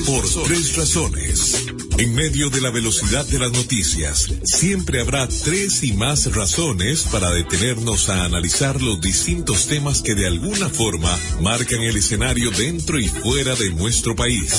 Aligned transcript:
por 0.00 0.24
tres 0.44 0.76
razones. 0.76 1.66
En 1.98 2.14
medio 2.14 2.48
de 2.48 2.60
la 2.60 2.70
velocidad 2.70 3.26
de 3.26 3.38
las 3.38 3.52
noticias, 3.52 4.28
siempre 4.42 5.00
habrá 5.00 5.28
tres 5.28 5.82
y 5.82 5.92
más 5.92 6.34
razones 6.34 7.02
para 7.02 7.30
detenernos 7.30 8.08
a 8.08 8.24
analizar 8.24 8.80
los 8.80 9.00
distintos 9.00 9.66
temas 9.66 10.00
que 10.00 10.14
de 10.14 10.26
alguna 10.26 10.68
forma 10.70 11.16
marcan 11.40 11.80
el 11.82 11.96
escenario 11.96 12.50
dentro 12.50 12.98
y 12.98 13.06
fuera 13.08 13.54
de 13.54 13.70
nuestro 13.70 14.16
país. 14.16 14.52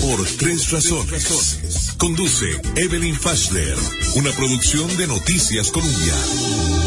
Por 0.00 0.24
tres 0.38 0.70
razones. 0.70 1.94
Conduce 1.98 2.46
Evelyn 2.76 3.16
Fashler, 3.16 3.76
una 4.16 4.30
producción 4.32 4.96
de 4.96 5.06
Noticias 5.06 5.70
Colombia. 5.70 6.83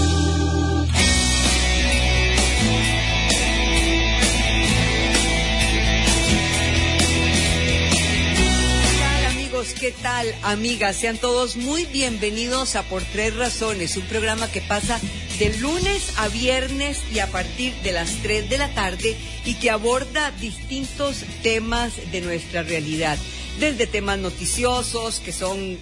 Amigas? 10.42 10.96
Sean 10.96 11.18
todos 11.18 11.58
muy 11.58 11.86
bienvenidos 11.86 12.76
a 12.76 12.82
Por 12.84 13.04
Tres 13.04 13.36
Razones, 13.36 13.96
un 13.98 14.06
programa 14.06 14.52
que 14.52 14.62
pasa 14.62 15.00
de 15.38 15.56
lunes 15.60 16.14
a 16.18 16.28
viernes 16.30 17.04
y 17.14 17.20
a 17.20 17.28
partir 17.28 17.76
de 17.84 17.92
las 17.92 18.10
3 18.24 18.50
de 18.50 18.58
la 18.58 18.74
tarde 18.74 19.16
y 19.46 19.54
que 19.56 19.70
aborda 19.70 20.32
distintos 20.32 21.24
temas 21.44 21.94
de 22.12 22.22
nuestra 22.22 22.64
realidad, 22.64 23.20
desde 23.60 23.86
temas 23.86 24.18
noticiosos 24.18 25.20
que 25.20 25.32
son 25.32 25.78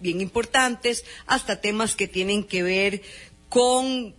bien 0.00 0.22
importantes 0.22 1.04
hasta 1.26 1.60
temas 1.60 1.94
que 1.94 2.08
tienen 2.08 2.42
que 2.42 2.62
ver 2.62 3.02
con 3.50 4.14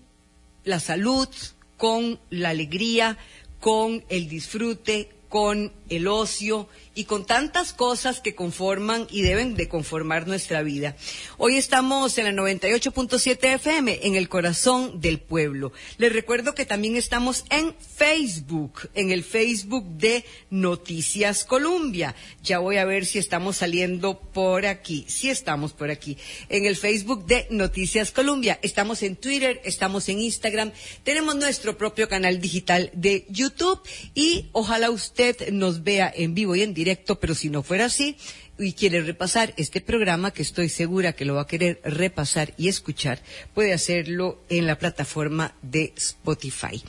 la 0.64 0.80
salud, 0.80 1.30
con 1.78 2.20
la 2.30 2.50
alegría, 2.50 3.18
con 3.60 4.06
el 4.10 4.30
disfrute, 4.30 5.10
con 5.28 5.74
el 5.90 6.08
ocio 6.08 6.68
y 6.96 7.04
con 7.04 7.26
tantas 7.26 7.74
cosas 7.74 8.22
que 8.22 8.36
conforman 8.36 9.06
y 9.12 9.22
deben 9.22 9.56
de 9.56 9.68
conformar 9.68 10.28
nuestra 10.28 10.64
vida. 10.64 10.96
Hoy 11.38 11.58
estamos 11.58 12.18
en 12.18 12.26
la 12.26 12.42
98.7 12.42 13.56
FM, 13.56 14.00
en 14.04 14.16
el 14.16 14.30
corazón 14.30 15.02
del 15.02 15.20
pueblo. 15.20 15.74
Les 15.98 16.12
recuerdo 16.12 16.56
que 16.56 16.66
también 16.66 16.96
estamos 16.96 17.44
en 17.50 17.76
Facebook, 17.96 18.90
en 18.94 19.12
el 19.12 19.24
Facebook 19.24 19.86
de 19.98 20.24
Noticias 20.50 21.44
Colombia. 21.44 22.16
Ya 22.42 22.60
voy 22.60 22.78
a 22.78 22.86
ver 22.86 23.06
si 23.06 23.20
estamos 23.20 23.58
saliendo 23.58 24.20
por 24.20 24.66
aquí. 24.66 25.06
Sí 25.10 25.30
estamos 25.30 25.74
por 25.74 25.92
aquí. 25.92 26.18
En 26.48 26.66
el 26.66 26.78
Facebook 26.78 27.26
de 27.26 27.48
Noticias 27.50 28.12
Colombia. 28.12 28.58
Estamos 28.62 29.04
en 29.04 29.18
Twitter, 29.18 29.60
estamos 29.66 30.08
en 30.08 30.22
Instagram. 30.22 30.72
Tenemos 31.04 31.36
nuestro 31.36 31.78
propio 31.78 32.08
canal 32.08 32.40
digital 32.40 32.90
de 32.94 33.26
YouTube 33.30 33.82
y 34.14 34.46
ojalá 34.54 34.90
usted 34.90 35.50
nos 35.52 35.75
vea 35.84 36.12
en 36.16 36.34
vivo 36.34 36.56
y 36.56 36.62
en 36.62 36.74
directo, 36.74 37.20
pero 37.20 37.36
si 37.36 37.50
no 37.50 37.64
fuera 37.64 37.86
así 37.86 38.18
y 38.58 38.74
quiere 38.74 39.02
repasar 39.02 39.54
este 39.58 39.82
programa, 39.82 40.32
que 40.32 40.42
estoy 40.42 40.70
segura 40.70 41.14
que 41.14 41.26
lo 41.26 41.36
va 41.36 41.42
a 41.42 41.48
querer 41.48 41.82
repasar 41.84 42.54
y 42.58 42.68
escuchar, 42.70 43.22
puede 43.54 43.74
hacerlo 43.74 44.42
en 44.50 44.66
la 44.66 44.78
plataforma 44.78 45.54
de 45.62 45.94
Spotify. 45.98 46.82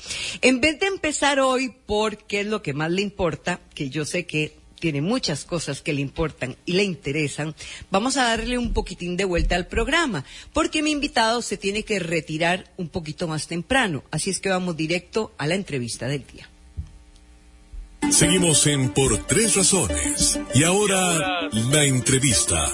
En 0.43 0.61
vez 0.61 0.79
de 0.79 0.87
empezar 0.87 1.41
hoy 1.41 1.75
por 1.87 2.19
qué 2.19 2.41
es 2.41 2.47
lo 2.47 2.63
que 2.63 2.73
más 2.73 2.91
le 2.91 3.03
importa, 3.03 3.61
que 3.75 3.91
yo 3.91 4.05
sé 4.05 4.27
que 4.27 4.55
tiene 4.79 5.01
muchas 5.01 5.45
cosas 5.45 5.81
que 5.81 5.93
le 5.93 6.03
importan 6.03 6.57
y 6.67 6.73
le 6.73 6.85
interesan, 6.85 7.55
vamos 7.91 8.17
a 8.17 8.25
darle 8.25 8.59
un 8.59 8.73
poquitín 8.73 9.17
de 9.17 9.25
vuelta 9.25 9.57
al 9.57 9.67
programa, 9.67 10.25
porque 10.53 10.83
mi 10.83 10.91
invitado 10.91 11.43
se 11.43 11.57
tiene 11.57 11.83
que 11.83 11.99
retirar 11.99 12.71
un 12.77 12.89
poquito 12.89 13.27
más 13.27 13.49
temprano, 13.49 14.05
así 14.11 14.31
es 14.31 14.39
que 14.39 14.51
vamos 14.51 14.77
directo 14.77 15.33
a 15.39 15.47
la 15.47 15.55
entrevista 15.55 16.07
del 16.07 16.27
día. 16.27 16.49
Seguimos 18.11 18.67
en 18.67 18.91
Por 18.91 19.19
Tres 19.27 19.57
Razones. 19.57 20.39
Y 20.55 20.65
ahora, 20.65 21.49
la 21.53 21.85
entrevista. 21.85 22.71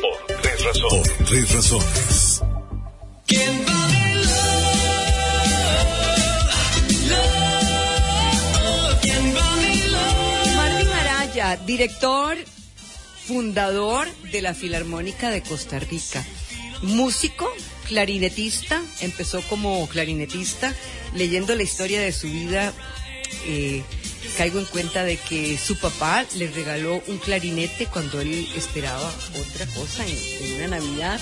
Por 0.00 0.36
Tres 0.42 0.64
Razones. 0.64 1.08
Por 1.08 1.26
Tres 1.26 1.54
Razones. 1.54 2.42
Martín 10.56 10.88
Araya, 10.88 11.56
director, 11.64 12.36
fundador 13.26 14.08
de 14.30 14.42
la 14.42 14.54
Filarmónica 14.54 15.30
de 15.30 15.42
Costa 15.42 15.78
Rica. 15.78 16.24
Músico, 16.82 17.48
clarinetista, 17.86 18.82
empezó 19.00 19.40
como 19.42 19.88
clarinetista, 19.88 20.74
leyendo 21.14 21.54
la 21.54 21.62
historia 21.62 22.00
de 22.00 22.12
su 22.12 22.26
vida. 22.28 22.72
Eh, 23.46 23.82
caigo 24.36 24.58
en 24.58 24.64
cuenta 24.66 25.04
de 25.04 25.16
que 25.16 25.58
su 25.58 25.76
papá 25.76 26.24
le 26.36 26.48
regaló 26.48 27.02
un 27.06 27.18
clarinete 27.18 27.86
cuando 27.86 28.20
él 28.20 28.48
esperaba 28.56 29.12
otra 29.40 29.66
cosa 29.66 30.04
en, 30.06 30.54
una 30.56 30.78
Navidad. 30.78 31.20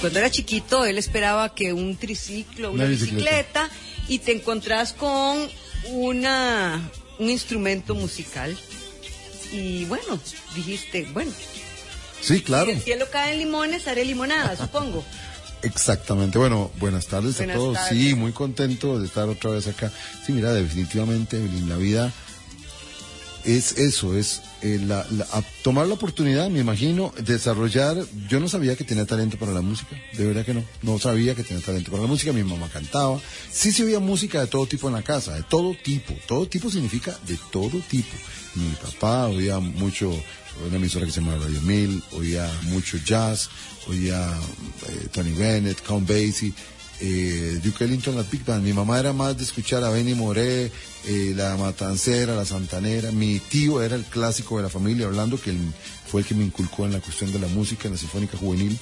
Cuando 0.00 0.18
era, 0.18 0.30
chiquito, 0.30 0.84
él 0.84 0.98
esperaba 0.98 1.54
que 1.54 1.72
un 1.72 1.96
triciclo, 1.96 2.72
una, 2.72 2.84
bicicleta. 2.84 3.70
y 4.08 4.18
te 4.18 4.32
encontrás 4.32 4.92
con 4.92 5.48
una, 5.90 6.90
un 7.18 7.30
instrumento 7.30 7.94
musical. 7.94 8.56
Y 9.52 9.84
bueno, 9.84 10.18
dijiste, 10.54 11.06
bueno. 11.12 11.32
Sí, 12.20 12.40
claro. 12.40 12.66
Si 12.66 12.72
el 12.72 12.82
cielo 12.82 13.06
cae 13.10 13.34
en 13.34 13.38
limones, 13.38 13.86
haré 13.86 14.04
limonada, 14.04 14.56
supongo. 14.56 15.04
Exactamente. 15.64 16.38
Bueno, 16.38 16.70
buenas 16.78 17.06
tardes 17.06 17.40
a 17.40 17.52
todos. 17.52 17.78
Sí, 17.88 18.14
muy 18.14 18.32
contento 18.32 18.98
de 18.98 19.06
estar 19.06 19.28
otra 19.28 19.50
vez 19.50 19.66
acá. 19.66 19.90
Sí, 20.24 20.32
mira, 20.32 20.52
definitivamente 20.52 21.38
en 21.38 21.68
la 21.68 21.76
vida 21.76 22.12
es 23.44 23.72
eso, 23.72 24.16
es 24.16 24.42
eh, 24.62 24.80
la, 24.82 25.06
tomar 25.62 25.86
la 25.86 25.94
oportunidad, 25.94 26.48
me 26.48 26.60
imagino, 26.60 27.12
desarrollar. 27.18 27.96
Yo 28.28 28.40
no 28.40 28.48
sabía 28.48 28.74
que 28.76 28.84
tenía 28.84 29.04
talento 29.04 29.38
para 29.38 29.52
la 29.52 29.60
música, 29.60 29.96
de 30.16 30.26
verdad 30.26 30.44
que 30.44 30.54
no. 30.54 30.64
No 30.82 30.98
sabía 30.98 31.34
que 31.34 31.44
tenía 31.44 31.62
talento 31.62 31.90
para 31.90 32.02
la 32.02 32.08
música. 32.08 32.32
Mi 32.32 32.42
mamá 32.42 32.68
cantaba. 32.72 33.20
Sí 33.50 33.72
se 33.72 33.84
oía 33.84 34.00
música 34.00 34.40
de 34.40 34.46
todo 34.46 34.66
tipo 34.66 34.88
en 34.88 34.94
la 34.94 35.02
casa, 35.02 35.34
de 35.34 35.42
todo 35.42 35.74
tipo. 35.82 36.14
Todo 36.26 36.46
tipo 36.46 36.70
significa 36.70 37.16
de 37.26 37.38
todo 37.50 37.80
tipo. 37.80 38.16
Mi 38.54 38.70
papá 38.82 39.26
oía 39.26 39.58
mucho 39.58 40.10
una 40.66 40.76
emisora 40.76 41.06
que 41.06 41.12
se 41.12 41.20
llama 41.20 41.36
Radio 41.36 41.60
Mil, 41.62 42.02
oía 42.12 42.50
mucho 42.64 42.98
jazz, 42.98 43.50
oía 43.88 44.32
eh, 44.88 45.08
Tony 45.12 45.32
Bennett, 45.32 45.82
Count 45.82 46.08
Basie, 46.08 46.52
eh, 47.00 47.60
Duke 47.62 47.84
Ellington, 47.84 48.16
la 48.16 48.22
Big 48.22 48.44
Band. 48.44 48.64
Mi 48.64 48.72
mamá 48.72 48.98
era 49.00 49.12
más 49.12 49.36
de 49.36 49.44
escuchar 49.44 49.82
a 49.84 49.90
Benny 49.90 50.14
Moré, 50.14 50.70
eh, 51.06 51.32
la 51.34 51.56
Matancera, 51.56 52.34
la 52.34 52.44
Santanera. 52.44 53.10
Mi 53.10 53.40
tío 53.40 53.82
era 53.82 53.96
el 53.96 54.04
clásico 54.04 54.56
de 54.56 54.62
la 54.62 54.68
familia, 54.68 55.06
hablando 55.06 55.40
que 55.40 55.54
fue 56.06 56.20
el 56.20 56.26
que 56.26 56.34
me 56.34 56.44
inculcó 56.44 56.86
en 56.86 56.92
la 56.92 57.00
cuestión 57.00 57.32
de 57.32 57.38
la 57.38 57.48
música, 57.48 57.88
en 57.88 57.94
la 57.94 57.98
Sinfónica 57.98 58.38
Juvenil. 58.38 58.78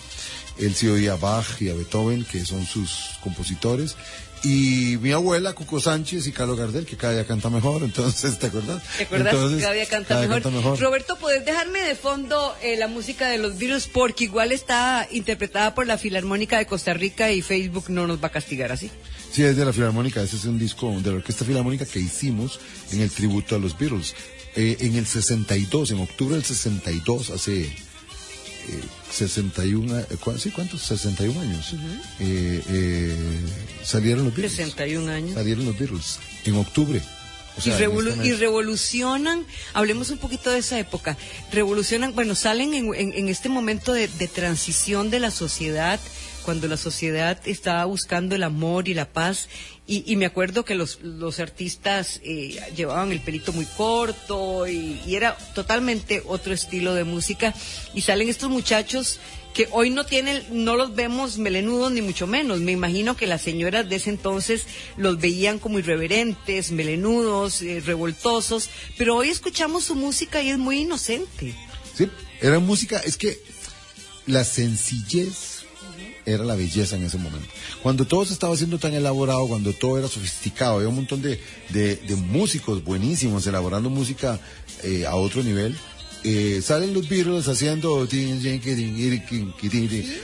Él 0.58 0.74
sí 0.74 0.86
oía 0.88 1.14
a 1.14 1.16
Bach 1.16 1.60
y 1.60 1.70
a 1.70 1.74
Beethoven, 1.74 2.24
que 2.24 2.44
son 2.44 2.66
sus 2.66 3.10
compositores. 3.22 3.96
Y 4.44 4.98
mi 5.00 5.12
abuela, 5.12 5.52
Cuco 5.52 5.80
Sánchez 5.80 6.26
y 6.26 6.32
Carlos 6.32 6.58
Gardel, 6.58 6.84
que 6.84 6.96
cada 6.96 7.12
día 7.12 7.26
canta 7.26 7.48
mejor, 7.48 7.82
entonces, 7.84 8.38
¿te 8.38 8.48
acuerdas? 8.48 8.82
¿Te 8.96 9.04
acuerdas 9.04 9.34
cada 9.60 9.72
día 9.72 9.86
canta, 9.86 10.20
mejor? 10.20 10.80
Roberto, 10.80 11.16
¿puedes 11.16 11.44
dejarme 11.44 11.80
de 11.80 11.94
fondo 11.94 12.54
eh, 12.62 12.76
la 12.76 12.88
música 12.88 13.28
de 13.28 13.38
los 13.38 13.58
Beatles? 13.58 13.86
Porque 13.86 14.24
igual 14.24 14.50
está 14.50 15.06
interpretada 15.12 15.74
por 15.74 15.86
la 15.86 15.96
Filarmónica 15.96 16.58
de 16.58 16.66
Costa 16.66 16.92
Rica 16.92 17.30
y 17.30 17.42
Facebook 17.42 17.84
no 17.88 18.06
nos 18.06 18.22
va 18.22 18.28
a 18.28 18.32
castigar 18.32 18.72
así. 18.72 18.90
Sí, 19.30 19.44
es 19.44 19.56
de 19.56 19.64
la 19.64 19.72
Filarmónica, 19.72 20.22
ese 20.22 20.36
es 20.36 20.44
un 20.44 20.58
disco 20.58 20.90
de 21.00 21.10
la 21.10 21.16
Orquesta 21.16 21.44
Filarmónica 21.44 21.86
que 21.86 22.00
hicimos 22.00 22.58
en 22.90 23.00
el 23.00 23.10
tributo 23.10 23.56
a 23.56 23.58
los 23.58 23.78
Beatles. 23.78 24.14
Eh, 24.54 24.76
en 24.80 24.96
el 24.96 25.06
62, 25.06 25.92
en 25.92 26.00
octubre 26.00 26.34
del 26.34 26.44
62, 26.44 27.30
hace 27.30 27.74
61, 29.10 29.98
eh, 29.98 30.06
¿sí 30.38 30.50
cuántos? 30.50 30.82
61 30.82 31.40
años. 31.40 31.74
Eh, 32.20 32.62
eh, 32.68 33.16
salieron 33.82 34.24
los 34.24 34.34
Beatles. 34.34 34.52
61 34.52 35.10
años. 35.10 35.34
Salieron 35.34 35.66
los 35.66 35.78
Beatles 35.78 36.18
en 36.44 36.56
octubre. 36.56 37.02
y, 37.64 38.28
y, 38.28 38.32
revolucionan, 38.32 39.44
hablemos 39.74 40.08
un 40.10 40.18
poquito 40.18 40.50
de 40.50 40.60
esa 40.60 40.78
época, 40.78 41.18
revolucionan, 41.52 42.14
bueno, 42.14 42.34
salen 42.34 42.72
en, 42.72 42.94
en, 42.94 43.28
este 43.28 43.50
momento 43.50 43.92
de, 43.92 44.08
de, 44.08 44.26
transición 44.26 45.10
de 45.10 45.20
la 45.20 45.30
sociedad, 45.30 46.00
cuando 46.44 46.66
la 46.66 46.78
sociedad 46.78 47.38
estaba 47.44 47.84
buscando 47.84 48.34
el 48.34 48.42
amor 48.42 48.88
y 48.88 48.94
la 48.94 49.12
paz 49.12 49.48
y, 49.94 50.16
me 50.16 50.26
acuerdo 50.26 50.64
que 50.64 50.74
los, 50.74 51.00
los 51.02 51.38
artistas 51.38 52.20
eh, 52.24 52.58
llevaban 52.74 53.12
el 53.12 53.20
pelito 53.20 53.52
muy 53.52 53.66
corto 53.66 54.66
y, 54.66 55.00
era 55.06 55.36
totalmente 55.54 56.22
otro 56.24 56.54
estilo 56.54 56.94
de 56.94 57.04
música. 57.04 57.54
Y 57.92 58.00
salen 58.00 58.28
estos 58.28 58.48
muchachos 58.48 59.20
que 59.52 59.68
hoy 59.70 59.90
no 59.90 60.06
tienen, 60.06 60.42
no 60.50 60.76
los 60.76 60.94
vemos 60.94 61.36
melenudos 61.36 61.92
ni 61.92 62.00
mucho 62.00 62.26
menos. 62.26 62.60
Me 62.60 62.72
imagino 62.72 63.16
que 63.16 63.26
las 63.26 63.42
señoras 63.42 63.86
de 63.88 63.96
ese 63.96 64.08
entonces 64.08 64.66
los 64.96 65.18
veían 65.18 65.58
como 65.58 65.78
irreverentes, 65.78 66.70
melenudos, 66.70 67.60
eh, 67.60 67.82
revoltosos, 67.84 68.70
pero 68.96 69.16
hoy 69.16 69.28
escuchamos 69.28 69.84
su 69.84 69.94
música 69.94 70.42
y 70.42 70.50
es 70.50 70.58
muy 70.58 70.80
inocente. 70.80 71.54
Sí, 71.94 72.08
era 72.40 72.58
música, 72.60 72.98
es 73.04 73.18
que 73.18 73.38
la 74.26 74.44
sencillez 74.44 75.51
era 76.26 76.44
la 76.44 76.54
belleza 76.54 76.96
en 76.96 77.04
ese 77.04 77.18
momento. 77.18 77.48
Cuando 77.82 78.06
todo 78.06 78.24
se 78.24 78.32
estaba 78.32 78.54
haciendo 78.54 78.78
tan 78.78 78.94
elaborado, 78.94 79.46
cuando 79.48 79.72
todo 79.72 79.98
era 79.98 80.08
sofisticado, 80.08 80.76
había 80.76 80.88
un 80.88 80.96
montón 80.96 81.22
de, 81.22 81.40
de, 81.70 82.16
músicos 82.16 82.84
buenísimos 82.84 83.46
elaborando 83.46 83.90
música 83.90 84.40
eh, 84.82 85.06
a 85.06 85.16
otro 85.16 85.42
nivel. 85.42 85.76
Eh, 86.24 86.60
salen 86.62 86.94
los 86.94 87.08
Beatles 87.08 87.48
haciendo 87.48 88.06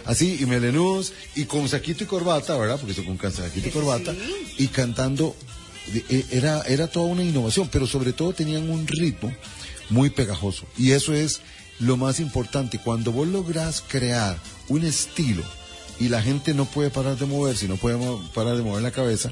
así 0.04 0.38
y 0.40 0.46
melenudos 0.46 1.12
y 1.34 1.44
con 1.44 1.68
saquito 1.68 2.04
y 2.04 2.06
corbata, 2.06 2.56
¿verdad? 2.56 2.78
Porque 2.78 2.92
eso 2.92 3.04
con 3.04 3.18
saquito 3.18 3.68
y 3.68 3.72
corbata 3.72 4.14
y 4.58 4.68
cantando 4.68 5.34
eh, 5.92 6.24
era 6.30 6.62
era 6.62 6.86
toda 6.86 7.06
una 7.06 7.24
innovación, 7.24 7.68
pero 7.72 7.88
sobre 7.88 8.12
todo 8.12 8.32
tenían 8.32 8.70
un 8.70 8.86
ritmo 8.86 9.34
muy 9.90 10.10
pegajoso 10.10 10.66
y 10.76 10.92
eso 10.92 11.14
es 11.14 11.40
lo 11.80 11.96
más 11.96 12.20
importante 12.20 12.78
cuando 12.78 13.10
vos 13.10 13.26
lográs 13.26 13.82
crear 13.86 14.38
un 14.68 14.84
estilo 14.84 15.42
y 16.00 16.08
la 16.08 16.22
gente 16.22 16.54
no 16.54 16.64
puede 16.64 16.90
parar 16.90 17.16
de 17.16 17.26
moverse, 17.26 17.68
no 17.68 17.76
puede 17.76 17.98
parar 18.34 18.56
de 18.56 18.62
mover 18.62 18.82
la 18.82 18.90
cabeza, 18.90 19.30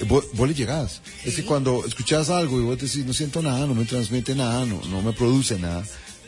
eh, 0.00 0.04
vos, 0.04 0.24
le 0.34 0.54
llegás. 0.54 1.02
Es 1.24 1.36
que 1.36 1.44
cuando 1.44 1.84
escuchás 1.86 2.30
algo 2.30 2.60
y 2.60 2.64
vos 2.64 2.78
decís, 2.78 3.04
no 3.04 3.12
siento 3.12 3.42
nada, 3.42 3.66
no 3.66 3.74
me 3.74 3.84
transmite 3.84 4.34
nada, 4.34 4.64
no, 4.64 4.80
no 4.90 5.02
me 5.02 5.12
produce 5.12 5.58
nada, 5.58 5.84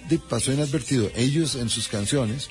de 0.08 0.18
pasó 0.18 0.52
inadvertido. 0.52 1.10
Ellos 1.14 1.54
en 1.54 1.68
sus 1.68 1.88
canciones 1.88 2.48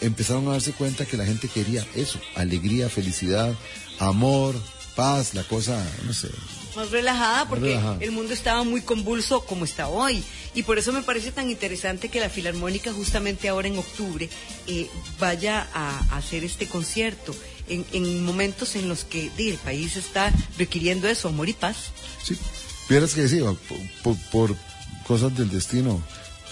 empezaron 0.00 0.48
a 0.48 0.52
darse 0.52 0.72
cuenta 0.72 1.06
que 1.06 1.16
la 1.16 1.26
gente 1.26 1.48
quería 1.48 1.86
eso, 1.94 2.18
alegría, 2.34 2.88
felicidad, 2.88 3.54
amor, 3.98 4.54
paz, 4.96 5.34
la 5.34 5.44
cosa, 5.44 5.82
no 6.04 6.12
sé. 6.12 6.28
Más 6.76 6.90
relajada 6.90 7.48
porque 7.48 7.78
el 8.00 8.12
mundo 8.12 8.32
estaba 8.32 8.64
muy 8.64 8.80
convulso 8.80 9.44
como 9.44 9.64
está 9.64 9.88
hoy. 9.88 10.22
Y 10.54 10.62
por 10.62 10.78
eso 10.78 10.92
me 10.92 11.02
parece 11.02 11.32
tan 11.32 11.50
interesante 11.50 12.08
que 12.08 12.20
la 12.20 12.30
Filarmónica 12.30 12.92
justamente 12.92 13.48
ahora 13.48 13.68
en 13.68 13.78
octubre 13.78 14.28
eh, 14.66 14.88
vaya 15.18 15.68
a, 15.74 16.16
hacer 16.16 16.44
este 16.44 16.66
concierto 16.66 17.34
en, 17.68 18.24
momentos 18.24 18.76
en 18.76 18.88
los 18.88 19.04
que 19.04 19.30
el 19.38 19.56
país 19.56 19.96
está 19.96 20.32
requiriendo 20.58 21.08
eso, 21.08 21.28
amor 21.28 21.48
y 21.48 21.54
paz. 21.54 21.76
Sí, 22.22 22.36
vieras 22.88 23.14
que 23.14 23.22
decía, 23.22 23.44
por, 24.02 24.16
por 24.30 24.56
cosas 25.06 25.36
del 25.36 25.50
destino, 25.50 26.02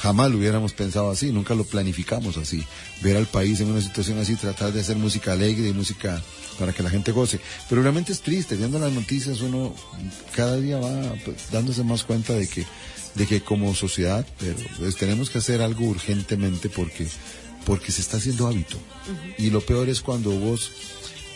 jamás 0.01 0.31
lo 0.31 0.39
hubiéramos 0.39 0.73
pensado 0.73 1.11
así, 1.11 1.31
nunca 1.31 1.55
lo 1.55 1.65
planificamos 1.65 2.37
así. 2.37 2.65
Ver 3.03 3.17
al 3.17 3.27
país 3.27 3.61
en 3.61 3.71
una 3.71 3.83
situación 3.83 4.19
así, 4.19 4.35
tratar 4.37 4.73
de 4.73 4.81
hacer 4.81 4.97
música 4.97 5.33
alegre 5.33 5.69
y 5.69 5.73
música 5.73 6.23
para 6.61 6.73
que 6.73 6.85
la 6.85 6.91
gente 6.91 7.11
goce. 7.11 7.41
Pero 7.69 7.83
realmente 7.83 8.13
es 8.13 8.21
triste, 8.21 8.55
viendo 8.55 8.79
las 8.79 8.93
noticias 8.93 9.41
uno 9.41 9.75
cada 10.37 10.59
día 10.59 10.79
va 10.79 11.15
pues, 11.25 11.51
dándose 11.51 11.83
más 11.83 12.05
cuenta 12.05 12.35
de 12.35 12.47
que 12.47 12.65
de 13.15 13.27
que 13.27 13.41
como 13.41 13.75
sociedad, 13.75 14.25
pero 14.39 14.57
pues, 14.79 14.97
tenemos 14.97 15.31
que 15.31 15.39
hacer 15.39 15.63
algo 15.63 15.87
urgentemente 15.87 16.69
porque, 16.69 17.09
porque 17.65 17.93
se 17.93 18.03
está 18.03 18.19
haciendo 18.19 18.47
hábito. 18.47 18.79
Y 19.39 19.51
lo 19.51 19.61
peor 19.61 19.89
es 19.89 20.01
cuando 20.01 20.31
vos 20.31 20.71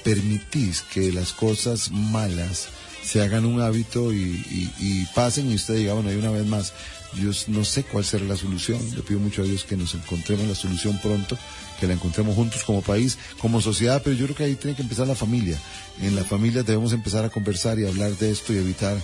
permitís 0.04 0.82
que 0.82 1.10
las 1.12 1.32
cosas 1.32 1.90
malas 1.90 2.68
se 3.02 3.22
hagan 3.22 3.44
un 3.44 3.60
hábito 3.60 4.12
y, 4.12 5.08
pasen 5.14 5.50
y 5.50 5.54
usted 5.54 5.74
diga, 5.74 5.94
bueno, 5.94 6.10
hay 6.10 6.16
una 6.16 6.30
vez 6.30 6.46
más, 6.46 6.72
yo 7.14 7.30
no 7.48 7.64
sé 7.64 7.82
cuál 7.84 8.04
será 8.04 8.24
la 8.24 8.36
solución, 8.36 8.80
le 8.94 9.02
pido 9.02 9.20
mucho 9.20 9.42
a 9.42 9.44
Dios 9.44 9.64
que 9.64 9.76
nos 9.76 9.94
encontremos 9.94 10.46
la 10.46 10.54
solución 10.54 10.98
pronto, 11.02 11.36
que 11.78 11.86
la 11.86 11.94
encontremos 11.94 12.34
juntos 12.34 12.62
como 12.64 12.82
país, 12.82 13.18
como 13.40 13.60
sociedad, 13.60 14.02
pero 14.02 14.16
yo 14.16 14.26
creo 14.26 14.36
que 14.36 14.44
ahí 14.44 14.54
tiene 14.54 14.76
que 14.76 14.82
empezar 14.82 15.06
la 15.06 15.14
familia. 15.14 15.58
En 16.00 16.16
la 16.16 16.24
familia 16.24 16.62
debemos 16.62 16.92
empezar 16.92 17.24
a 17.24 17.30
conversar 17.30 17.78
y 17.78 17.86
hablar 17.86 18.16
de 18.16 18.30
esto 18.30 18.52
y 18.52 18.58
evitar 18.58 18.96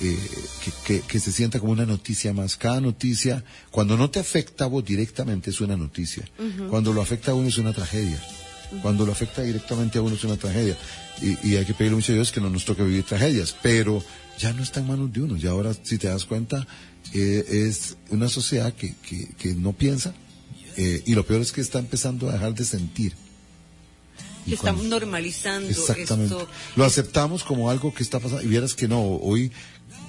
eh, 0.00 0.18
que, 1.06 1.20
se 1.20 1.30
sienta 1.30 1.60
como 1.60 1.72
una 1.72 1.86
noticia 1.86 2.32
más. 2.32 2.56
Cada 2.56 2.80
noticia, 2.80 3.44
cuando 3.70 3.96
no 3.96 4.10
te 4.10 4.18
afecta 4.18 4.64
a 4.64 4.66
vos 4.66 4.84
directamente, 4.84 5.50
es 5.50 5.60
una 5.60 5.76
noticia. 5.76 6.24
Cuando 6.68 6.92
lo 6.92 7.00
afecta 7.00 7.30
a 7.30 7.34
uno 7.34 7.48
es 7.48 7.58
una 7.58 7.72
tragedia. 7.72 8.20
Cuando 8.80 9.04
lo 9.06 9.12
afecta 9.12 9.42
directamente 9.42 9.98
a 9.98 10.02
uno 10.02 10.16
es 10.16 10.24
una 10.24 10.36
tragedia. 10.36 10.76
Y, 11.20 11.56
hay 11.56 11.64
que 11.64 11.74
pedirle 11.74 11.96
mucho 11.96 12.12
a 12.12 12.16
Dios 12.16 12.32
que 12.32 12.40
no 12.40 12.50
nos 12.50 12.64
toque 12.64 12.82
vivir 12.82 13.04
tragedias. 13.04 13.54
Pero 13.62 14.02
ya 14.38 14.52
no 14.52 14.62
está 14.62 14.80
en 14.80 14.88
manos 14.88 15.12
de 15.12 15.22
uno. 15.22 15.36
Y 15.36 15.46
ahora, 15.46 15.72
si 15.74 15.98
te 15.98 16.08
das 16.08 16.24
cuenta, 16.24 16.66
eh, 17.14 17.44
es 17.68 17.96
una 18.10 18.28
sociedad 18.28 18.72
que, 18.72 18.94
que, 19.38 19.54
no 19.54 19.72
piensa. 19.72 20.14
Eh, 20.76 21.02
y 21.06 21.14
lo 21.14 21.24
peor 21.24 21.40
es 21.40 21.52
que 21.52 21.60
está 21.60 21.78
empezando 21.78 22.28
a 22.28 22.32
dejar 22.32 22.54
de 22.54 22.64
sentir. 22.64 23.14
estamos 24.46 24.84
normalizando 24.84 25.68
Exactamente. 25.68 26.34
Lo 26.76 26.84
aceptamos 26.84 27.44
como 27.44 27.70
algo 27.70 27.94
que 27.94 28.02
está 28.02 28.20
pasando. 28.20 28.42
Y 28.42 28.48
vieras 28.48 28.74
que 28.74 28.88
no, 28.88 29.02
hoy 29.02 29.52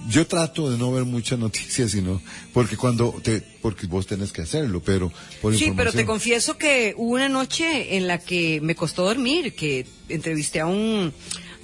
yo 0.09 0.27
trato 0.27 0.69
de 0.69 0.77
no 0.77 0.91
ver 0.91 1.05
muchas 1.05 1.39
noticias, 1.47 1.91
sino 1.91 2.21
porque 2.53 2.77
cuando 2.77 3.19
te, 3.23 3.41
porque 3.61 3.87
vos 3.87 4.07
tenés 4.07 4.31
que 4.31 4.41
hacerlo, 4.41 4.81
pero 4.83 5.11
por 5.41 5.55
Sí, 5.55 5.71
pero 5.75 5.91
te 5.91 6.05
confieso 6.05 6.57
que 6.57 6.93
hubo 6.97 7.13
una 7.13 7.29
noche 7.29 7.97
en 7.97 8.07
la 8.07 8.17
que 8.17 8.59
me 8.61 8.75
costó 8.75 9.03
dormir, 9.03 9.55
que 9.55 9.87
entrevisté 10.09 10.59
a 10.59 10.67
un 10.67 11.13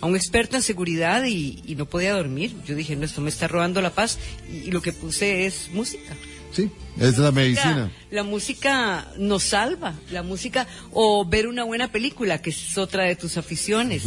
a 0.01 0.05
un 0.05 0.15
experto 0.15 0.55
en 0.55 0.61
seguridad 0.61 1.25
y, 1.25 1.75
no 1.77 1.85
podía 1.85 2.13
dormir. 2.13 2.55
Yo 2.65 2.75
dije, 2.75 2.95
no, 2.95 3.05
esto 3.05 3.21
me 3.21 3.29
está 3.29 3.47
robando 3.47 3.81
la 3.81 3.93
paz 3.93 4.17
y, 4.49 4.71
lo 4.71 4.81
que 4.81 4.93
puse 4.93 5.45
es 5.45 5.69
música. 5.73 6.15
Sí, 6.51 6.71
es 6.99 7.17
la 7.17 7.31
medicina. 7.31 7.91
La, 8.09 8.23
música 8.23 9.07
nos 9.17 9.43
salva, 9.43 9.93
la 10.11 10.23
música, 10.23 10.67
o 10.91 11.25
ver 11.25 11.47
una 11.47 11.63
buena 11.63 11.91
película, 11.91 12.41
que 12.41 12.49
es 12.49 12.77
otra 12.77 13.03
de 13.03 13.15
tus 13.15 13.37
aficiones 13.37 14.03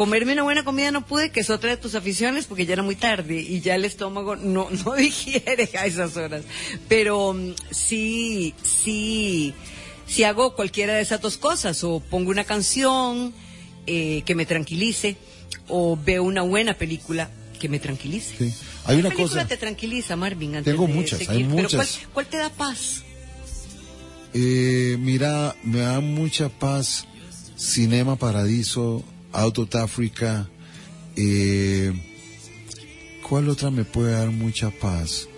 comerme 0.00 0.32
una 0.32 0.44
buena 0.44 0.64
comida 0.64 0.90
no 0.90 1.04
pude, 1.04 1.30
que 1.30 1.40
es 1.40 1.50
otra 1.50 1.68
de 1.68 1.76
tus 1.76 1.94
aficiones, 1.94 2.46
porque 2.46 2.64
ya 2.64 2.72
era 2.72 2.82
muy 2.82 2.96
tarde 2.96 3.34
y 3.36 3.60
ya 3.60 3.74
el 3.74 3.84
estómago 3.84 4.34
no, 4.34 4.68
no 4.84 4.94
digiere 4.94 5.68
a 5.78 5.84
esas 5.84 6.16
horas. 6.16 6.42
Pero 6.88 7.34
mm, 7.34 7.52
sí, 7.70 8.54
sí, 8.62 9.52
sí 10.06 10.24
hago 10.24 10.54
cualquiera 10.54 10.94
de 10.94 11.02
esas 11.02 11.20
dos 11.20 11.36
cosas, 11.36 11.84
o 11.84 12.00
pongo 12.00 12.30
una 12.30 12.44
canción 12.44 13.34
eh, 13.86 14.22
que 14.24 14.34
me 14.34 14.46
tranquilice, 14.46 15.18
o 15.68 15.98
veo 16.02 16.22
una 16.22 16.40
buena 16.40 16.72
película 16.72 17.28
que 17.60 17.68
me 17.68 17.78
tranquilice. 17.78 18.34
Sí. 18.36 18.54
Hay 18.86 18.98
una 18.98 19.10
¿Qué 19.10 19.16
película 19.16 19.42
cosa... 19.42 19.46
te 19.46 19.56
tranquiliza, 19.56 20.16
Marvin? 20.16 20.64
Tengo 20.64 20.88
muchas, 20.88 21.28
hay 21.28 21.44
muchas. 21.44 21.98
Pero 21.98 22.10
¿cuál, 22.12 22.26
te 22.26 22.38
da 22.38 22.50
paz? 22.50 23.04
Eh, 24.34 24.96
mira, 24.98 25.54
me 25.62 25.80
da 25.80 26.00
mucha 26.00 26.48
paz 26.48 27.06
Cinema 27.56 28.16
Paradiso 28.16 29.04
Out 29.32 29.58
of 29.58 29.74
Africa. 29.76 30.48
Eh, 31.14 31.92
¿Cuál 33.28 33.48
otra 33.48 33.70
me 33.70 33.84
puede 33.84 34.12
dar 34.12 34.30
mucha 34.30 34.70
paz? 34.70 35.28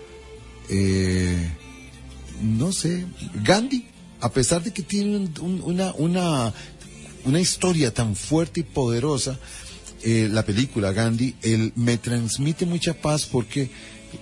Eh, 0.69 1.51
no 2.41 2.71
sé, 2.71 3.05
Gandhi, 3.43 3.85
a 4.21 4.31
pesar 4.31 4.63
de 4.63 4.71
que 4.71 4.81
tiene 4.81 5.29
una, 5.41 5.93
una, 5.93 6.53
una 7.25 7.39
historia 7.39 7.93
tan 7.93 8.15
fuerte 8.15 8.61
y 8.61 8.63
poderosa, 8.63 9.37
eh, 10.03 10.29
la 10.31 10.43
película 10.45 10.91
Gandhi, 10.91 11.35
él 11.41 11.73
me 11.75 11.97
transmite 11.97 12.65
mucha 12.65 12.93
paz 12.93 13.25
porque 13.25 13.69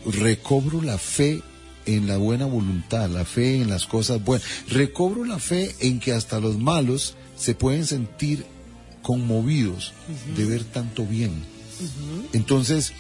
recobro 0.06 0.81
la 0.81 0.98
fe 0.98 1.42
en 1.86 2.07
la 2.07 2.18
buena 2.18 2.45
voluntad, 2.45 3.09
la 3.09 3.26
fe 3.26 3.61
en 3.61 3.69
las 3.69 3.85
cosas 3.85 4.23
buenas. 4.23 4.47
Recobro 4.69 5.26
la 5.26 5.40
fe 5.40 5.76
en 5.80 6.00
que 6.00 6.14
hasta 6.14 6.40
los 6.40 6.57
malos 6.57 7.16
se 7.35 7.56
pueden 7.56 7.85
sentir 7.85 8.45
conmovidos 9.02 9.94
de 10.35 10.45
ver 10.45 10.64
tanto 10.64 11.06
bien. 11.06 11.31
Entonces, 12.33 12.94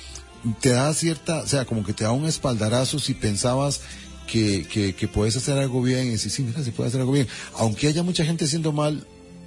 te 0.59 0.69
da 0.69 0.93
cierta, 0.93 1.41
o 1.41 1.47
sea, 1.47 1.65
como 1.65 1.83
que 1.83 1.93
te 1.93 2.03
da 2.03 2.11
un 2.11 2.25
espaldarazo 2.25 2.99
si 2.99 3.13
pensabas 3.13 3.81
que, 4.27 4.65
que, 4.97 5.07
puedes 5.07 5.35
hacer 5.35 5.57
algo 5.57 5.81
bien 5.81 6.07
y 6.07 6.11
decir, 6.11 6.31
sí, 6.31 6.41
mira, 6.41 6.63
se 6.63 6.71
puede 6.71 6.87
hacer 6.87 7.01
algo 7.01 7.11
bien. 7.11 7.27
Aunque 7.55 7.87
haya 7.87 8.01
mucha 8.01 8.25
gente 8.25 8.45
haciendo 8.45 8.71
mal, 8.71 9.05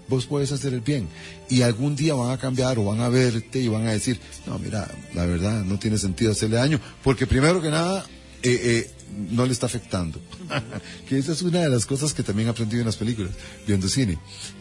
vos 0.09 0.27
puedes 0.27 0.53
hacer 0.53 0.75
el 0.75 0.81
bien. 0.81 1.09
Y 1.49 1.63
algún 1.63 1.97
día 1.97 2.15
van 2.15 2.31
a 2.31 2.39
cambiar 2.39 2.79
o 2.79 2.85
van 2.85 3.01
a 3.01 3.09
verte 3.09 3.61
y 3.61 3.69
van 3.69 3.87
a 3.87 3.93
decir, 3.93 4.19
no, 4.47 4.59
mira, 4.59 4.91
la 5.15 5.27
verdad, 5.27 5.65
no 5.65 5.79
tiene 5.79 5.99
sentido 5.99 6.33
hacerle 6.33 6.57
daño, 6.57 6.81
porque 7.03 7.27
primero 7.27 7.61
que 7.61 7.71
nada, 7.71 8.05
eh, 8.43 8.61
eh, 8.63 8.91
no 9.31 9.47
le 9.47 9.53
está 9.53 9.67
afectando. 9.67 10.21
que 11.09 11.19
esa 11.19 11.33
es 11.33 11.43
una 11.43 11.61
de 11.61 11.71
las 11.71 11.87
cosas 11.87 12.13
que 12.13 12.23
también 12.23 12.49
he 12.49 12.51
aprendido 12.51 12.81
en 12.81 12.87
las 12.87 12.97
películas, 12.97 13.33
viendo 13.67 13.89
cine. 13.89 14.19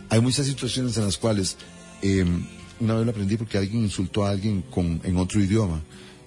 Hay 0.09 0.21
muchas 0.21 0.45
situaciones 0.45 0.97
en 0.97 1.05
las 1.05 1.17
cuales 1.17 1.57
Em, 2.03 2.45
una 2.81 2.95
vez 2.95 3.05
lo 3.05 3.11
aprendí 3.11 3.37
porque 3.37 3.57
alguien 3.57 3.83
insultó 3.83 4.25
a 4.25 4.31
alguien 4.31 4.61
con, 4.63 4.99
en 5.05 5.15
otro 5.15 5.39
idioma 5.39 5.81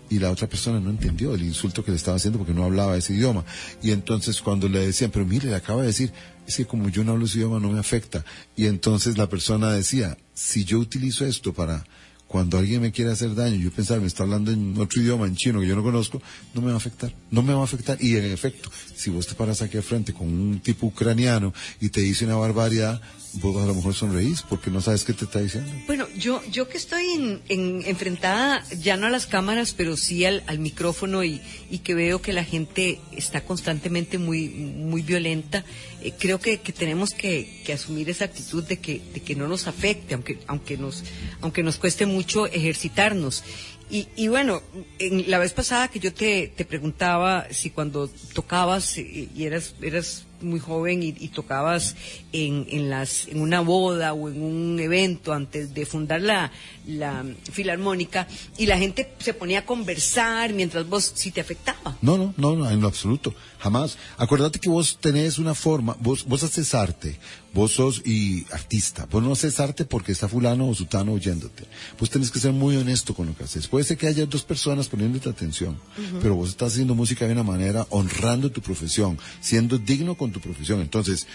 y 0.08 0.18
la 0.18 0.30
otra 0.30 0.48
persona 0.48 0.80
no 0.80 0.90
entendió 0.90 1.34
el 1.34 1.42
insulto 1.42 1.84
que 1.84 1.90
le 1.90 1.96
estaba 1.96 2.16
haciendo 2.16 2.38
porque 2.38 2.54
no 2.54 2.64
hablaba 2.64 2.96
ese 2.96 3.14
idioma. 3.14 3.44
Y 3.82 3.90
entonces 3.90 4.40
cuando 4.40 4.68
le 4.68 4.86
decían, 4.86 5.10
pero 5.10 5.24
mire, 5.24 5.48
le 5.48 5.54
acaba 5.56 5.80
de 5.80 5.88
decir, 5.88 6.12
es 6.46 6.56
que 6.56 6.66
como 6.66 6.88
yo 6.88 7.04
no 7.04 7.12
hablo 7.12 7.26
ese 7.26 7.38
idioma 7.38 7.58
no 7.58 7.70
me 7.70 7.78
afecta. 7.78 8.24
Y 8.54 8.66
entonces 8.66 9.18
la 9.18 9.28
persona 9.28 9.72
decía, 9.72 10.16
si 10.34 10.64
yo 10.64 10.78
utilizo 10.78 11.26
esto 11.26 11.52
para 11.52 11.84
cuando 12.28 12.58
alguien 12.58 12.82
me 12.82 12.92
quiere 12.92 13.12
hacer 13.12 13.34
daño, 13.34 13.56
yo 13.56 13.70
pensar, 13.70 14.00
me 14.00 14.06
está 14.06 14.24
hablando 14.24 14.50
en 14.50 14.76
otro 14.78 15.00
idioma, 15.00 15.26
en 15.26 15.36
chino, 15.36 15.60
que 15.60 15.66
yo 15.66 15.76
no 15.76 15.82
conozco, 15.82 16.20
no 16.54 16.60
me 16.60 16.68
va 16.68 16.74
a 16.74 16.76
afectar. 16.78 17.12
No 17.30 17.42
me 17.42 17.54
va 17.54 17.60
a 17.60 17.64
afectar. 17.64 17.98
Y 18.02 18.16
en 18.16 18.24
efecto, 18.24 18.70
si 18.94 19.10
vos 19.10 19.26
te 19.26 19.34
paras 19.34 19.62
aquí 19.62 19.76
al 19.76 19.82
frente 19.82 20.12
con 20.12 20.26
un 20.26 20.60
tipo 20.60 20.86
ucraniano 20.86 21.54
y 21.80 21.88
te 21.88 22.00
dice 22.00 22.24
una 22.24 22.36
barbaridad, 22.36 23.00
vos 23.34 23.62
a 23.62 23.66
lo 23.66 23.74
mejor 23.74 23.94
sonreís 23.94 24.42
porque 24.42 24.70
no 24.70 24.80
sabes 24.80 25.04
qué 25.04 25.12
te 25.12 25.24
está 25.24 25.40
diciendo. 25.40 25.70
Bueno, 25.86 26.06
yo, 26.16 26.42
yo 26.50 26.68
que 26.68 26.78
estoy 26.78 27.40
en, 27.48 27.82
enfrentada 27.86 28.64
ya 28.80 28.96
no 28.96 29.06
a 29.06 29.10
las 29.10 29.26
cámaras, 29.26 29.74
pero 29.76 29.96
sí 29.96 30.24
al, 30.24 30.42
micrófono 30.58 31.22
y, 31.22 31.40
y, 31.70 31.78
que 31.78 31.94
veo 31.94 32.22
que 32.22 32.32
la 32.32 32.44
gente 32.44 33.00
está 33.12 33.42
constantemente 33.42 34.18
muy, 34.18 34.48
muy 34.48 35.02
violenta, 35.02 35.64
eh, 36.00 36.12
creo 36.18 36.40
que, 36.40 36.58
que 36.58 36.72
tenemos 36.72 37.12
que, 37.12 37.62
que, 37.64 37.72
asumir 37.72 38.08
esa 38.08 38.24
actitud 38.24 38.64
de 38.64 38.78
que, 38.78 39.02
de 39.12 39.20
que 39.20 39.34
no 39.34 39.48
nos 39.48 39.66
afecte, 39.66 40.14
aunque, 40.14 40.38
aunque, 40.46 40.78
nos, 40.78 41.04
aunque 41.40 41.62
nos 41.62 41.76
cueste 41.76 42.06
mucho 42.06 42.15
ejercitarnos. 42.46 43.44
Y, 43.88 44.08
y, 44.16 44.28
bueno, 44.28 44.62
en 44.98 45.30
la 45.30 45.38
vez 45.38 45.52
pasada 45.52 45.88
que 45.88 46.00
yo 46.00 46.12
te, 46.12 46.48
te 46.48 46.64
preguntaba 46.64 47.46
si 47.50 47.70
cuando 47.70 48.08
tocabas 48.34 48.98
y 48.98 49.30
eras, 49.38 49.76
eras 49.80 50.26
muy 50.40 50.60
joven 50.60 51.02
y, 51.02 51.12
tocabas 51.28 51.96
en, 52.32 52.66
en, 52.70 52.88
las, 52.88 53.28
en 53.28 53.40
una 53.40 53.60
boda 53.60 54.12
o 54.12 54.28
en 54.28 54.42
un 54.42 54.78
evento 54.80 55.32
antes 55.32 55.74
de 55.74 55.84
fundar 55.84 56.20
la, 56.20 56.50
la 56.86 57.24
filarmónica 57.50 58.26
y 58.56 58.66
la 58.66 58.78
gente 58.78 59.12
se 59.18 59.34
ponía 59.34 59.60
a 59.60 59.66
conversar 59.66 60.52
mientras 60.52 60.88
vos 60.88 61.12
si 61.14 61.30
te 61.30 61.40
afectaba. 61.40 61.96
No, 62.00 62.16
no, 62.16 62.34
no, 62.36 62.56
no, 62.56 62.70
en 62.70 62.80
lo 62.80 62.88
absoluto, 62.88 63.34
jamás. 63.58 63.98
Acuérdate 64.18 64.58
que 64.58 64.68
vos 64.68 64.98
tenés 65.00 65.38
una 65.38 65.54
forma, 65.54 65.96
vos, 66.00 66.24
vos 66.26 66.42
haces 66.42 66.74
arte, 66.74 67.18
vos 67.52 67.72
sos 67.72 68.02
y 68.04 68.46
artista, 68.52 69.06
vos 69.10 69.22
no 69.22 69.32
haces 69.32 69.58
arte 69.60 69.84
porque 69.84 70.12
está 70.12 70.28
fulano 70.28 70.68
o 70.68 70.74
sutano 70.74 71.12
oyéndote. 71.12 71.64
Vos 71.98 72.10
tenés 72.10 72.30
que 72.30 72.38
ser 72.38 72.52
muy 72.52 72.76
honesto 72.76 73.14
con 73.14 73.26
lo 73.26 73.36
que 73.36 73.44
haces. 73.44 73.66
Puede 73.66 73.84
ser 73.84 73.96
que 73.96 74.06
haya 74.06 74.26
dos 74.26 74.42
personas 74.42 74.88
poniéndote 74.88 75.28
atención, 75.28 75.78
pero 76.20 76.34
vos 76.34 76.50
estás 76.50 76.72
haciendo 76.72 76.94
música 76.94 77.26
de 77.26 77.32
una 77.32 77.42
manera 77.42 77.86
honrando 77.90 78.50
tu 78.50 78.60
profesión, 78.60 79.18
siendo 79.40 79.78
digno 79.78 80.16
con 80.16 80.25
tu 80.32 80.40
profesión. 80.40 80.80
Entonces, 80.80 81.26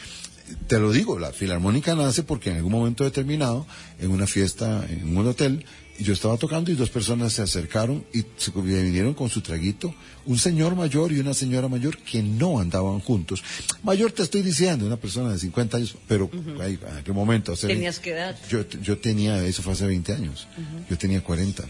te 0.68 0.80
lo 0.80 0.92
digo, 0.92 1.20
la 1.20 1.32
filarmónica 1.32 1.96
nace 1.96 2.24
porque 2.24 2.50
en 2.50 2.58
algún 2.58 2.72
momento 2.72 3.04
determinado, 3.04 3.66
en 4.00 4.12
una 4.12 4.28
fiesta, 4.28 4.86
en 4.90 5.16
un 5.18 5.28
hotel, 5.28 5.66
yo 6.00 6.14
estaba 6.14 6.38
tocando 6.38 6.72
y 6.72 6.76
dos 6.76 6.90
personas 6.90 7.34
se 7.34 7.42
acercaron 7.42 8.04
y 8.14 8.26
se 8.38 8.52
vinieron 8.52 9.14
con 9.14 9.30
su 9.30 9.42
traguito, 9.42 9.94
un 10.26 10.38
señor 10.38 10.76
mayor 10.76 11.12
y 11.12 11.20
una 11.20 11.34
señora 11.34 11.68
mayor 11.68 11.98
que 11.98 12.24
no 12.24 12.60
andaban 12.60 13.00
juntos. 13.00 13.44
Mayor 13.84 14.12
te 14.12 14.24
estoy 14.24 14.42
diciendo, 14.42 14.86
una 14.86 14.98
persona 14.98 15.32
de 15.32 15.38
50 15.38 15.78
años, 15.78 15.96
pero 16.08 16.30
¿en 16.34 17.04
qué 17.04 17.12
momento? 17.12 17.56
¿Tenías 17.56 18.00
qué 18.00 18.12
edad? 18.12 18.36
Yo, 18.50 18.68
yo 18.82 18.98
tenía, 18.98 19.44
eso 19.46 19.62
fue 19.62 19.74
hace 19.74 19.86
20 19.86 20.14
años, 20.14 20.48
yo 20.90 20.98
tenía 20.98 21.24
40. 21.24 21.64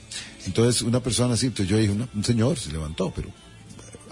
Entonces, 0.45 0.81
una 0.81 1.01
persona 1.01 1.33
así, 1.33 1.47
entonces 1.47 1.69
yo 1.69 1.77
dije, 1.77 1.91
un 1.91 2.23
señor 2.23 2.57
se 2.57 2.71
levantó, 2.71 3.11
pero 3.13 3.29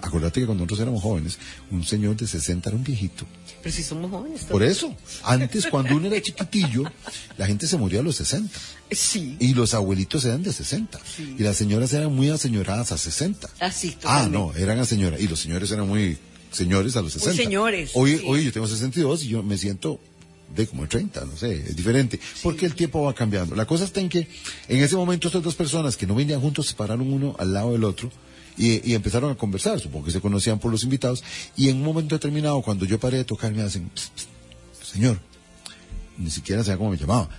Acuérdate 0.02 0.40
que 0.40 0.46
cuando 0.46 0.64
nosotros 0.64 0.80
éramos 0.80 1.02
jóvenes, 1.02 1.38
un 1.70 1.84
señor 1.84 2.16
de 2.16 2.26
60 2.26 2.68
era 2.70 2.76
un 2.76 2.84
viejito. 2.84 3.26
Pero 3.62 3.74
si 3.74 3.82
somos 3.82 4.10
jóvenes. 4.10 4.44
Por 4.44 4.62
eso, 4.62 4.94
antes 5.22 5.66
cuando 5.66 5.94
uno 5.96 6.06
era 6.06 6.20
chiquitillo, 6.22 6.84
la 7.36 7.46
gente 7.46 7.66
se 7.66 7.76
moría 7.76 8.00
a 8.00 8.02
los 8.02 8.16
60. 8.16 8.58
Sí. 8.90 9.36
Y 9.38 9.54
los 9.54 9.74
abuelitos 9.74 10.24
eran 10.24 10.42
de 10.42 10.52
60. 10.52 10.98
Y 11.38 11.42
las 11.42 11.56
señoras 11.56 11.92
eran 11.92 12.14
muy 12.14 12.30
aseñoradas 12.30 12.92
a 12.92 12.98
60. 12.98 13.48
Así, 13.60 13.96
Ah, 14.04 14.28
no, 14.30 14.54
eran 14.54 14.78
a 14.78 14.86
señora. 14.86 15.18
Y 15.20 15.28
los 15.28 15.40
señores 15.40 15.70
eran 15.70 15.86
muy 15.86 16.16
señores 16.50 16.96
a 16.96 17.02
los 17.02 17.12
60. 17.12 17.34
Muy 17.34 17.44
señores. 17.44 17.90
Hoy, 17.94 18.22
hoy 18.26 18.44
yo 18.44 18.52
tengo 18.52 18.66
62 18.66 19.24
y 19.24 19.28
yo 19.28 19.42
me 19.42 19.58
siento 19.58 20.00
de 20.56 20.66
como 20.66 20.88
30, 20.88 21.26
no 21.26 21.36
sé, 21.36 21.54
es 21.68 21.76
diferente, 21.76 22.18
porque 22.42 22.66
el 22.66 22.74
tiempo 22.74 23.02
va 23.02 23.14
cambiando. 23.14 23.54
La 23.54 23.66
cosa 23.66 23.84
está 23.84 24.00
en 24.00 24.08
que 24.08 24.26
en 24.66 24.82
ese 24.82 24.96
momento 24.96 25.28
estas 25.28 25.44
dos 25.44 25.54
personas 25.54 25.96
que 25.96 26.08
no 26.08 26.16
venían 26.16 26.40
juntos 26.40 26.66
se 26.66 26.74
pararon 26.74 27.12
uno 27.12 27.36
al 27.38 27.52
lado 27.52 27.70
del 27.70 27.84
otro 27.84 28.10
y, 28.60 28.94
empezaron 28.94 29.32
a 29.32 29.34
conversar, 29.36 29.80
supongo 29.80 30.04
que 30.04 30.10
se 30.10 30.20
conocían 30.20 30.58
por 30.58 30.70
los 30.70 30.84
invitados, 30.84 31.24
y 31.56 31.70
en 31.70 31.76
un 31.76 31.82
momento 31.82 32.14
determinado, 32.14 32.60
cuando 32.60 32.84
yo 32.84 33.00
paré 33.00 33.16
de 33.16 33.24
tocar, 33.24 33.52
me 33.52 33.62
hacen, 33.62 33.90
señor, 34.82 35.18
ni 36.18 36.30
siquiera 36.30 36.62
sabía 36.62 36.76
cómo 36.76 36.90
me 36.90 36.98
llamaba, 36.98 37.30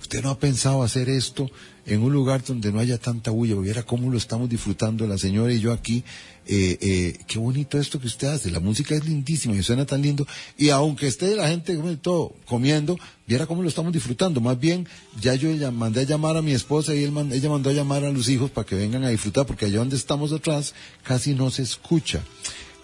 usted 0.00 0.22
no 0.22 0.28
ha 0.28 0.38
pensado 0.38 0.82
hacer 0.82 1.08
esto 1.08 1.50
en 1.84 2.02
un 2.02 2.12
lugar 2.12 2.44
donde 2.44 2.72
no 2.72 2.78
haya 2.78 2.98
tanta 2.98 3.30
bulla, 3.30 3.56
viera 3.56 3.82
cómo 3.82 4.10
lo 4.10 4.16
estamos 4.16 4.48
disfrutando 4.48 5.06
la 5.06 5.18
señora 5.18 5.52
y 5.52 5.60
yo 5.60 5.72
aquí, 5.72 6.04
eh, 6.46 6.78
eh, 6.80 7.18
qué 7.26 7.38
bonito 7.38 7.78
esto 7.78 7.98
que 7.98 8.06
usted 8.06 8.28
hace, 8.28 8.50
la 8.50 8.60
música 8.60 8.94
es 8.94 9.04
lindísima 9.04 9.54
y 9.54 9.62
suena 9.62 9.84
tan 9.84 10.02
lindo, 10.02 10.26
y 10.56 10.70
aunque 10.70 11.06
esté 11.06 11.34
la 11.34 11.48
gente 11.48 11.76
todo 12.00 12.34
comiendo, 12.46 12.98
viera 13.26 13.46
cómo 13.46 13.62
lo 13.62 13.68
estamos 13.68 13.92
disfrutando, 13.92 14.40
más 14.40 14.58
bien 14.58 14.86
ya 15.20 15.34
yo 15.34 15.50
mandé 15.72 16.00
a 16.00 16.04
llamar 16.04 16.36
a 16.36 16.42
mi 16.42 16.52
esposa 16.52 16.94
y 16.94 17.02
él, 17.02 17.12
ella 17.32 17.48
mandó 17.48 17.70
a 17.70 17.72
llamar 17.72 18.04
a 18.04 18.12
los 18.12 18.28
hijos 18.28 18.50
para 18.50 18.66
que 18.66 18.76
vengan 18.76 19.04
a 19.04 19.08
disfrutar, 19.08 19.46
porque 19.46 19.66
allá 19.66 19.78
donde 19.78 19.96
estamos 19.96 20.32
atrás 20.32 20.74
casi 21.02 21.34
no 21.34 21.50
se 21.50 21.62
escucha. 21.62 22.22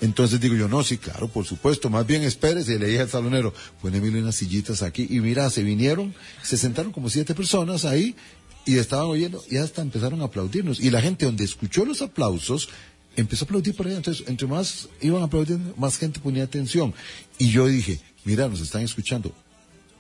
Entonces 0.00 0.40
digo 0.40 0.54
yo, 0.54 0.68
no, 0.68 0.84
sí, 0.84 0.96
claro, 0.98 1.26
por 1.26 1.44
supuesto, 1.44 1.90
más 1.90 2.06
bien 2.06 2.22
espérese, 2.22 2.78
le 2.78 2.86
dije 2.86 3.00
al 3.00 3.08
salonero, 3.08 3.52
poneme 3.82 4.08
unas 4.10 4.36
sillitas 4.36 4.82
aquí, 4.82 5.06
y 5.10 5.18
mira, 5.18 5.50
se 5.50 5.64
vinieron, 5.64 6.14
se 6.42 6.56
sentaron 6.56 6.92
como 6.92 7.10
siete 7.10 7.34
personas 7.34 7.84
ahí, 7.84 8.14
y 8.68 8.76
estaban 8.76 9.06
oyendo 9.06 9.42
y 9.48 9.56
hasta 9.56 9.80
empezaron 9.80 10.20
a 10.20 10.24
aplaudirnos. 10.24 10.78
Y 10.78 10.90
la 10.90 11.00
gente 11.00 11.24
donde 11.24 11.42
escuchó 11.42 11.86
los 11.86 12.02
aplausos 12.02 12.68
empezó 13.16 13.44
a 13.44 13.46
aplaudir 13.46 13.74
por 13.74 13.86
allá. 13.86 13.96
Entonces, 13.96 14.28
entre 14.28 14.46
más 14.46 14.90
iban 15.00 15.22
aplaudiendo, 15.22 15.74
más 15.78 15.96
gente 15.96 16.20
ponía 16.20 16.44
atención. 16.44 16.92
Y 17.38 17.48
yo 17.48 17.66
dije, 17.66 17.98
mira, 18.24 18.46
nos 18.46 18.60
están 18.60 18.82
escuchando. 18.82 19.32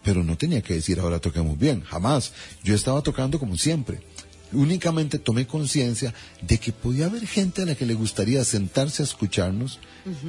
Pero 0.04 0.22
no 0.22 0.36
tenía 0.36 0.60
que 0.60 0.74
decir 0.74 1.00
ahora 1.00 1.18
toquemos 1.18 1.58
bien, 1.58 1.80
jamás. 1.80 2.34
Yo 2.62 2.74
estaba 2.74 3.00
tocando 3.00 3.38
como 3.38 3.56
siempre. 3.56 4.02
Únicamente 4.52 5.18
tomé 5.18 5.46
conciencia 5.46 6.12
de 6.42 6.58
que 6.58 6.70
podía 6.70 7.06
haber 7.06 7.26
gente 7.26 7.62
a 7.62 7.66
la 7.66 7.74
que 7.74 7.86
le 7.86 7.94
gustaría 7.94 8.44
sentarse 8.44 9.02
a 9.02 9.06
escucharnos 9.06 9.78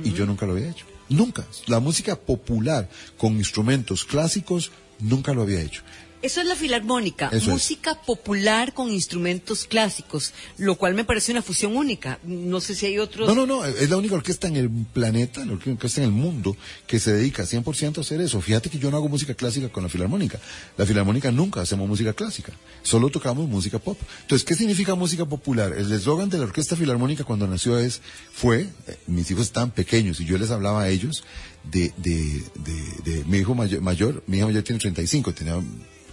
y 0.02 0.14
yo 0.14 0.26
nunca 0.26 0.46
lo 0.46 0.54
había 0.54 0.70
hecho. 0.70 0.86
Nunca. 1.10 1.46
La 1.68 1.82
música 1.82 2.16
popular 2.16 2.90
con 3.18 3.34
instrumentos 3.34 4.06
clásicos 4.06 4.72
nunca 5.00 5.34
lo 5.34 5.42
había 5.42 5.62
hecho. 5.62 5.82
Eso 6.22 6.42
es 6.42 6.48
la 6.48 6.56
filarmónica, 6.56 7.32
música 7.46 7.96
popular 8.02 8.74
con 8.74 8.92
instrumentos 8.92 9.64
clásicos, 9.64 10.34
lo 10.58 10.76
cual 10.76 10.94
me 10.94 11.06
parece 11.06 11.32
una 11.32 11.42
fusión 11.42 11.78
única. 11.78 12.20
No 12.24 12.60
sé 12.60 12.76
si 12.76 12.88
hay 12.88 13.00
otros. 13.00 13.28
No, 13.30 13.36
no, 13.36 13.46
no, 13.46 13.64
es 13.64 13.90
la 13.90 13.96
única 13.96 14.16
orquesta 14.16 14.50
en 14.50 14.58
el 14.58 14.70
planeta, 14.70 15.46
la 15.46 15.54
única 15.54 15.72
orquesta 15.72 16.02
en 16.02 16.08
el 16.08 16.12
mundo 16.12 16.58
que 16.88 17.00
se 17.00 17.14
dedica 17.14 17.44
100% 17.44 18.00
a 18.00 18.02
hacer 18.02 18.20
eso. 18.20 18.42
Fíjate 18.42 18.70
que 18.70 18.78
yo 18.80 18.92
no 18.92 18.98
hago 18.98 19.08
música 19.08 19.34
clásica 19.34 19.70
con 19.70 19.84
la 19.84 19.90
filarmónica. 19.90 20.40
La 20.78 20.86
filarmónica 20.86 21.32
nunca 21.32 21.62
hacemos 21.62 21.88
música 21.88 22.12
clásica, 22.12 22.52
solo 22.84 23.10
tocamos 23.10 23.48
música 23.48 23.80
pop. 23.80 23.98
Entonces, 24.22 24.46
¿qué 24.46 24.56
significa 24.56 24.96
música 24.96 25.24
popular? 25.24 25.74
El 25.78 25.90
eslogan 25.90 26.30
de 26.30 26.38
la 26.38 26.44
orquesta 26.44 26.76
filarmónica 26.76 27.24
cuando 27.24 27.48
nació 27.48 27.80
es, 27.80 28.02
fue, 28.34 28.68
eh, 28.88 28.98
mis 29.08 29.32
hijos 29.32 29.44
estaban 29.44 29.72
pequeños 29.72 30.20
y 30.20 30.26
yo 30.26 30.38
les 30.38 30.52
hablaba 30.52 30.84
a 30.84 30.90
ellos 30.90 31.24
de, 31.64 31.94
de, 31.96 32.44
de, 32.56 33.12
de 33.12 33.24
mi 33.26 33.38
hijo 33.38 33.56
mayor, 33.56 33.82
mayor, 33.82 34.24
mi 34.28 34.38
hijo 34.38 34.48
mayor 34.48 34.64
tiene 34.64 34.80
35, 34.80 35.34
tenía 35.34 35.62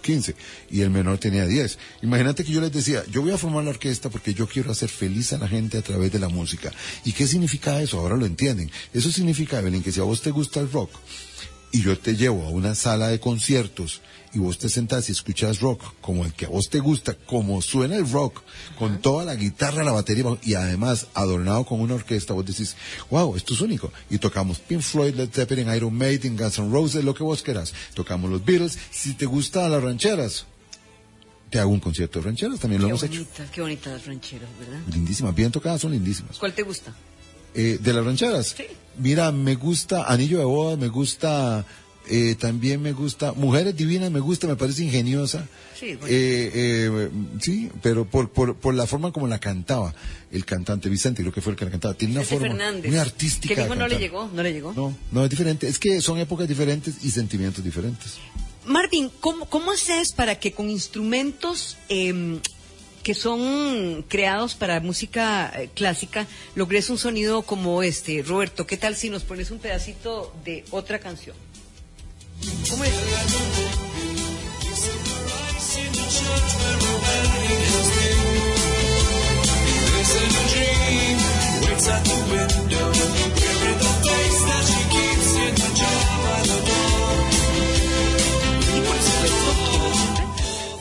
15 0.07 0.35
y 0.71 0.81
el 0.81 0.89
menor 0.89 1.17
tenía 1.17 1.45
10. 1.45 1.77
Imagínate 2.01 2.45
que 2.45 2.51
yo 2.53 2.61
les 2.61 2.71
decía, 2.71 3.03
yo 3.11 3.21
voy 3.21 3.31
a 3.31 3.37
formar 3.37 3.65
la 3.65 3.71
orquesta 3.71 4.09
porque 4.09 4.33
yo 4.33 4.47
quiero 4.47 4.71
hacer 4.71 4.87
feliz 4.87 5.33
a 5.33 5.37
la 5.37 5.49
gente 5.49 5.77
a 5.77 5.81
través 5.81 6.13
de 6.13 6.19
la 6.19 6.29
música. 6.29 6.71
¿Y 7.03 7.11
qué 7.11 7.27
significa 7.27 7.81
eso? 7.81 7.99
Ahora 7.99 8.15
lo 8.15 8.25
entienden. 8.25 8.71
Eso 8.93 9.11
significa, 9.11 9.59
Evelyn, 9.59 9.83
que 9.83 9.91
si 9.91 9.99
a 9.99 10.03
vos 10.03 10.21
te 10.21 10.31
gusta 10.31 10.61
el 10.61 10.71
rock 10.71 10.91
y 11.73 11.81
yo 11.81 11.97
te 11.99 12.15
llevo 12.15 12.45
a 12.45 12.49
una 12.49 12.73
sala 12.73 13.09
de 13.09 13.19
conciertos 13.19 14.01
y 14.37 14.39
vos 14.39 14.59
te 14.59 14.69
sentás 14.69 15.09
y 15.09 15.13
escuchas 15.13 15.61
rock 15.61 15.83
como 15.99 16.23
el 16.23 16.31
que 16.31 16.45
a 16.45 16.49
vos 16.49 16.69
te 16.69 16.79
gusta, 16.79 17.15
como 17.15 17.59
suena 17.63 17.95
el 17.95 18.07
rock, 18.09 18.43
con 18.77 19.01
toda 19.01 19.25
la 19.25 19.33
guitarra, 19.33 19.83
la 19.83 19.91
batería 19.91 20.25
y 20.43 20.53
además 20.53 21.07
adornado 21.15 21.65
con 21.65 21.81
una 21.81 21.95
orquesta, 21.95 22.35
vos 22.35 22.45
decís, 22.45 22.75
wow, 23.09 23.35
esto 23.35 23.55
es 23.55 23.61
único. 23.61 23.91
Y 24.11 24.19
tocamos 24.19 24.59
Pink 24.59 24.81
Floyd, 24.81 25.15
Led 25.15 25.29
Zeppelin, 25.31 25.73
Iron 25.73 25.93
Maiden, 25.93 26.37
Guns 26.37 26.59
N' 26.59 26.71
Roses, 26.71 27.03
lo 27.03 27.15
que 27.15 27.23
vos 27.23 27.41
quieras. 27.41 27.73
Tocamos 27.95 28.29
los 28.29 28.45
Beatles. 28.45 28.77
Si 28.91 29.15
te 29.15 29.25
gustan 29.25 29.71
las 29.71 29.81
rancheras, 29.81 30.45
te 31.49 31.59
hago 31.59 31.71
un 31.71 31.79
concierto 31.79 32.19
de 32.19 32.25
rancheras, 32.25 32.59
también 32.59 32.83
lo 32.83 32.89
hemos 32.89 33.01
hecho. 33.01 33.25
Qué 33.51 33.61
bonitas 33.61 33.93
las 33.93 34.05
rancheras, 34.05 34.49
¿verdad? 34.59 34.79
Lindísimas, 34.93 35.33
bien 35.33 35.51
tocadas, 35.51 35.81
son 35.81 35.93
lindísimas. 35.93 36.37
¿Cuál 36.37 36.53
te 36.53 36.61
gusta? 36.61 36.93
Eh, 37.55 37.79
de 37.81 37.93
las 37.93 38.05
rancheras. 38.05 38.53
Sí. 38.55 38.65
Mira, 38.99 39.31
me 39.31 39.55
gusta 39.55 40.03
Anillo 40.03 40.37
de 40.37 40.45
Boda, 40.45 40.77
me 40.77 40.89
gusta 40.89 41.65
eh, 42.09 42.35
también 42.39 42.81
me 42.81 42.91
gusta, 42.93 43.33
Mujeres 43.33 43.75
Divinas 43.75 44.11
me 44.11 44.19
gusta, 44.19 44.47
me 44.47 44.55
parece 44.55 44.83
ingeniosa. 44.83 45.47
Sí, 45.77 45.97
eh, 46.07 46.51
eh, 46.53 47.09
sí 47.39 47.69
pero 47.83 48.05
por, 48.05 48.29
por, 48.29 48.55
por, 48.55 48.73
la 48.73 48.87
forma 48.87 49.11
como 49.11 49.27
la 49.27 49.39
cantaba 49.39 49.93
el 50.31 50.43
cantante 50.45 50.89
Vicente, 50.89 51.21
creo 51.21 51.33
que 51.33 51.41
fue 51.41 51.53
el 51.53 51.59
que 51.59 51.65
la 51.65 51.71
cantaba. 51.71 51.93
Tiene 51.93 52.15
una 52.15 52.23
forma 52.23 52.71
muy 52.83 52.97
artística. 52.97 53.67
Que 53.67 53.75
no 53.75 53.87
le 53.87 53.97
llegó, 53.97 54.29
no 54.33 54.43
le 54.43 54.53
llegó. 54.53 54.73
No, 54.73 54.95
no 55.11 55.23
es 55.23 55.29
diferente. 55.29 55.67
Es 55.67 55.79
que 55.79 56.01
son 56.01 56.17
épocas 56.19 56.47
diferentes 56.47 56.95
y 57.03 57.11
sentimientos 57.11 57.63
diferentes. 57.63 58.15
Marvin, 58.65 59.09
¿cómo, 59.19 59.45
cómo 59.45 59.71
haces 59.71 60.11
para 60.11 60.39
que 60.39 60.51
con 60.51 60.69
instrumentos 60.69 61.77
em, 61.87 62.39
que 63.03 63.13
son 63.13 64.03
creados 64.09 64.55
para 64.55 64.81
música 64.81 65.53
clásica 65.73 66.27
logres 66.55 66.89
un 66.89 66.97
sonido 66.97 67.43
como 67.43 67.83
este? 67.83 68.23
Roberto, 68.23 68.67
¿qué 68.67 68.77
tal 68.77 68.95
si 68.95 69.09
nos 69.09 69.23
pones 69.23 69.51
un 69.51 69.59
pedacito 69.59 70.33
de 70.43 70.65
otra 70.71 70.99
canción? 70.99 71.35
Come 72.69 72.83
here. 72.83 73.07
Come. 80.49 81.26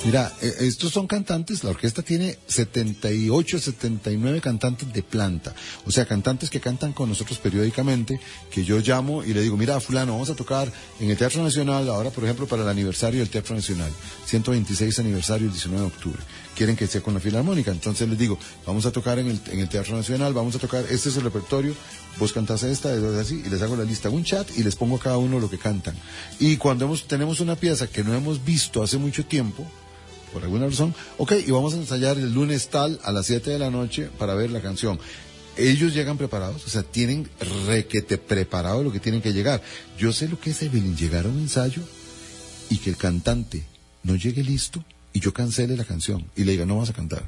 Mira, 0.06 0.32
eh, 0.40 0.54
estos 0.60 0.92
son 0.92 1.08
cantantes, 1.08 1.64
la 1.64 1.70
orquesta 1.70 2.00
tiene 2.00 2.38
78, 2.46 3.58
79 3.58 4.40
cantantes 4.40 4.92
de 4.92 5.02
planta. 5.02 5.52
O 5.84 5.90
sea, 5.90 6.06
cantantes 6.06 6.48
que 6.48 6.60
cantan 6.60 6.92
con 6.92 7.08
nosotros 7.08 7.38
periódicamente, 7.38 8.20
que 8.48 8.62
yo 8.62 8.78
llamo 8.78 9.24
y 9.24 9.34
le 9.34 9.42
digo, 9.42 9.56
mira, 9.56 9.80
fulano, 9.80 10.12
vamos 10.12 10.30
a 10.30 10.36
tocar 10.36 10.72
en 11.00 11.10
el 11.10 11.16
Teatro 11.16 11.42
Nacional, 11.42 11.88
ahora 11.88 12.10
por 12.10 12.22
ejemplo 12.22 12.46
para 12.46 12.62
el 12.62 12.68
aniversario 12.68 13.18
del 13.18 13.30
Teatro 13.30 13.56
Nacional, 13.56 13.90
126 14.26 14.96
aniversario 15.00 15.48
el 15.48 15.52
19 15.52 15.80
de 15.80 15.88
octubre. 15.88 16.22
Quieren 16.54 16.76
que 16.76 16.86
sea 16.86 17.00
con 17.00 17.14
la 17.14 17.18
Filarmónica. 17.18 17.72
Entonces 17.72 18.08
les 18.08 18.16
digo, 18.16 18.38
vamos 18.64 18.86
a 18.86 18.92
tocar 18.92 19.18
en 19.18 19.26
el, 19.26 19.40
en 19.50 19.58
el 19.58 19.68
Teatro 19.68 19.96
Nacional, 19.96 20.32
vamos 20.32 20.54
a 20.54 20.60
tocar, 20.60 20.84
este 20.88 21.08
es 21.08 21.16
el 21.16 21.24
repertorio, 21.24 21.74
vos 22.20 22.32
cantás 22.32 22.62
esta, 22.62 22.90
así, 23.20 23.42
y 23.44 23.48
les 23.48 23.60
hago 23.60 23.74
la 23.74 23.82
lista, 23.82 24.08
un 24.08 24.22
chat 24.22 24.48
y 24.56 24.62
les 24.62 24.76
pongo 24.76 24.98
a 24.98 25.00
cada 25.00 25.18
uno 25.18 25.40
lo 25.40 25.50
que 25.50 25.58
cantan. 25.58 25.96
Y 26.38 26.58
cuando 26.58 26.84
hemos, 26.84 27.08
tenemos 27.08 27.40
una 27.40 27.56
pieza 27.56 27.88
que 27.88 28.04
no 28.04 28.14
hemos 28.14 28.44
visto 28.44 28.84
hace 28.84 28.98
mucho 28.98 29.26
tiempo, 29.26 29.66
por 30.32 30.42
alguna 30.42 30.66
razón, 30.66 30.94
ok, 31.18 31.32
y 31.46 31.50
vamos 31.50 31.74
a 31.74 31.76
ensayar 31.76 32.18
el 32.18 32.32
lunes 32.32 32.68
tal 32.68 33.00
a 33.02 33.12
las 33.12 33.26
7 33.26 33.50
de 33.50 33.58
la 33.58 33.70
noche 33.70 34.10
para 34.18 34.34
ver 34.34 34.50
la 34.50 34.60
canción. 34.60 34.98
Ellos 35.56 35.94
llegan 35.94 36.18
preparados, 36.18 36.66
o 36.66 36.68
sea, 36.68 36.82
tienen 36.82 37.28
requete 37.66 38.18
preparado 38.18 38.82
lo 38.82 38.92
que 38.92 39.00
tienen 39.00 39.22
que 39.22 39.32
llegar. 39.32 39.62
Yo 39.98 40.12
sé 40.12 40.28
lo 40.28 40.38
que 40.38 40.50
es 40.50 40.62
Evelyn, 40.62 40.96
llegar 40.96 41.24
a 41.24 41.28
un 41.28 41.38
ensayo 41.38 41.82
y 42.68 42.76
que 42.78 42.90
el 42.90 42.96
cantante 42.96 43.64
no 44.02 44.16
llegue 44.16 44.42
listo 44.42 44.84
y 45.12 45.20
yo 45.20 45.32
cancele 45.32 45.76
la 45.76 45.84
canción 45.84 46.26
y 46.36 46.44
le 46.44 46.52
diga, 46.52 46.66
no 46.66 46.76
vas 46.76 46.90
a 46.90 46.92
cantar. 46.92 47.26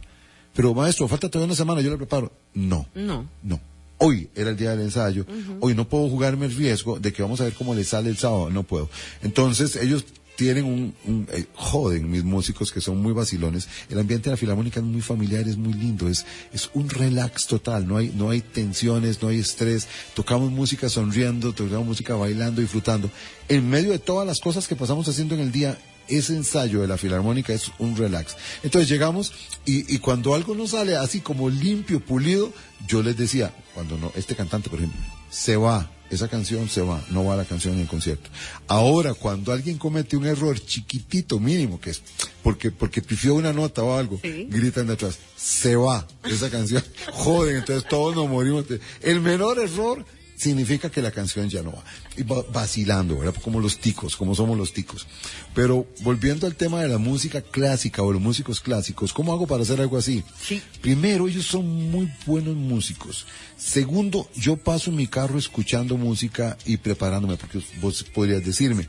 Pero 0.54 0.74
maestro, 0.74 1.08
falta 1.08 1.28
todavía 1.28 1.46
una 1.46 1.56
semana, 1.56 1.80
yo 1.80 1.90
le 1.90 1.96
preparo. 1.96 2.32
No. 2.52 2.86
No. 2.94 3.28
No. 3.42 3.60
Hoy 3.98 4.28
era 4.34 4.50
el 4.50 4.56
día 4.56 4.70
del 4.70 4.82
ensayo, 4.82 5.26
hoy 5.60 5.74
no 5.74 5.88
puedo 5.88 6.08
jugarme 6.08 6.46
el 6.46 6.54
riesgo 6.54 7.00
de 7.00 7.12
que 7.12 7.22
vamos 7.22 7.40
a 7.40 7.44
ver 7.44 7.54
cómo 7.54 7.74
le 7.74 7.82
sale 7.82 8.10
el 8.10 8.16
sábado, 8.16 8.48
no 8.48 8.62
puedo. 8.62 8.88
Entonces 9.22 9.74
ellos 9.74 10.04
tienen 10.38 10.66
un, 10.66 11.26
eh, 11.32 11.46
joden 11.56 12.08
mis 12.08 12.22
músicos 12.22 12.70
que 12.70 12.80
son 12.80 13.02
muy 13.02 13.12
vacilones. 13.12 13.66
El 13.90 13.98
ambiente 13.98 14.30
de 14.30 14.34
la 14.34 14.36
filarmónica 14.36 14.78
es 14.78 14.86
muy 14.86 15.00
familiar, 15.00 15.48
es 15.48 15.56
muy 15.56 15.72
lindo, 15.72 16.08
es, 16.08 16.24
es 16.52 16.70
un 16.74 16.88
relax 16.88 17.48
total, 17.48 17.88
no 17.88 17.96
hay, 17.96 18.12
no 18.14 18.30
hay 18.30 18.40
tensiones, 18.40 19.20
no 19.20 19.30
hay 19.30 19.40
estrés, 19.40 19.88
tocamos 20.14 20.52
música 20.52 20.88
sonriendo, 20.88 21.52
tocamos 21.52 21.88
música 21.88 22.14
bailando, 22.14 22.60
disfrutando. 22.60 23.10
En 23.48 23.68
medio 23.68 23.90
de 23.90 23.98
todas 23.98 24.28
las 24.28 24.38
cosas 24.38 24.68
que 24.68 24.76
pasamos 24.76 25.08
haciendo 25.08 25.34
en 25.34 25.40
el 25.40 25.50
día, 25.50 25.76
ese 26.06 26.36
ensayo 26.36 26.82
de 26.82 26.86
la 26.86 26.98
filarmónica 26.98 27.52
es 27.52 27.72
un 27.80 27.96
relax. 27.96 28.36
Entonces 28.62 28.88
llegamos 28.88 29.32
y, 29.66 29.92
y, 29.92 29.98
cuando 29.98 30.36
algo 30.36 30.54
no 30.54 30.68
sale 30.68 30.96
así 30.96 31.18
como 31.18 31.50
limpio, 31.50 31.98
pulido, 31.98 32.52
yo 32.86 33.02
les 33.02 33.16
decía, 33.16 33.52
cuando 33.74 33.98
no, 33.98 34.12
este 34.14 34.36
cantante, 34.36 34.70
por 34.70 34.78
ejemplo, 34.78 35.00
se 35.30 35.56
va, 35.56 35.90
esa 36.10 36.28
canción 36.28 36.68
se 36.68 36.80
va, 36.80 37.04
no 37.10 37.24
va 37.24 37.36
la 37.36 37.44
canción 37.44 37.74
en 37.74 37.80
el 37.80 37.86
concierto. 37.86 38.30
Ahora, 38.66 39.14
cuando 39.14 39.52
alguien 39.52 39.78
comete 39.78 40.16
un 40.16 40.26
error 40.26 40.58
chiquitito, 40.58 41.38
mínimo, 41.38 41.80
que 41.80 41.90
es 41.90 42.02
porque, 42.42 42.70
porque 42.70 43.02
pifió 43.02 43.34
una 43.34 43.52
nota 43.52 43.82
o 43.82 43.96
algo, 43.96 44.20
gritan 44.22 44.86
de 44.86 44.94
atrás, 44.94 45.18
se 45.36 45.76
va 45.76 46.06
esa 46.24 46.50
canción. 46.50 46.82
Joden, 47.12 47.56
entonces 47.56 47.88
todos 47.88 48.14
nos 48.16 48.28
morimos. 48.28 48.64
El 49.02 49.20
menor 49.20 49.58
error 49.58 50.04
significa 50.38 50.90
que 50.90 51.02
la 51.02 51.10
canción 51.10 51.48
ya 51.48 51.62
no 51.62 51.72
va. 51.72 51.84
Y 52.16 52.22
va 52.22 52.42
vacilando, 52.52 53.18
¿verdad? 53.18 53.34
Como 53.42 53.60
los 53.60 53.78
ticos, 53.78 54.16
como 54.16 54.34
somos 54.34 54.56
los 54.56 54.72
ticos. 54.72 55.06
Pero 55.54 55.86
volviendo 56.00 56.46
al 56.46 56.54
tema 56.54 56.80
de 56.80 56.88
la 56.88 56.98
música 56.98 57.42
clásica 57.42 58.02
o 58.02 58.12
los 58.12 58.22
músicos 58.22 58.60
clásicos, 58.60 59.12
¿cómo 59.12 59.32
hago 59.32 59.46
para 59.46 59.62
hacer 59.62 59.80
algo 59.80 59.98
así? 59.98 60.22
Sí. 60.40 60.62
Primero, 60.80 61.28
ellos 61.28 61.46
son 61.46 61.90
muy 61.90 62.10
buenos 62.24 62.54
músicos. 62.54 63.26
Segundo, 63.56 64.28
yo 64.34 64.56
paso 64.56 64.90
en 64.90 64.96
mi 64.96 65.08
carro 65.08 65.38
escuchando 65.38 65.96
música 65.96 66.56
y 66.64 66.76
preparándome, 66.76 67.36
porque 67.36 67.60
vos 67.80 68.04
podrías 68.04 68.44
decirme, 68.44 68.88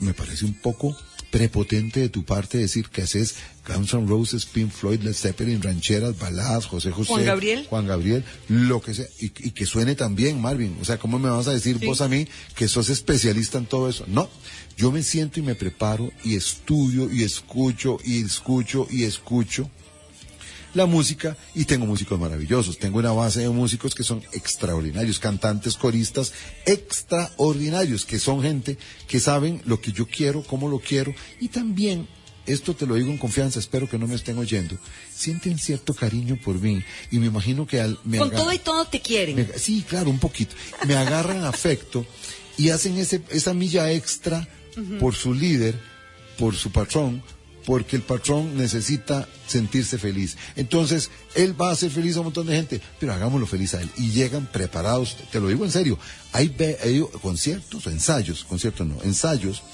me 0.00 0.14
parece 0.14 0.44
un 0.44 0.54
poco 0.54 0.96
prepotente 1.30 2.00
de 2.00 2.08
tu 2.08 2.24
parte 2.24 2.58
decir 2.58 2.88
que 2.88 3.02
haces 3.02 3.36
Guns 3.66 3.94
N' 3.94 4.06
Roses, 4.06 4.46
Pink 4.46 4.70
Floyd, 4.70 5.00
Led 5.00 5.14
Zeppelin, 5.14 5.62
rancheras, 5.62 6.18
baladas, 6.18 6.66
José 6.66 6.90
José, 6.90 7.08
Juan 7.08 7.24
Gabriel, 7.24 7.66
Juan 7.68 7.86
Gabriel, 7.86 8.24
lo 8.48 8.80
que 8.80 8.94
sea, 8.94 9.06
y, 9.18 9.30
que 9.30 9.66
suene 9.66 9.94
también, 9.94 10.40
Marvin. 10.40 10.76
O 10.80 10.84
sea, 10.84 10.98
¿cómo 10.98 11.18
me 11.18 11.28
vas 11.28 11.48
a 11.48 11.52
decir 11.52 11.78
vos 11.84 12.00
a 12.00 12.08
mí 12.08 12.26
que 12.54 12.68
sos 12.68 12.88
especialista 12.90 13.58
en 13.58 13.66
todo 13.66 13.88
eso? 13.88 14.04
No, 14.06 14.28
yo 14.76 14.92
me 14.92 15.02
siento 15.02 15.40
y 15.40 15.42
me 15.42 15.54
preparo 15.54 16.12
y 16.24 16.36
estudio 16.36 17.12
y 17.12 17.22
escucho 17.24 17.98
y 18.04 18.22
escucho 18.22 18.86
y 18.90 19.04
escucho 19.04 19.70
la 20.76 20.86
música 20.86 21.36
y 21.54 21.64
tengo 21.64 21.86
músicos 21.86 22.20
maravillosos. 22.20 22.78
Tengo 22.78 22.98
una 22.98 23.12
base 23.12 23.40
de 23.40 23.48
músicos 23.48 23.94
que 23.94 24.04
son 24.04 24.22
extraordinarios, 24.32 25.18
cantantes, 25.18 25.76
coristas 25.76 26.32
extraordinarios, 26.66 28.04
que 28.04 28.18
son 28.18 28.42
gente 28.42 28.76
que 29.08 29.18
saben 29.18 29.62
lo 29.64 29.80
que 29.80 29.92
yo 29.92 30.06
quiero, 30.06 30.42
cómo 30.42 30.68
lo 30.68 30.78
quiero 30.78 31.14
y 31.40 31.48
también 31.48 32.06
esto 32.44 32.76
te 32.76 32.86
lo 32.86 32.94
digo 32.94 33.10
en 33.10 33.18
confianza, 33.18 33.58
espero 33.58 33.88
que 33.88 33.98
no 33.98 34.06
me 34.06 34.14
estén 34.14 34.38
oyendo, 34.38 34.78
sienten 35.12 35.58
cierto 35.58 35.94
cariño 35.94 36.38
por 36.44 36.60
mí 36.60 36.84
y 37.10 37.18
me 37.18 37.26
imagino 37.26 37.66
que 37.66 37.80
al... 37.80 37.98
Con 38.18 38.30
todo 38.30 38.52
y 38.52 38.58
todo 38.58 38.84
te 38.84 39.00
quieren. 39.00 39.50
sí, 39.56 39.84
claro, 39.88 40.10
un 40.10 40.20
poquito. 40.20 40.54
Me 40.86 40.94
agarran 40.94 41.44
afecto 41.44 42.06
y 42.56 42.70
hacen 42.70 42.98
ese, 42.98 43.22
esa 43.30 43.52
milla 43.52 43.90
extra 43.90 44.46
por 45.00 45.14
su 45.14 45.32
líder, 45.34 45.80
por 46.38 46.54
su 46.54 46.70
patrón, 46.70 47.22
porque 47.66 47.96
el 47.96 48.02
patrón 48.02 48.56
necesita 48.56 49.28
sentirse 49.48 49.98
feliz. 49.98 50.38
Entonces, 50.54 51.10
él 51.34 51.60
va 51.60 51.70
a 51.70 51.72
hacer 51.72 51.90
feliz 51.90 52.16
a 52.16 52.20
un 52.20 52.26
montón 52.26 52.46
de 52.46 52.54
gente, 52.54 52.80
pero 53.00 53.12
hagámoslo 53.12 53.44
feliz 53.44 53.74
a 53.74 53.82
él. 53.82 53.90
Y 53.98 54.12
llegan 54.12 54.46
preparados, 54.46 55.16
te 55.32 55.40
lo 55.40 55.48
digo 55.48 55.64
en 55.64 55.72
serio, 55.72 55.98
hay, 56.32 56.54
conciertos, 57.20 57.88
ensayos, 57.88 58.44
conciertos 58.44 58.86
no, 58.86 59.02
ensayos, 59.02 59.64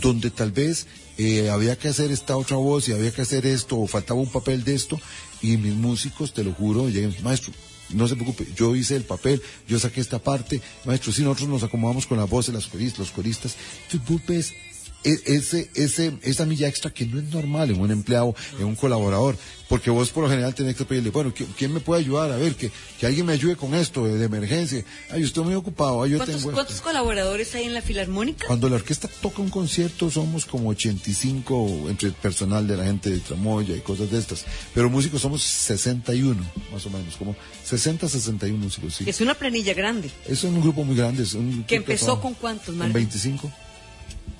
donde 0.00 0.30
tal 0.30 0.52
vez 0.52 0.86
eh, 1.18 1.50
había 1.50 1.76
que 1.76 1.88
hacer 1.88 2.12
esta 2.12 2.36
otra 2.36 2.56
voz 2.56 2.88
y 2.88 2.92
había 2.92 3.10
que 3.10 3.22
hacer 3.22 3.44
esto, 3.44 3.76
o 3.76 3.88
faltaba 3.88 4.20
un 4.20 4.30
papel 4.30 4.62
de 4.62 4.74
esto, 4.74 5.00
y 5.42 5.56
mis 5.56 5.74
músicos, 5.74 6.32
te 6.32 6.44
lo 6.44 6.52
juro, 6.52 6.88
llegan, 6.88 7.12
maestro, 7.24 7.52
no 7.90 8.06
se 8.06 8.14
preocupe, 8.14 8.46
yo 8.54 8.76
hice 8.76 8.94
el 8.94 9.02
papel, 9.02 9.42
yo 9.66 9.80
saqué 9.80 10.00
esta 10.00 10.20
parte, 10.20 10.62
maestro, 10.84 11.12
si 11.12 11.22
nosotros 11.22 11.48
nos 11.48 11.62
acomodamos 11.64 12.06
con 12.06 12.18
la 12.18 12.24
voz 12.24 12.46
de 12.46 12.52
las 12.52 12.68
coristas, 12.68 13.00
los 13.00 13.10
coristas, 13.10 13.56
tu 13.90 13.98
es 14.32 14.52
e, 14.52 14.71
ese, 15.04 15.70
ese, 15.74 16.12
esa 16.22 16.46
milla 16.46 16.68
extra 16.68 16.92
que 16.92 17.06
no 17.06 17.18
es 17.18 17.24
normal 17.32 17.70
en 17.70 17.80
un 17.80 17.90
empleado, 17.90 18.34
en 18.58 18.66
un 18.66 18.74
colaborador, 18.74 19.36
porque 19.68 19.90
vos 19.90 20.10
por 20.10 20.24
lo 20.24 20.30
general 20.30 20.54
tenés 20.54 20.76
que 20.76 20.84
pedirle, 20.84 21.10
bueno, 21.10 21.32
¿quién 21.56 21.72
me 21.72 21.80
puede 21.80 22.02
ayudar? 22.02 22.30
A 22.30 22.36
ver, 22.36 22.54
que, 22.54 22.70
que 23.00 23.06
alguien 23.06 23.26
me 23.26 23.32
ayude 23.32 23.56
con 23.56 23.74
esto 23.74 24.04
de, 24.04 24.22
emergencia. 24.22 24.84
Ay, 25.10 25.22
estoy 25.22 25.44
muy 25.44 25.54
ocupado. 25.54 26.06
yo 26.06 26.18
¿Cuántos, 26.18 26.42
tengo 26.42 26.52
¿Cuántos 26.52 26.80
colaboradores 26.80 27.54
hay 27.54 27.64
en 27.64 27.74
la 27.74 27.82
Filarmónica? 27.82 28.46
Cuando 28.46 28.68
la 28.68 28.76
orquesta 28.76 29.08
toca 29.08 29.42
un 29.42 29.50
concierto 29.50 30.10
somos 30.10 30.44
como 30.44 30.68
85 30.68 31.86
entre 31.88 32.10
personal 32.10 32.66
de 32.66 32.76
la 32.76 32.84
gente 32.84 33.10
de 33.10 33.20
Tramoya 33.20 33.74
y 33.74 33.80
cosas 33.80 34.10
de 34.10 34.18
estas, 34.18 34.44
pero 34.74 34.90
músicos 34.90 35.22
somos 35.22 35.42
61, 35.42 36.38
más 36.72 36.86
o 36.86 36.90
menos, 36.90 37.16
como 37.16 37.34
60, 37.64 38.08
61 38.08 38.58
músicos, 38.58 38.94
sí. 38.94 39.04
Es 39.06 39.20
una 39.20 39.34
planilla 39.34 39.74
grande. 39.74 40.10
Es 40.28 40.44
un 40.44 40.60
grupo 40.60 40.84
muy 40.84 40.96
grande. 40.96 41.22
Es 41.22 41.34
un 41.34 41.64
¿Que 41.64 41.76
empezó 41.76 42.20
con 42.20 42.34
cuántos, 42.34 42.74
Marco? 42.74 42.94
25 42.94 43.50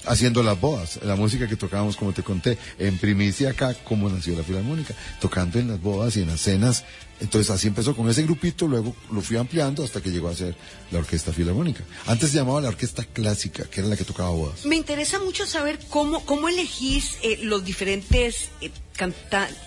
haciendo 0.04 0.42
las 0.42 0.60
bodas, 0.60 0.98
la 1.02 1.16
música 1.16 1.48
que 1.48 1.56
tocábamos, 1.56 1.96
como 1.96 2.12
te 2.12 2.22
conté, 2.22 2.58
en 2.78 2.98
primicia 2.98 3.50
acá, 3.50 3.74
como 3.84 4.08
nació 4.08 4.36
la 4.36 4.42
Filarmónica, 4.42 4.94
tocando 5.20 5.58
en 5.58 5.68
las 5.68 5.80
bodas 5.80 6.16
y 6.16 6.22
en 6.22 6.28
las 6.28 6.40
cenas. 6.40 6.84
Entonces 7.20 7.50
así 7.50 7.68
empezó 7.68 7.94
con 7.94 8.10
ese 8.10 8.24
grupito, 8.24 8.66
luego 8.66 8.96
lo 9.12 9.20
fui 9.20 9.36
ampliando 9.36 9.84
hasta 9.84 10.00
que 10.00 10.10
llegó 10.10 10.28
a 10.28 10.34
ser 10.34 10.56
la 10.90 10.98
Orquesta 10.98 11.32
Filarmónica. 11.32 11.84
Antes 12.06 12.30
se 12.30 12.36
llamaba 12.36 12.60
la 12.60 12.68
Orquesta 12.68 13.04
Clásica, 13.04 13.64
que 13.64 13.80
era 13.80 13.88
la 13.88 13.96
que 13.96 14.04
tocaba 14.04 14.30
bodas. 14.30 14.66
Me 14.66 14.74
interesa 14.74 15.20
mucho 15.20 15.46
saber 15.46 15.78
cómo, 15.88 16.24
cómo 16.26 16.48
elegís 16.48 17.18
eh, 17.22 17.38
los 17.42 17.64
diferentes 17.64 18.48
eh, 18.60 18.72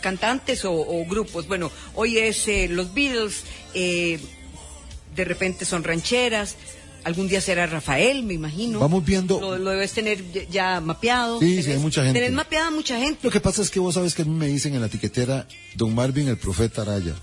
cantantes 0.02 0.66
o, 0.66 1.06
grupos. 1.06 1.48
Bueno, 1.48 1.72
hoy 1.94 2.18
es 2.18 2.46
eh, 2.50 2.68
los 2.70 2.94
Beatles, 2.94 3.44
de 3.74 5.24
repente 5.24 5.64
son 5.64 5.86
rancheras, 5.86 6.58
Algún 7.06 7.28
día 7.28 7.40
será 7.40 7.68
Rafael, 7.68 8.24
me 8.24 8.34
imagino. 8.34 8.80
Vamos 8.80 9.06
viendo. 9.06 9.40
Lo, 9.40 9.70
debes 9.70 9.94
tener 9.94 10.50
ya 10.50 10.82
mapeado. 10.82 11.40
Sí, 11.40 11.62
sí, 11.62 11.72
hay 11.72 11.78
mucha 11.78 12.04
gente. 12.04 12.20
Tenés 12.20 12.34
mapeada 12.34 12.72
mucha 12.72 12.98
gente. 12.98 13.20
Lo 13.22 13.30
que 13.30 13.40
pasa 13.40 13.62
es 13.62 13.70
que 13.70 13.80
vos 13.80 13.94
sabes 13.94 14.16
que 14.16 14.24
a 14.24 14.26
mí 14.26 14.36
me 14.36 14.48
dicen 14.48 14.74
en 14.74 14.82
la 14.82 14.88
etiquetera 14.88 15.48
Don 15.76 15.94
Marvin 15.94 16.28
el 16.30 16.38
profeta 16.38 16.82
Araya. 16.82 17.14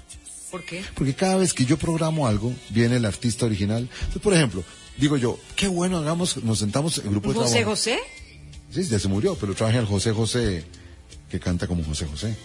¿Por 0.53 0.65
qué? 0.65 0.85
Porque 0.95 1.15
cada 1.15 1.35
vez 1.35 1.53
que 1.53 1.65
yo 1.65 1.77
programo 1.79 2.29
algo, 2.29 2.55
viene 2.69 2.95
el 2.95 3.05
artista 3.05 3.45
original. 3.45 3.89
Entonces, 3.93 4.23
por 4.23 4.35
ejemplo, 4.35 4.63
digo 4.99 5.17
yo, 5.17 5.37
qué 5.57 5.67
bueno 5.67 5.99
hagamos, 5.99 6.37
nos 6.45 6.61
sentamos 6.61 6.99
en 6.99 7.11
grupo 7.11 7.31
de 7.31 7.35
trabajo. 7.35 7.53
¿José 7.53 7.65
José? 7.65 7.99
Sí, 8.71 8.85
ya 8.85 9.01
se 9.01 9.09
murió, 9.09 9.35
pero 9.35 9.53
traje 9.57 9.79
al 9.79 9.87
José 9.87 10.13
José, 10.13 10.65
que 11.29 11.41
canta 11.41 11.67
como 11.67 11.83
José 11.83 12.07
José. 12.07 12.37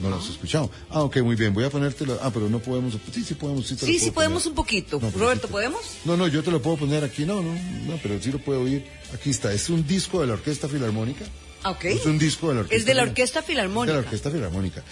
No 0.00 0.10
lo 0.10 0.16
has 0.16 0.28
escuchado. 0.28 0.70
Ah, 0.90 1.02
ok, 1.02 1.18
muy 1.18 1.34
bien. 1.34 1.52
Voy 1.52 1.64
a 1.64 1.70
ponértelo. 1.70 2.18
Ah, 2.22 2.30
pero 2.32 2.48
no 2.48 2.60
podemos. 2.60 2.94
Sí, 3.12 3.24
sí 3.24 3.34
podemos. 3.34 3.66
Sí, 3.66 3.76
sí, 3.76 3.98
sí 3.98 4.10
podemos 4.10 4.46
un 4.46 4.54
poquito. 4.54 5.00
Roberto, 5.16 5.48
¿podemos? 5.48 5.80
No, 6.04 6.16
no, 6.16 6.28
yo 6.28 6.42
te 6.42 6.50
lo 6.50 6.62
puedo 6.62 6.76
poner 6.76 7.02
aquí. 7.02 7.24
No, 7.24 7.42
no, 7.42 7.52
no, 7.52 7.98
pero 8.02 8.20
sí 8.22 8.30
lo 8.30 8.38
puedo 8.38 8.62
oír. 8.62 8.86
Aquí 9.12 9.30
está. 9.30 9.52
Es 9.52 9.68
un 9.70 9.86
disco 9.86 10.20
de 10.20 10.28
la 10.28 10.34
Orquesta 10.34 10.68
Filarmónica. 10.68 11.24
Ah, 11.64 11.70
ok. 11.70 11.84
Es 11.86 12.06
un 12.06 12.18
disco 12.18 12.48
de 12.48 12.54
la 12.54 12.60
Orquesta. 12.60 12.76
Es 12.76 12.86
de 12.86 12.94
la 12.94 13.02
Orquesta 13.02 13.42
Filarmónica. 13.42 13.92
De 13.92 14.00
la 14.00 14.06
Orquesta 14.06 14.30
Filarmónica. 14.30 14.84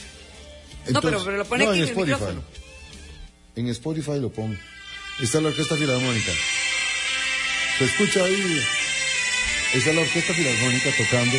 no, 0.91 1.01
pero, 1.01 1.23
pero, 1.25 1.37
lo 1.37 1.45
pone 1.45 1.67
aquí 1.67 1.79
en, 1.79 1.85
Spotify. 1.85 2.01
el 2.01 2.19
micrófono. 2.19 2.43
En 3.55 3.69
Spotify 3.69 4.21
lo 4.21 4.31
pongo. 4.31 4.57
Está 5.21 5.41
la 5.41 5.49
Orquesta 5.49 5.77
Filarmónica. 5.77 6.33
¿Se 7.79 7.85
escucha 7.85 8.25
ahí? 8.25 8.61
Está 9.73 9.93
la 9.93 10.01
Orquesta 10.01 10.35
Filarmónica 10.35 10.91
tocando 10.97 11.37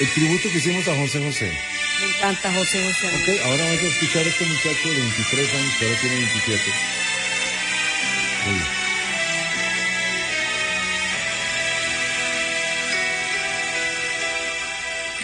el 0.00 0.08
tributo 0.10 0.48
que 0.50 0.58
hicimos 0.58 0.88
a 0.88 0.96
José 0.96 1.24
José. 1.24 1.52
Me 2.00 2.06
encanta 2.08 2.52
José 2.52 2.82
José. 2.84 3.06
Ok, 3.08 3.28
ahora 3.44 3.64
vamos 3.64 3.82
a 3.82 3.86
escuchar 3.86 4.24
a 4.24 4.28
este 4.28 4.44
muchacho 4.44 4.88
de 4.88 4.96
23 4.96 5.54
años 5.54 5.74
que 5.78 5.84
ahora 5.86 6.00
tiene 6.00 6.16
27. 6.16 6.72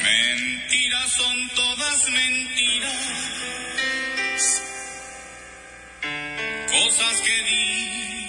Mentiras 0.02 1.10
son 1.12 1.48
todas 1.54 2.10
mentiras. 2.10 3.02
Cosas 6.70 7.20
que 7.20 7.36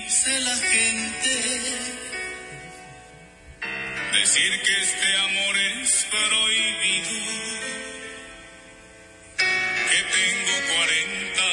dice 0.06 0.39
la 0.41 0.56
gente 0.58 1.34
decir 4.13 4.62
que 4.62 4.82
este 4.82 5.17
amor 5.17 5.58
es 5.58 6.08
prohibido, 6.10 7.15
que 9.91 9.99
tengo 10.17 10.56
40 10.77 11.43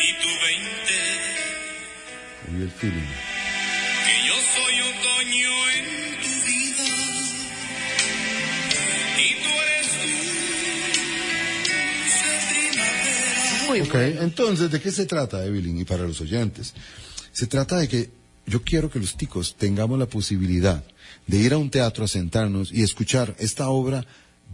y 0.00 0.08
tú 0.22 0.30
20. 0.48 0.96
Y 2.48 2.62
el 2.62 2.70
feeling. 2.70 3.12
Que 4.06 4.16
yo 4.26 4.36
soy 4.56 4.74
otoño 4.80 5.52
en 5.76 5.84
tu 6.22 6.32
vida 6.48 6.88
y 9.18 9.28
tú 9.42 9.50
eres 9.66 9.88
tú, 10.00 10.16
primavera. 13.68 13.84
Ok, 13.84 13.94
entonces, 14.22 14.66
¿de 14.70 14.80
qué 14.80 14.90
se 14.90 15.04
trata, 15.04 15.44
Evelyn? 15.44 15.78
Y 15.78 15.84
para 15.84 16.04
los 16.04 16.20
oyentes, 16.22 16.72
se 17.32 17.46
trata 17.46 17.76
de 17.76 17.88
que 17.88 18.10
yo 18.46 18.62
quiero 18.62 18.90
que 18.90 18.98
los 18.98 19.16
ticos 19.16 19.54
tengamos 19.56 19.98
la 19.98 20.06
posibilidad 20.06 20.82
de 21.26 21.36
ir 21.36 21.52
a 21.52 21.58
un 21.58 21.70
teatro 21.70 22.04
a 22.04 22.08
sentarnos 22.08 22.72
y 22.72 22.82
escuchar 22.82 23.36
esta 23.38 23.68
obra 23.68 24.06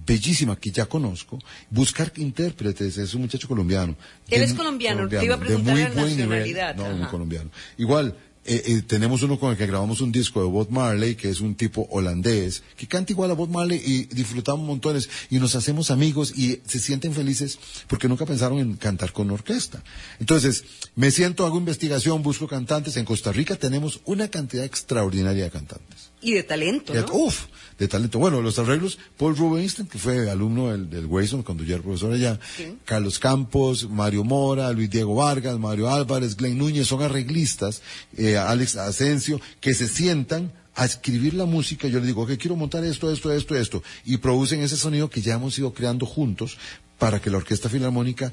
bellísima 0.04 0.56
que 0.56 0.70
ya 0.70 0.86
conozco, 0.86 1.38
buscar 1.70 2.12
intérpretes, 2.16 2.98
es 2.98 3.14
un 3.14 3.22
muchacho 3.22 3.48
colombiano. 3.48 3.96
Él 4.28 4.42
es 4.42 4.54
colombiano, 4.54 5.08
te 5.08 5.24
iba 5.24 5.36
a 5.36 5.40
preguntar 5.40 5.76
la 5.76 5.88
nacionalidad. 5.88 6.76
no, 6.76 6.90
muy 6.90 7.06
colombiano. 7.06 7.50
Igual, 7.78 8.14
eh, 8.48 8.62
eh, 8.64 8.82
tenemos 8.82 9.22
uno 9.22 9.40
con 9.40 9.50
el 9.50 9.56
que 9.56 9.66
grabamos 9.66 10.00
un 10.00 10.12
disco 10.12 10.40
de 10.40 10.46
Bob 10.46 10.70
Marley, 10.70 11.16
que 11.16 11.28
es 11.28 11.40
un 11.40 11.56
tipo 11.56 11.88
holandés, 11.90 12.62
que 12.76 12.86
canta 12.86 13.12
igual 13.12 13.32
a 13.32 13.34
Bob 13.34 13.48
Marley 13.48 13.82
y 13.84 14.04
disfrutamos 14.04 14.64
montones 14.64 15.08
y 15.30 15.40
nos 15.40 15.56
hacemos 15.56 15.90
amigos 15.90 16.32
y 16.38 16.60
se 16.64 16.78
sienten 16.78 17.12
felices 17.12 17.58
porque 17.88 18.06
nunca 18.06 18.24
pensaron 18.24 18.60
en 18.60 18.76
cantar 18.76 19.12
con 19.12 19.32
orquesta. 19.32 19.82
Entonces, 20.20 20.64
me 20.94 21.10
siento, 21.10 21.44
hago 21.44 21.58
investigación, 21.58 22.22
busco 22.22 22.46
cantantes. 22.46 22.96
En 22.96 23.04
Costa 23.04 23.32
Rica 23.32 23.56
tenemos 23.56 24.00
una 24.04 24.28
cantidad 24.28 24.64
extraordinaria 24.64 25.42
de 25.42 25.50
cantantes. 25.50 26.12
Y 26.26 26.32
de 26.32 26.42
talento, 26.42 26.92
¿no? 26.92 27.06
Uf, 27.12 27.44
de 27.78 27.86
talento. 27.86 28.18
Bueno, 28.18 28.42
los 28.42 28.58
arreglos, 28.58 28.98
Paul 29.16 29.36
Rubinstein, 29.36 29.86
que 29.86 29.96
fue 29.96 30.28
alumno 30.28 30.72
del, 30.72 30.90
del 30.90 31.06
Wayson 31.06 31.44
cuando 31.44 31.62
yo 31.62 31.76
era 31.76 31.84
profesor 31.84 32.12
allá, 32.12 32.40
Carlos 32.84 33.20
Campos, 33.20 33.88
Mario 33.88 34.24
Mora, 34.24 34.72
Luis 34.72 34.90
Diego 34.90 35.14
Vargas, 35.14 35.56
Mario 35.56 35.88
Álvarez, 35.88 36.36
Glenn 36.36 36.58
Núñez, 36.58 36.88
son 36.88 37.00
arreglistas, 37.00 37.80
eh, 38.16 38.36
Alex 38.36 38.74
Asensio, 38.74 39.40
que 39.60 39.72
se 39.72 39.86
sientan 39.86 40.52
a 40.74 40.84
escribir 40.84 41.34
la 41.34 41.44
música, 41.44 41.86
yo 41.86 41.98
les 41.98 42.08
digo, 42.08 42.26
que 42.26 42.38
quiero 42.38 42.56
montar 42.56 42.82
esto, 42.84 43.12
esto, 43.12 43.32
esto, 43.32 43.54
esto, 43.54 43.84
y 44.04 44.16
producen 44.16 44.62
ese 44.62 44.76
sonido 44.76 45.08
que 45.08 45.22
ya 45.22 45.34
hemos 45.34 45.56
ido 45.56 45.72
creando 45.72 46.06
juntos 46.06 46.58
para 46.98 47.20
que 47.20 47.30
la 47.30 47.36
Orquesta 47.36 47.68
Filarmónica 47.68 48.32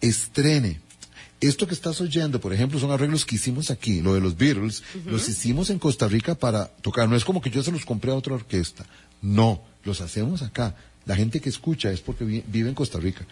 estrene 0.00 0.80
esto 1.46 1.66
que 1.66 1.74
estás 1.74 2.00
oyendo, 2.00 2.40
por 2.40 2.52
ejemplo, 2.52 2.78
son 2.78 2.90
arreglos 2.90 3.24
que 3.24 3.36
hicimos 3.36 3.70
aquí, 3.70 4.00
lo 4.00 4.14
de 4.14 4.20
los 4.20 4.36
Beatles, 4.36 4.82
los 5.06 5.28
hicimos 5.28 5.70
en 5.70 5.78
Costa 5.78 6.08
Rica 6.08 6.34
para 6.34 6.66
tocar. 6.66 7.08
No 7.08 7.16
es 7.16 7.24
como 7.24 7.40
que 7.40 7.50
yo 7.50 7.62
se 7.62 7.72
los 7.72 7.84
compré 7.84 8.12
a 8.12 8.14
otra 8.14 8.34
orquesta. 8.34 8.86
No, 9.22 9.62
los 9.84 10.00
hacemos 10.00 10.42
acá. 10.42 10.74
La 11.06 11.16
gente 11.16 11.40
que 11.40 11.48
escucha 11.48 11.90
es 11.90 12.00
porque 12.00 12.24
vive 12.24 12.68
en 12.68 12.74
Costa 12.74 12.98
Rica. 12.98 13.26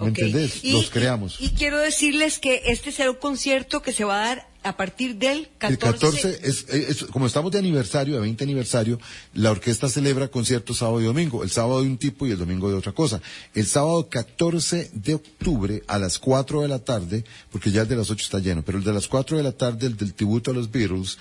¿Me 0.00 0.08
entendés? 0.08 0.64
Los 0.64 0.90
creamos. 0.90 1.36
Y, 1.40 1.50
quiero 1.50 1.78
decirles 1.78 2.38
que 2.38 2.62
este 2.66 2.92
será 2.92 3.10
un 3.10 3.16
concierto 3.16 3.82
que 3.82 3.92
se 3.92 4.04
va 4.04 4.22
a 4.22 4.26
dar 4.26 4.50
a 4.62 4.76
partir 4.76 5.16
del 5.16 5.48
14. 5.58 5.72
El 5.72 5.78
14 5.78 6.40
es, 6.42 7.04
como 7.04 7.26
estamos 7.26 7.50
de 7.52 7.58
aniversario, 7.58 8.14
de 8.14 8.20
20 8.20 8.44
aniversario, 8.44 8.98
la 9.34 9.50
orquesta 9.50 9.88
celebra 9.88 10.28
conciertos 10.28 10.78
sábado 10.78 11.00
y 11.00 11.04
domingo. 11.04 11.42
El 11.42 11.50
sábado 11.50 11.82
de 11.82 11.88
un 11.88 11.98
tipo 11.98 12.26
y 12.26 12.30
el 12.30 12.38
domingo 12.38 12.68
de 12.68 12.76
otra 12.76 12.92
cosa. 12.92 13.20
El 13.54 13.66
sábado 13.66 14.08
14 14.08 14.90
de 14.92 15.14
octubre 15.14 15.82
a 15.86 15.98
las 15.98 16.18
4 16.18 16.62
de 16.62 16.68
la 16.68 16.78
tarde, 16.78 17.24
porque 17.50 17.70
ya 17.70 17.82
el 17.82 17.88
de 17.88 17.96
las 17.96 18.10
8 18.10 18.22
está 18.22 18.38
lleno, 18.38 18.62
pero 18.62 18.78
el 18.78 18.84
de 18.84 18.92
las 18.92 19.08
4 19.08 19.36
de 19.36 19.42
la 19.42 19.52
tarde, 19.52 19.86
el 19.86 19.96
del 19.96 20.14
tributo 20.14 20.50
a 20.50 20.54
los 20.54 20.70
Beatles, 20.70 21.18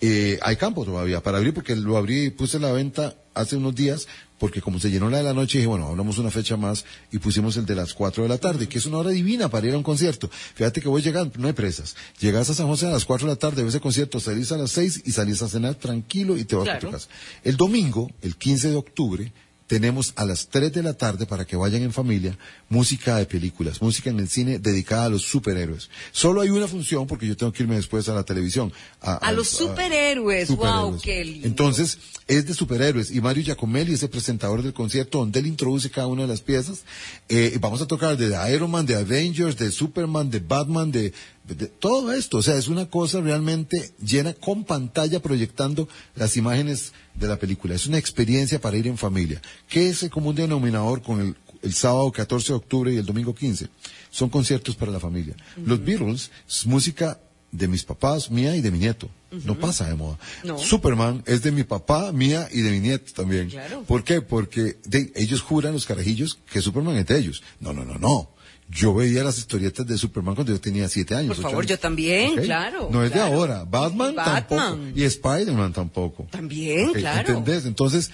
eh, 0.00 0.38
hay 0.42 0.56
campo 0.56 0.84
todavía 0.84 1.22
para 1.22 1.38
abrir 1.38 1.54
porque 1.54 1.76
lo 1.76 1.96
abrí 1.96 2.24
y 2.24 2.30
puse 2.30 2.58
la 2.58 2.72
venta 2.72 3.14
hace 3.34 3.56
unos 3.56 3.74
días 3.74 4.06
porque 4.42 4.60
como 4.60 4.80
se 4.80 4.90
llenó 4.90 5.08
la 5.08 5.18
de 5.18 5.22
la 5.22 5.34
noche, 5.34 5.58
dije, 5.58 5.68
bueno, 5.68 5.86
hablamos 5.86 6.18
una 6.18 6.32
fecha 6.32 6.56
más 6.56 6.84
y 7.12 7.18
pusimos 7.18 7.56
el 7.58 7.64
de 7.64 7.76
las 7.76 7.94
4 7.94 8.24
de 8.24 8.28
la 8.28 8.38
tarde, 8.38 8.68
que 8.68 8.78
es 8.78 8.86
una 8.86 8.98
hora 8.98 9.10
divina 9.10 9.48
para 9.48 9.68
ir 9.68 9.74
a 9.74 9.76
un 9.76 9.84
concierto. 9.84 10.28
Fíjate 10.28 10.80
que 10.80 10.88
voy 10.88 11.00
llegando, 11.00 11.32
no 11.38 11.46
hay 11.46 11.52
presas. 11.52 11.94
Llegas 12.18 12.50
a 12.50 12.54
San 12.54 12.66
José 12.66 12.88
a 12.88 12.90
las 12.90 13.04
4 13.04 13.28
de 13.28 13.34
la 13.34 13.38
tarde, 13.38 13.62
ves 13.62 13.76
el 13.76 13.80
concierto, 13.80 14.18
salís 14.18 14.50
a 14.50 14.56
las 14.56 14.72
6 14.72 15.02
y 15.04 15.12
salís 15.12 15.40
a 15.42 15.48
cenar 15.48 15.76
tranquilo 15.76 16.36
y 16.36 16.44
te 16.44 16.56
vas 16.56 16.68
a 16.68 16.80
tu 16.80 16.90
casa. 16.90 17.06
El 17.44 17.56
domingo, 17.56 18.10
el 18.20 18.34
15 18.34 18.70
de 18.70 18.76
octubre, 18.76 19.32
tenemos 19.66 20.12
a 20.16 20.24
las 20.24 20.48
3 20.48 20.72
de 20.72 20.82
la 20.82 20.94
tarde 20.94 21.26
para 21.26 21.44
que 21.44 21.56
vayan 21.56 21.82
en 21.82 21.92
familia 21.92 22.36
música 22.68 23.16
de 23.16 23.26
películas, 23.26 23.80
música 23.80 24.10
en 24.10 24.18
el 24.18 24.28
cine 24.28 24.58
dedicada 24.58 25.04
a 25.04 25.08
los 25.08 25.22
superhéroes. 25.22 25.90
Solo 26.12 26.40
hay 26.40 26.50
una 26.50 26.68
función 26.68 27.06
porque 27.06 27.26
yo 27.26 27.36
tengo 27.36 27.52
que 27.52 27.62
irme 27.62 27.76
después 27.76 28.08
a 28.08 28.14
la 28.14 28.24
televisión. 28.24 28.72
A, 29.00 29.32
los 29.32 29.48
superhéroes. 29.48 30.54
wow, 30.56 30.98
qué 31.00 31.24
lindo. 31.24 31.46
Entonces, 31.46 31.98
es 32.26 32.46
de 32.46 32.54
superhéroes 32.54 33.10
y 33.10 33.20
Mario 33.20 33.42
Giacomelli 33.44 33.94
es 33.94 34.02
el 34.02 34.10
presentador 34.10 34.62
del 34.62 34.72
concierto 34.72 35.18
donde 35.18 35.40
él 35.40 35.46
introduce 35.46 35.90
cada 35.90 36.06
una 36.06 36.22
de 36.22 36.28
las 36.28 36.40
piezas. 36.40 36.82
Eh, 37.28 37.56
vamos 37.60 37.80
a 37.82 37.86
tocar 37.86 38.16
de 38.16 38.54
Iron 38.54 38.70
Man, 38.70 38.86
de 38.86 38.96
Avengers, 38.96 39.56
de 39.56 39.70
Superman, 39.70 40.30
de 40.30 40.40
Batman, 40.40 40.90
de 40.92 41.12
todo 41.78 42.12
esto. 42.12 42.38
O 42.38 42.42
sea, 42.42 42.56
es 42.56 42.68
una 42.68 42.86
cosa 42.86 43.20
realmente 43.20 43.92
llena 44.04 44.34
con 44.34 44.64
pantalla 44.64 45.20
proyectando 45.20 45.88
las 46.14 46.36
imágenes 46.36 46.92
de 47.14 47.28
la 47.28 47.38
película. 47.38 47.74
Es 47.74 47.86
una 47.86 47.98
experiencia 47.98 48.60
para 48.60 48.76
ir 48.76 48.86
en 48.86 48.98
familia. 48.98 49.40
¿Qué 49.68 49.88
es 49.88 50.02
el 50.02 50.10
común 50.10 50.34
denominador 50.34 51.02
con 51.02 51.20
el, 51.20 51.36
el 51.62 51.74
sábado 51.74 52.10
14 52.10 52.48
de 52.48 52.56
octubre 52.56 52.92
y 52.92 52.96
el 52.96 53.06
domingo 53.06 53.34
15? 53.34 53.68
Son 54.10 54.28
conciertos 54.28 54.76
para 54.76 54.92
la 54.92 55.00
familia. 55.00 55.34
Los 55.64 55.84
Beatles 55.84 56.30
es 56.48 56.66
música 56.66 57.18
de 57.52 57.68
mis 57.68 57.84
papás, 57.84 58.30
mía 58.30 58.56
y 58.56 58.62
de 58.62 58.70
mi 58.70 58.78
nieto. 58.78 59.10
No 59.44 59.58
pasa 59.58 59.86
de 59.86 59.94
moda. 59.94 60.18
Superman 60.58 61.22
es 61.26 61.42
de 61.42 61.52
mi 61.52 61.64
papá, 61.64 62.12
mía 62.12 62.48
y 62.50 62.60
de 62.60 62.70
mi 62.70 62.80
nieto 62.80 63.12
también. 63.14 63.50
¿Por 63.86 64.04
qué? 64.04 64.20
Porque 64.20 64.78
ellos 65.14 65.42
juran 65.42 65.74
los 65.74 65.86
carajillos 65.86 66.38
que 66.50 66.60
Superman 66.60 66.96
es 66.96 67.06
de 67.06 67.18
ellos. 67.18 67.42
No, 67.60 67.72
no, 67.72 67.84
no, 67.84 67.98
no. 67.98 68.30
Yo 68.74 68.94
veía 68.94 69.22
las 69.22 69.36
historietas 69.36 69.86
de 69.86 69.98
Superman 69.98 70.34
cuando 70.34 70.52
yo 70.52 70.60
tenía 70.60 70.88
siete 70.88 71.14
años. 71.14 71.36
Por 71.36 71.50
favor, 71.50 71.66
yo 71.66 71.78
también, 71.78 72.36
claro. 72.36 72.88
No 72.90 73.04
es 73.04 73.12
de 73.12 73.20
ahora. 73.20 73.64
Batman, 73.64 74.14
tampoco. 74.14 74.78
Y 74.94 75.04
Spider-Man 75.04 75.72
tampoco. 75.74 76.26
También, 76.30 76.92
claro. 76.92 77.28
¿Entendés? 77.28 77.66
Entonces, 77.66 78.10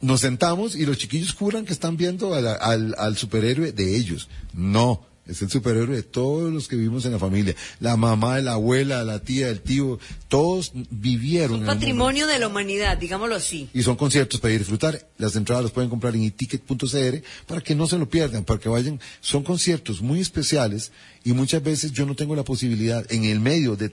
nos 0.00 0.20
sentamos 0.20 0.76
y 0.76 0.86
los 0.86 0.98
chiquillos 0.98 1.34
juran 1.34 1.64
que 1.64 1.72
están 1.72 1.96
viendo 1.96 2.32
al, 2.34 2.94
al 2.96 3.16
superhéroe 3.16 3.72
de 3.72 3.96
ellos. 3.96 4.28
No 4.54 5.07
es 5.28 5.42
el 5.42 5.50
superhéroe 5.50 5.94
de 5.94 6.02
todos 6.02 6.52
los 6.52 6.68
que 6.68 6.76
vivimos 6.76 7.04
en 7.04 7.12
la 7.12 7.18
familia. 7.18 7.54
La 7.80 7.96
mamá, 7.96 8.40
la 8.40 8.52
abuela, 8.52 9.04
la 9.04 9.20
tía, 9.20 9.48
el 9.48 9.60
tío, 9.60 9.98
todos 10.28 10.72
vivieron. 10.90 11.60
Un 11.60 11.66
patrimonio 11.66 12.26
de 12.26 12.38
la 12.38 12.48
humanidad, 12.48 12.96
digámoslo 12.96 13.34
así. 13.34 13.68
Y 13.74 13.82
son 13.82 13.96
conciertos 13.96 14.40
para 14.40 14.54
ir 14.54 14.58
a 14.58 14.60
disfrutar. 14.60 15.08
Las 15.18 15.36
entradas 15.36 15.64
las 15.64 15.72
pueden 15.72 15.90
comprar 15.90 16.14
en 16.14 16.22
iticket.cr 16.22 17.22
para 17.46 17.60
que 17.60 17.74
no 17.74 17.86
se 17.86 17.98
lo 17.98 18.08
pierdan, 18.08 18.44
para 18.44 18.58
que 18.58 18.68
vayan. 18.68 19.00
Son 19.20 19.44
conciertos 19.44 20.00
muy 20.00 20.20
especiales 20.20 20.92
y 21.24 21.32
muchas 21.32 21.62
veces 21.62 21.92
yo 21.92 22.06
no 22.06 22.16
tengo 22.16 22.34
la 22.34 22.44
posibilidad 22.44 23.04
en 23.12 23.24
el 23.24 23.40
medio 23.40 23.76
de 23.76 23.90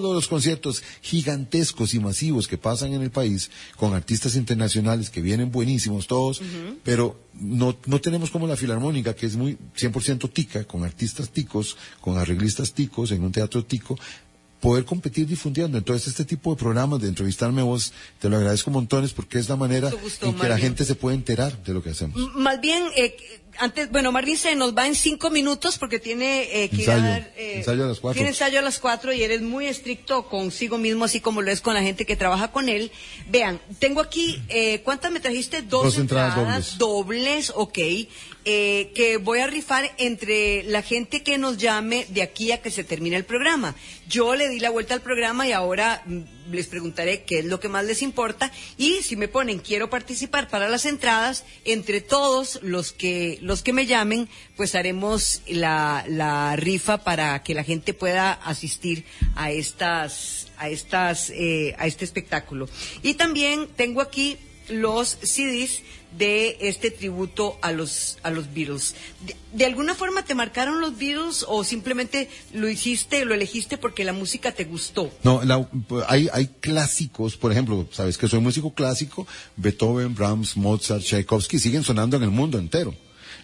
todos 0.00 0.14
los 0.14 0.28
conciertos 0.28 0.82
gigantescos 1.02 1.94
y 1.94 2.00
masivos 2.00 2.48
que 2.48 2.58
pasan 2.58 2.92
en 2.92 3.02
el 3.02 3.10
país 3.10 3.50
con 3.76 3.94
artistas 3.94 4.36
internacionales 4.36 5.10
que 5.10 5.20
vienen 5.20 5.50
buenísimos 5.50 6.06
todos, 6.06 6.40
pero 6.82 7.20
no, 7.34 7.76
no 7.86 8.00
tenemos 8.00 8.30
como 8.30 8.46
la 8.46 8.56
Filarmónica, 8.56 9.14
que 9.14 9.26
es 9.26 9.36
muy 9.36 9.58
100% 9.76 10.32
tica, 10.32 10.64
con 10.64 10.84
artistas 10.84 11.30
ticos, 11.30 11.76
con 12.00 12.16
arreglistas 12.18 12.72
ticos, 12.72 13.10
en 13.10 13.24
un 13.24 13.32
teatro 13.32 13.64
tico, 13.64 13.98
poder 14.64 14.86
competir 14.86 15.26
difundiendo. 15.26 15.76
Entonces, 15.76 16.08
este 16.08 16.24
tipo 16.24 16.54
de 16.54 16.56
programas 16.58 16.98
de 16.98 17.08
entrevistarme 17.08 17.60
a 17.60 17.64
vos, 17.64 17.92
te 18.18 18.30
lo 18.30 18.38
agradezco 18.38 18.70
montones 18.70 19.12
porque 19.12 19.38
es 19.38 19.46
la 19.46 19.56
manera 19.56 19.90
en 20.22 20.34
que 20.34 20.48
la 20.48 20.56
gente 20.56 20.86
se 20.86 20.94
puede 20.94 21.16
enterar 21.16 21.62
de 21.62 21.74
lo 21.74 21.82
que 21.82 21.90
hacemos. 21.90 22.18
Más 22.34 22.62
bien, 22.62 22.82
eh, 22.96 23.14
antes, 23.58 23.90
bueno, 23.90 24.10
Marvin 24.10 24.38
se 24.38 24.54
nos 24.54 24.74
va 24.74 24.86
en 24.86 24.94
cinco 24.94 25.30
minutos 25.30 25.76
porque 25.76 25.98
tiene 25.98 26.64
eh, 26.64 26.70
que 26.70 26.86
dar, 26.86 27.30
eh, 27.36 27.58
ensayo 27.58 27.84
a 27.84 27.88
las 27.88 28.00
cuatro. 28.00 28.14
Tiene 28.14 28.30
ensayo 28.30 28.58
a 28.58 28.62
las 28.62 28.78
cuatro 28.78 29.12
y 29.12 29.22
eres 29.22 29.42
muy 29.42 29.66
estricto 29.66 30.28
consigo 30.28 30.78
mismo, 30.78 31.04
así 31.04 31.20
como 31.20 31.42
lo 31.42 31.50
es 31.50 31.60
con 31.60 31.74
la 31.74 31.82
gente 31.82 32.06
que 32.06 32.16
trabaja 32.16 32.50
con 32.50 32.70
él. 32.70 32.90
Vean, 33.28 33.60
tengo 33.78 34.00
aquí, 34.00 34.42
eh, 34.48 34.80
¿cuántas 34.82 35.12
me 35.12 35.20
trajiste? 35.20 35.60
Dos, 35.60 35.98
entradas, 35.98 36.36
dobles. 36.36 36.78
dobles, 36.78 37.52
ok. 37.54 37.78
Eh, 38.46 38.92
que 38.94 39.16
voy 39.16 39.38
a 39.38 39.46
rifar 39.46 39.90
entre 39.96 40.64
la 40.64 40.82
gente 40.82 41.22
que 41.22 41.38
nos 41.38 41.56
llame 41.56 42.06
de 42.10 42.22
aquí 42.22 42.52
a 42.52 42.60
que 42.60 42.70
se 42.70 42.84
termine 42.84 43.16
el 43.16 43.24
programa. 43.24 43.74
Yo 44.06 44.34
le 44.34 44.50
di 44.50 44.60
la 44.60 44.68
vuelta 44.68 44.92
al 44.92 45.00
programa 45.00 45.48
y 45.48 45.52
ahora 45.52 46.02
mm, 46.04 46.52
les 46.52 46.66
preguntaré 46.66 47.22
qué 47.22 47.38
es 47.38 47.46
lo 47.46 47.58
que 47.58 47.70
más 47.70 47.86
les 47.86 48.02
importa 48.02 48.52
y 48.76 49.02
si 49.02 49.16
me 49.16 49.28
ponen 49.28 49.60
quiero 49.60 49.88
participar 49.88 50.48
para 50.48 50.68
las 50.68 50.84
entradas, 50.84 51.44
entre 51.64 52.02
todos 52.02 52.58
los 52.62 52.92
que 52.92 53.38
los 53.40 53.62
que 53.62 53.72
me 53.72 53.86
llamen, 53.86 54.28
pues 54.56 54.74
haremos 54.74 55.40
la, 55.46 56.04
la 56.06 56.54
rifa 56.56 57.02
para 57.02 57.42
que 57.42 57.54
la 57.54 57.64
gente 57.64 57.94
pueda 57.94 58.32
asistir 58.32 59.04
a 59.36 59.52
estas 59.52 60.48
a 60.58 60.68
estas 60.68 61.30
eh, 61.30 61.74
a 61.78 61.86
este 61.86 62.04
espectáculo. 62.04 62.68
Y 63.02 63.14
también 63.14 63.68
tengo 63.74 64.02
aquí 64.02 64.36
los 64.68 65.18
CDs 65.22 65.82
de 66.18 66.56
este 66.60 66.90
tributo 66.90 67.58
a 67.62 67.72
los 67.72 68.18
a 68.22 68.30
los 68.30 68.52
Beatles. 68.52 68.94
De, 69.52 69.64
alguna 69.64 69.94
forma 69.94 70.24
te 70.24 70.34
marcaron 70.34 70.80
los 70.80 70.98
Beatles 70.98 71.44
o 71.48 71.64
simplemente 71.64 72.28
lo 72.52 72.68
hiciste, 72.68 73.24
lo 73.24 73.34
elegiste 73.34 73.78
porque 73.78 74.04
la 74.04 74.12
música 74.12 74.52
te 74.52 74.64
gustó? 74.64 75.10
No, 75.22 75.40
hay 76.06 76.28
hay 76.32 76.46
clásicos, 76.60 77.36
por 77.36 77.52
ejemplo, 77.52 77.86
sabes 77.90 78.18
que 78.18 78.28
soy 78.28 78.40
músico 78.40 78.74
clásico, 78.74 79.26
Beethoven, 79.56 80.14
Brahms, 80.14 80.56
Mozart, 80.56 81.02
Tchaikovsky 81.02 81.58
siguen 81.58 81.82
sonando 81.82 82.16
en 82.16 82.22
el 82.22 82.30
mundo 82.30 82.58
entero. 82.58 82.94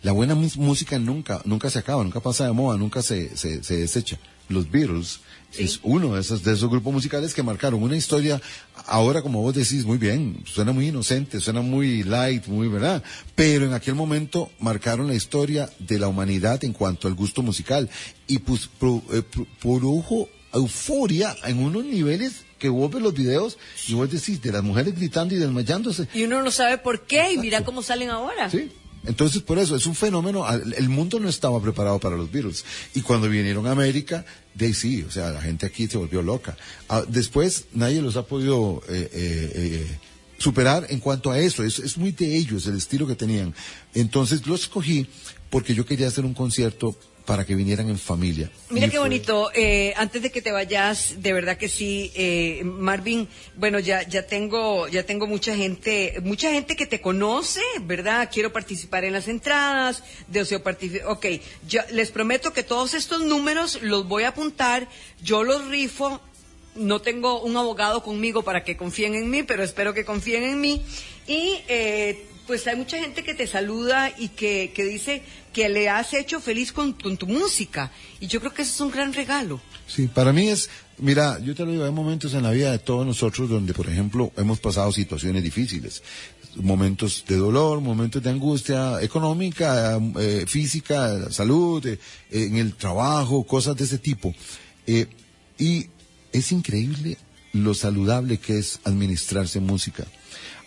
La 0.03 0.13
buena 0.13 0.35
música 0.35 0.99
nunca 0.99 1.43
nunca 1.45 1.71
se 1.71 1.79
acaba, 1.79 2.03
nunca 2.03 2.21
pasa 2.21 2.47
de 2.47 2.53
moda, 2.53 2.79
nunca 2.79 3.03
se 3.03 3.37
se, 3.37 3.63
se 3.63 3.77
desecha. 3.77 4.19
Los 4.49 4.71
Beatles 4.71 5.21
es 5.59 5.81
uno 5.83 6.15
de 6.15 6.21
esos, 6.21 6.43
de 6.45 6.53
esos 6.53 6.71
grupos 6.71 6.93
musicales 6.93 7.35
que 7.35 7.43
marcaron 7.43 7.83
una 7.83 7.97
historia, 7.97 8.41
ahora 8.87 9.23
como 9.23 9.43
vos 9.43 9.55
decís, 9.55 9.85
muy 9.85 9.99
bien, 9.99 10.43
suena 10.47 10.73
muy 10.73 10.89
inocente, 10.89 11.41
suena 11.41 11.61
muy 11.61 12.03
light, 12.03 12.47
muy 12.47 12.69
verdad, 12.69 13.03
pero 13.35 13.67
en 13.67 13.73
aquel 13.73 13.95
momento 13.95 14.51
marcaron 14.59 15.09
la 15.09 15.15
historia 15.15 15.69
de 15.79 15.99
la 15.99 16.09
humanidad 16.09 16.63
en 16.65 16.73
cuanto 16.73 17.09
al 17.09 17.15
gusto 17.15 17.43
musical 17.43 17.89
y 18.27 18.39
pues 18.39 18.69
eh, 19.13 19.23
produjo 19.61 20.29
euforia 20.53 21.37
en 21.45 21.63
unos 21.63 21.85
niveles 21.85 22.45
que 22.59 22.69
vos 22.69 22.91
ves 22.91 23.03
los 23.03 23.15
videos 23.15 23.59
y 23.89 23.95
vos 23.95 24.11
decís 24.11 24.43
de 24.43 24.53
las 24.53 24.63
mujeres 24.63 24.95
gritando 24.95 25.35
y 25.35 25.39
desmayándose. 25.39 26.09
Y 26.13 26.25
uno 26.25 26.43
no 26.43 26.51
sabe 26.51 26.79
por 26.79 27.07
qué 27.07 27.33
y 27.33 27.39
mira 27.39 27.65
cómo 27.65 27.83
salen 27.83 28.11
ahora. 28.11 28.51
Sí. 28.51 28.71
Entonces, 29.05 29.43
por 29.43 29.59
eso, 29.59 29.77
es 29.77 29.87
un 29.87 29.95
fenómeno, 29.95 30.45
el 30.51 30.89
mundo 30.89 31.19
no 31.21 31.29
estaba 31.29 31.61
preparado 31.61 31.99
para 31.99 32.17
los 32.17 32.31
virus. 32.31 32.65
Y 32.95 33.01
cuando 33.01 33.29
vinieron 33.29 33.67
a 33.67 33.73
América, 33.73 34.25
de 34.55 34.75
sí, 34.75 35.03
o 35.03 35.11
sea, 35.11 35.31
la 35.31 35.41
gente 35.41 35.67
aquí 35.67 35.87
se 35.87 35.97
volvió 35.97 36.23
loca. 36.23 36.57
Ah, 36.89 37.05
después, 37.09 37.67
nadie 37.73 38.03
los 38.03 38.17
ha 38.17 38.27
podido 38.27 38.83
eh, 38.89 39.11
eh, 39.13 39.53
eh, 39.55 39.99
superar 40.41 40.87
en 40.89 40.99
cuanto 40.99 41.31
a 41.31 41.39
eso. 41.39 41.63
Es, 41.63 41.79
es 41.79 41.97
muy 41.97 42.11
de 42.13 42.37
ellos, 42.37 42.67
el 42.67 42.77
estilo 42.77 43.07
que 43.07 43.15
tenían. 43.15 43.55
Entonces, 43.95 44.47
los 44.47 44.63
escogí 44.63 45.07
porque 45.51 45.75
yo 45.75 45.85
quería 45.85 46.09
hacer 46.09 46.25
un 46.25 46.35
concierto 46.35 46.97
para 47.27 47.45
que 47.45 47.55
vinieran 47.55 47.89
en 47.89 47.99
familia. 47.99 48.51
Mira 48.71 48.89
qué 48.89 48.99
bonito. 48.99 49.53
Eh, 49.55 49.93
antes 49.97 50.23
de 50.23 50.33
que 50.33 50.43
te 50.43 50.51
vayas, 50.51 51.23
de 51.23 51.33
verdad 51.33 51.59
que 51.59 51.69
sí, 51.69 52.11
eh, 52.17 52.63
Marvin. 52.65 53.29
Bueno, 53.57 53.79
ya 53.79 54.03
ya 54.03 54.27
tengo 54.27 54.89
ya 54.89 55.05
tengo 55.05 55.29
mucha 55.29 55.55
gente, 55.55 56.17
mucha 56.25 56.51
gente 56.51 56.75
que 56.75 56.87
te 56.87 57.01
conoce, 57.01 57.61
¿verdad? 57.83 58.31
Quiero 58.33 58.53
participar 58.53 59.05
en 59.05 59.13
las 59.13 59.29
entradas, 59.29 60.03
deseo 60.27 60.63
participar. 60.63 61.07
Ok, 61.09 61.27
yo 61.69 61.83
les 61.93 62.11
prometo 62.11 62.53
que 62.53 62.65
todos 62.65 62.95
estos 62.95 63.23
números 63.23 63.79
los 63.83 64.09
voy 64.09 64.25
a 64.25 64.31
apuntar. 64.31 64.89
Yo 65.23 65.45
los 65.45 65.69
rifo. 65.69 66.21
No 66.81 67.01
tengo 67.01 67.43
un 67.43 67.57
abogado 67.57 68.03
conmigo 68.03 68.43
para 68.43 68.65
que 68.65 68.77
confíen 68.77 69.15
en 69.15 69.31
mí, 69.31 69.43
pero 69.43 69.63
espero 69.63 69.95
que 69.95 70.05
confíen 70.05 70.45
en 70.45 70.61
mí. 70.61 70.83
Y 71.27 71.59
eh, 71.69 72.27
pues 72.47 72.67
hay 72.67 72.75
mucha 72.75 72.99
gente 72.99 73.23
que 73.23 73.35
te 73.35 73.47
saluda 73.47 74.13
y 74.19 74.29
que, 74.29 74.73
que 74.75 74.85
dice 74.85 75.23
que 75.53 75.69
le 75.69 75.89
has 75.89 76.15
hecho 76.15 76.41
feliz 76.41 76.73
con, 76.73 76.95
tu 76.95 77.27
música. 77.27 77.91
Y 78.21 78.27
yo 78.27 78.41
creo 78.41 78.53
que 78.53 78.63
eso 78.63 78.73
es 78.73 78.81
un 78.81 78.91
gran 78.91 79.13
regalo. 79.13 79.61
Sí, 79.87 80.07
para 80.07 80.33
mí 80.33 80.49
es, 80.49 80.71
mira, 80.99 81.39
yo 81.41 81.55
te 81.55 81.65
lo 81.65 81.73
digo, 81.73 81.85
hay 81.85 81.91
momentos 81.91 82.35
en 82.35 82.43
la 82.43 82.51
vida 82.51 82.73
de 82.73 82.79
todos 82.79 83.07
nosotros 83.07 83.49
donde, 83.49 83.75
por 83.75 83.89
ejemplo, 83.89 84.33
hemos 84.37 84.61
pasado 84.61 84.93
situaciones 84.93 85.43
difíciles. 85.43 86.03
Momentos 86.57 87.25
de 87.27 87.37
dolor, 87.37 87.81
momentos 87.81 88.23
de 88.23 88.31
angustia 88.31 89.01
económica, 89.01 90.01
eh, 90.19 90.45
física, 90.47 91.31
salud, 91.31 91.87
eh, 91.87 91.99
en 92.31 92.57
el 92.57 92.75
trabajo, 92.75 93.45
cosas 93.45 93.77
de 93.77 93.85
ese 93.85 93.99
tipo. 93.99 94.35
Eh, 94.87 95.07
y 95.59 95.87
es 96.33 96.53
increíble 96.53 97.19
lo 97.53 97.75
saludable 97.75 98.39
que 98.39 98.59
es 98.59 98.81
administrarse 98.85 99.61
música. 99.61 100.07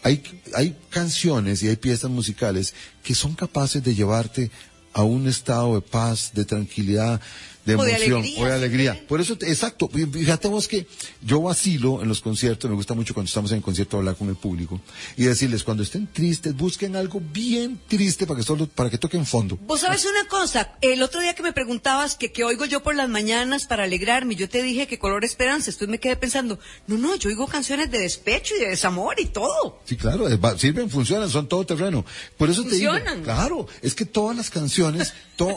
Hay, 0.03 0.21
hay 0.53 0.75
canciones 0.89 1.63
y 1.63 1.69
hay 1.69 1.77
piezas 1.77 2.11
musicales 2.11 2.73
que 3.03 3.15
son 3.15 3.33
capaces 3.35 3.83
de 3.83 3.95
llevarte 3.95 4.51
a 4.91 5.03
un 5.03 5.27
estado 5.27 5.75
de 5.75 5.81
paz, 5.81 6.31
de 6.33 6.45
tranquilidad, 6.45 7.21
de 7.65 7.73
emoción 7.73 8.23
o 8.39 8.45
de 8.45 8.53
alegría. 8.53 9.05
Por 9.07 9.21
eso, 9.21 9.37
exacto, 9.41 9.89
fíjate 9.89 10.47
vos 10.47 10.67
que 10.67 10.87
yo 11.21 11.41
vacilo 11.41 12.01
en 12.01 12.07
los 12.07 12.21
conciertos, 12.21 12.69
me 12.69 12.75
gusta 12.75 12.93
mucho 12.93 13.13
cuando 13.13 13.27
estamos 13.27 13.51
en 13.51 13.57
el 13.57 13.63
concierto 13.63 13.97
hablar 13.97 14.15
con 14.15 14.29
el 14.29 14.35
público 14.35 14.81
y 15.15 15.23
decirles 15.23 15.63
cuando 15.63 15.83
estén 15.83 16.07
tristes, 16.07 16.55
busquen 16.55 16.95
algo 16.95 17.21
bien 17.21 17.79
triste 17.87 18.27
para 18.27 18.39
que 18.39 18.43
solo, 18.43 18.67
para 18.67 18.89
que 18.89 18.97
toquen 18.97 19.25
fondo. 19.25 19.57
Vos 19.65 19.81
sabes 19.81 20.05
una 20.05 20.27
cosa, 20.27 20.75
el 20.81 21.01
otro 21.01 21.21
día 21.21 21.35
que 21.35 21.43
me 21.43 21.53
preguntabas 21.53 22.15
que 22.15 22.31
qué 22.31 22.43
oigo 22.43 22.65
yo 22.65 22.83
por 22.83 22.95
las 22.95 23.09
mañanas 23.09 23.65
para 23.65 23.83
alegrarme, 23.83 24.35
yo 24.35 24.49
te 24.49 24.61
dije 24.61 24.87
que 24.87 24.99
color 24.99 25.23
esperanza, 25.23 25.71
entonces 25.71 25.89
me 25.89 25.99
quedé 25.99 26.15
pensando, 26.15 26.59
no, 26.87 26.97
no, 26.97 27.15
yo 27.15 27.29
oigo 27.29 27.47
canciones 27.47 27.89
de 27.91 27.99
despecho 27.99 28.55
y 28.55 28.59
de 28.59 28.69
desamor 28.69 29.19
y 29.19 29.25
todo. 29.25 29.79
Sí, 29.85 29.95
claro, 29.95 30.27
sirven, 30.57 30.89
funcionan, 30.89 31.29
son 31.29 31.47
todo 31.47 31.65
terreno. 31.65 32.05
Por 32.37 32.49
eso 32.49 32.63
te 32.63 32.75
digo, 32.75 32.93
claro, 33.23 33.67
es 33.81 33.95
que 33.95 34.05
todas 34.05 34.35
las 34.35 34.49
canciones, 34.49 35.13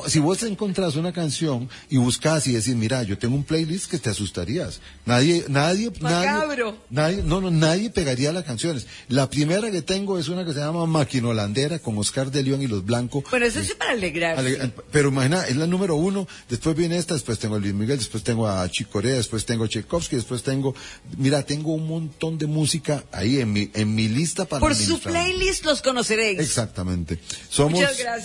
si 0.07 0.19
vos 0.19 0.43
encontrás 0.43 0.97
una 0.97 1.13
canción 1.13 1.69
y 1.89 1.96
buscas 1.99 2.47
y 2.47 2.53
decís, 2.53 2.75
mira, 2.75 3.03
yo 3.03 3.19
tengo 3.19 3.35
un 3.35 3.45
playlist 3.45 3.91
que 3.91 3.99
te 3.99 4.11
asustarías. 4.11 4.81
Nadie, 5.05 5.45
nadie, 5.49 5.93
nadie, 6.01 6.75
nadie, 6.91 7.23
no, 7.23 7.41
no, 7.41 7.51
nadie 7.51 7.91
pegaría 7.91 8.33
las 8.33 8.45
canciones. 8.45 8.87
La 9.09 9.31
primera 9.31 9.71
que 9.71 9.83
tengo 9.83 10.19
es 10.19 10.29
una 10.29 10.45
que 10.45 10.53
se 10.53 10.61
llama 10.61 10.87
Maquinolandera 10.87 11.79
con 11.79 11.97
Oscar 11.99 12.31
de 12.31 12.43
León 12.43 12.63
y 12.63 12.67
los 12.67 12.85
Blancos. 12.85 13.25
Pero 13.31 13.47
eso 13.47 13.61
es 13.61 13.75
para 13.75 13.93
alegrar. 13.93 14.43
pero 14.91 15.09
imagina, 15.09 15.47
es 15.47 15.57
la 15.57 15.67
número 15.67 15.97
uno, 15.97 16.27
después 16.49 16.77
viene 16.77 16.97
esta, 16.97 17.15
después 17.15 17.39
tengo 17.39 17.57
a 17.57 17.59
Luis 17.59 17.75
Miguel, 17.75 17.99
después 17.99 18.23
tengo 18.23 18.49
a 18.49 18.69
Chicorea, 18.69 19.15
después 19.15 19.45
tengo 19.47 19.65
a 19.65 19.69
Tchaikovsky, 19.69 20.17
después 20.17 20.43
tengo, 20.43 20.75
mira, 21.17 21.43
tengo 21.45 21.73
un 21.75 21.87
montón 21.87 22.39
de 22.39 22.47
música 22.47 23.05
ahí 23.13 23.41
en 23.41 23.53
mi, 23.53 23.71
en 23.75 23.95
mi 23.95 24.09
lista 24.09 24.45
para 24.45 24.61
Por 24.61 24.75
su 24.75 24.99
playlist 25.01 25.65
los 25.65 25.83
conoceréis. 25.83 26.41
Exactamente. 26.41 27.19
Somos, 27.49 27.81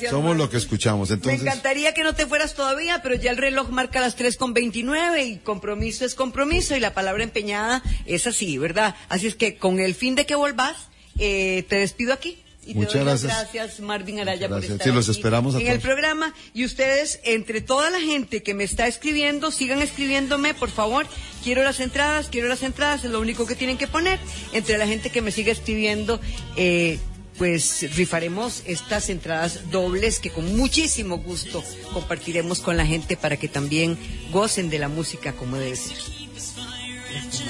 somos 0.09 0.37
lo 0.37 0.49
que 0.49 0.57
escuchamos. 0.57 1.11
Entonces, 1.11 1.41
Me 1.41 1.49
encantaría 1.49 1.93
que 1.93 2.03
no 2.03 2.15
te 2.15 2.25
fueras 2.25 2.53
todavía, 2.53 3.01
pero 3.01 3.15
ya 3.15 3.31
el 3.31 3.37
reloj 3.37 3.60
marca 3.69 3.99
las 4.01 4.15
tres 4.15 4.37
con 4.37 4.53
29 4.53 5.23
y 5.23 5.37
compromiso 5.37 6.05
es 6.05 6.15
compromiso 6.15 6.75
y 6.75 6.79
la 6.79 6.93
palabra 6.93 7.23
empeñada 7.23 7.83
es 8.05 8.27
así, 8.27 8.57
¿verdad? 8.57 8.95
Así 9.09 9.27
es 9.27 9.35
que 9.35 9.57
con 9.57 9.79
el 9.79 9.95
fin 9.95 10.15
de 10.15 10.25
que 10.25 10.35
volvás, 10.35 10.89
eh, 11.19 11.63
te 11.67 11.77
despido 11.77 12.13
aquí. 12.13 12.37
Y 12.63 12.75
Muchas 12.75 13.03
gracias. 13.03 13.33
gracias, 13.33 13.79
Marvin 13.79 14.19
Araya, 14.19 14.47
por 14.47 14.63
estar 14.63 14.83
sí, 14.83 14.91
los 14.91 15.09
esperamos 15.09 15.55
en 15.55 15.65
el 15.65 15.79
programa. 15.79 16.33
Y 16.53 16.63
ustedes, 16.63 17.19
entre 17.23 17.59
toda 17.61 17.89
la 17.89 17.99
gente 17.99 18.43
que 18.43 18.53
me 18.53 18.63
está 18.63 18.85
escribiendo, 18.85 19.49
sigan 19.49 19.81
escribiéndome, 19.81 20.53
por 20.53 20.69
favor. 20.69 21.07
Quiero 21.43 21.63
las 21.63 21.79
entradas, 21.79 22.27
quiero 22.29 22.47
las 22.47 22.61
entradas, 22.61 23.03
es 23.03 23.09
lo 23.09 23.19
único 23.19 23.47
que 23.47 23.55
tienen 23.55 23.79
que 23.79 23.87
poner. 23.87 24.19
Entre 24.53 24.77
la 24.77 24.85
gente 24.85 25.09
que 25.09 25.23
me 25.23 25.31
sigue 25.31 25.49
escribiendo, 25.49 26.21
eh, 26.55 26.99
pues 27.41 27.81
rifaremos 27.95 28.61
estas 28.67 29.09
entradas 29.09 29.71
dobles 29.71 30.19
que 30.19 30.29
con 30.29 30.55
muchísimo 30.55 31.17
gusto 31.17 31.63
compartiremos 31.91 32.59
con 32.59 32.77
la 32.77 32.85
gente 32.85 33.17
para 33.17 33.35
que 33.35 33.47
también 33.47 33.97
gocen 34.31 34.69
de 34.69 34.77
la 34.77 34.89
música 34.89 35.33
como 35.33 35.57
debe 35.57 35.75
ser. 35.75 35.97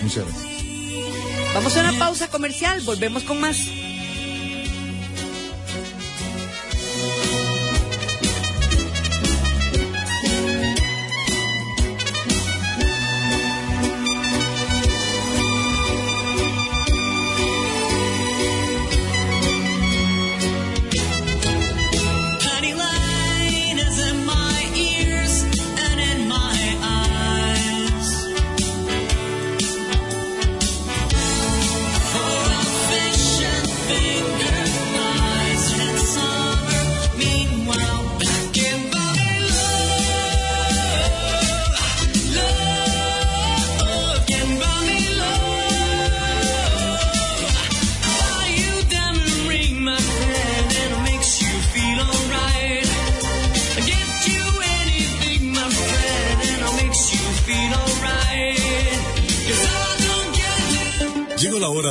Muchas 0.01 0.23
gracias. 0.23 1.53
Vamos 1.53 1.75
a 1.75 1.81
una 1.81 1.99
pausa 1.99 2.29
comercial, 2.29 2.79
volvemos 2.85 3.23
con 3.23 3.41
más. 3.41 3.57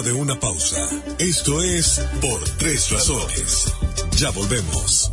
De 0.02 0.12
una 0.12 0.38
pausa. 0.38 0.76
Esto 1.18 1.62
es 1.62 2.00
Por 2.20 2.42
Tres 2.56 2.90
Razones. 2.90 3.66
Ya 4.16 4.30
volvemos. 4.30 5.12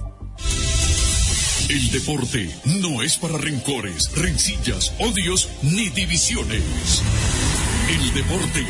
El 1.67 1.91
deporte 1.91 2.56
no 2.65 3.02
es 3.02 3.17
para 3.17 3.38
rencores, 3.38 4.12
rencillas, 4.15 4.93
odios 5.00 5.50
ni 5.62 5.89
divisiones. 5.89 7.02
El 7.89 8.13
deporte 8.13 8.65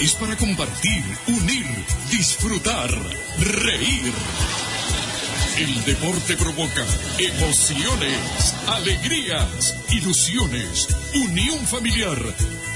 es 0.00 0.12
para 0.14 0.36
compartir, 0.36 1.04
unir, 1.28 1.66
disfrutar, 2.10 2.90
reír. 3.38 4.12
El 5.58 5.84
deporte 5.84 6.36
provoca 6.36 6.84
emociones, 7.18 8.54
alegrías, 8.66 9.76
ilusiones, 9.90 10.88
unión 11.14 11.58
familiar, 11.66 12.18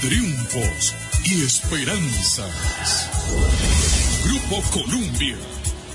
triunfos 0.01 0.93
y 1.25 1.41
esperanzas. 1.41 3.09
Grupo 4.25 4.61
Columbia, 4.71 5.37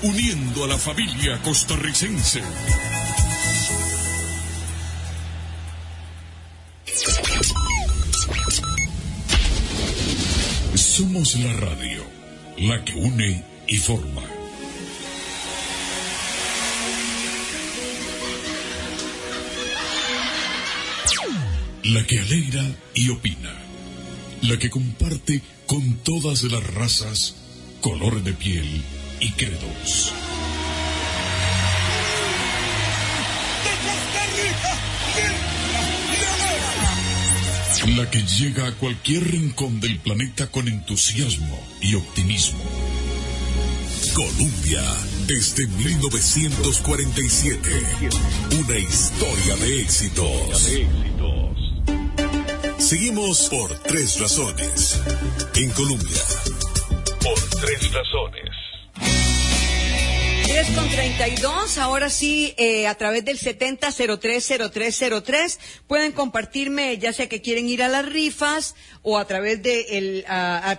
uniendo 0.03 0.65
a 0.65 0.67
la 0.67 0.77
familia 0.77 1.41
costarricense. 1.41 2.41
Somos 10.75 11.35
la 11.35 11.53
radio, 11.53 12.03
la 12.57 12.83
que 12.83 12.93
une 12.93 13.43
y 13.67 13.77
forma. 13.77 14.23
La 21.83 22.05
que 22.05 22.19
alegra 22.19 22.65
y 22.93 23.09
opina. 23.09 23.60
La 24.41 24.57
que 24.57 24.69
comparte 24.69 25.41
con 25.67 25.97
todas 25.97 26.43
las 26.43 26.63
razas, 26.73 27.35
color 27.79 28.23
de 28.23 28.33
piel 28.33 28.81
y 29.19 29.31
credos. 29.31 30.13
La 37.95 38.09
que 38.09 38.23
llega 38.23 38.67
a 38.67 38.71
cualquier 38.73 39.29
rincón 39.29 39.79
del 39.79 39.99
planeta 39.99 40.47
con 40.47 40.67
entusiasmo 40.67 41.59
y 41.81 41.95
optimismo. 41.95 42.63
Colombia, 44.13 44.83
desde 45.27 45.67
1947. 45.67 47.69
Una 48.59 48.77
historia 48.77 49.55
de 49.57 49.81
éxitos. 49.81 50.71
Seguimos 52.91 53.47
por 53.47 53.71
tres 53.83 54.19
razones. 54.19 54.99
En 55.55 55.71
Colombia. 55.71 56.21
Por 57.23 57.39
tres 57.61 57.89
razones. 57.93 58.51
10 60.45 60.69
con 60.75 60.89
32, 60.89 61.77
ahora 61.77 62.09
sí, 62.09 62.53
eh, 62.57 62.87
a 62.87 62.95
través 62.95 63.23
del 63.23 63.39
70030303 63.39 65.57
pueden 65.87 66.11
compartirme, 66.11 66.97
ya 66.97 67.13
sea 67.13 67.29
que 67.29 67.41
quieren 67.41 67.69
ir 67.69 67.81
a 67.81 67.87
las 67.87 68.05
rifas 68.05 68.75
o 69.03 69.17
a 69.17 69.25
través 69.25 69.63
de 69.63 69.97
el, 69.97 70.25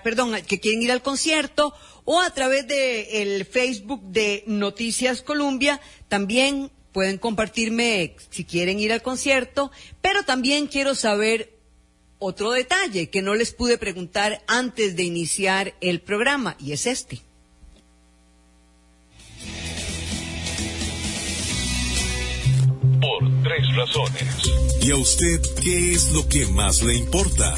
perdón, 0.05 0.35
que 0.46 0.61
quieren 0.61 0.83
ir 0.83 0.92
al 0.92 1.01
concierto 1.01 1.72
o 2.05 2.20
a 2.20 2.29
través 2.35 2.68
de 2.68 3.22
el 3.22 3.46
Facebook 3.46 4.03
de 4.03 4.44
Noticias 4.46 5.22
Colombia, 5.22 5.81
también 6.09 6.70
pueden 6.92 7.16
compartirme 7.16 8.16
si 8.29 8.44
quieren 8.44 8.79
ir 8.81 8.92
al 8.92 9.01
concierto, 9.01 9.72
pero 10.03 10.25
también 10.25 10.66
quiero 10.66 10.94
saber 10.94 11.62
otro 12.23 12.53
detalle 12.53 13.11
que 13.11 13.21
no 13.21 13.35
les 13.35 13.53
pude 13.53 13.79
preguntar 13.79 14.43
antes 14.47 14.95
de 14.97 15.03
iniciar 15.03 15.75
el 15.81 16.01
programa 16.01 16.57
y 16.61 16.73
es 16.73 16.87
este. 16.87 17.21
Por 23.01 23.43
tres 23.43 23.77
razones. 23.77 24.53
¿Y 24.81 24.91
a 24.93 24.97
usted 24.97 25.41
qué 25.61 25.93
es 25.93 26.13
lo 26.13 26.29
que 26.29 26.47
más 26.47 26.83
le 26.83 26.95
importa? 26.95 27.57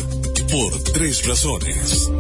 Por 0.51 0.83
tres 0.93 1.27
razones. 1.27 2.11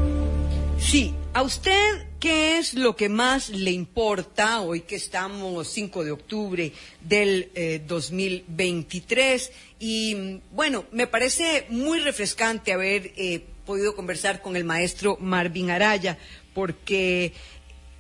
Sí, 0.79 1.15
a 1.33 1.43
usted 1.43 2.04
qué 2.25 2.57
es 2.57 2.73
lo 2.73 2.97
que 2.97 3.11
más 3.11 3.51
le 3.51 3.71
importa 3.71 4.63
hoy 4.63 4.81
que 4.81 4.97
estamos 4.97 5.69
5 5.69 6.05
de 6.05 6.11
octubre 6.11 6.73
del 7.03 7.83
2023 7.87 9.47
eh, 9.47 9.53
y 9.79 10.41
bueno, 10.51 10.87
me 10.91 11.07
parece 11.07 11.67
muy 11.69 11.99
refrescante 11.99 12.73
haber 12.73 13.13
eh, 13.19 13.45
podido 13.67 13.95
conversar 13.95 14.41
con 14.41 14.57
el 14.57 14.65
maestro 14.65 15.19
Marvin 15.21 15.71
Araya 15.71 16.17
porque 16.55 17.35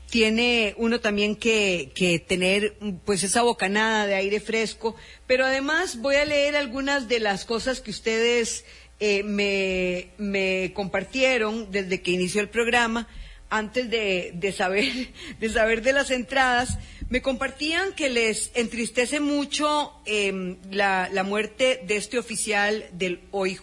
tiene 0.09 0.75
uno 0.79 1.01
también 1.01 1.37
que, 1.37 2.25
tener 2.27 2.79
pues 3.05 3.25
esa 3.25 3.43
bocanada 3.43 4.07
de 4.07 4.15
aire 4.15 4.41
fresco, 4.41 4.97
pero 5.27 5.45
además 5.45 5.99
voy 6.01 6.17
a 6.17 6.25
leer 6.25 6.57
algunas 6.57 7.09
de 7.09 7.21
las 7.21 7.45
cosas 7.45 7.83
que 7.83 7.91
ustedes 7.91 8.65
eh, 9.01 9.23
me, 9.23 10.73
compartieron 10.73 11.71
desde 11.71 12.01
que 12.01 12.13
inició 12.13 12.41
el 12.41 12.49
programa, 12.49 13.07
antes 13.57 13.89
de, 13.89 14.55
saber, 14.57 14.91
de 15.41 15.49
saber 15.49 15.83
de 15.83 15.93
las 15.93 16.11
entradas, 16.11 16.79
me 17.09 17.23
compartían 17.23 17.93
que 17.95 18.11
les 18.11 18.51
entristece 18.55 19.21
mucho 19.21 19.93
em, 20.07 20.57
la, 20.71 21.09
la 21.13 21.23
muerte 21.23 21.83
de 21.87 21.97
este 21.97 22.19
oficial 22.19 22.87
del 22.93 23.21
OIJ. 23.31 23.61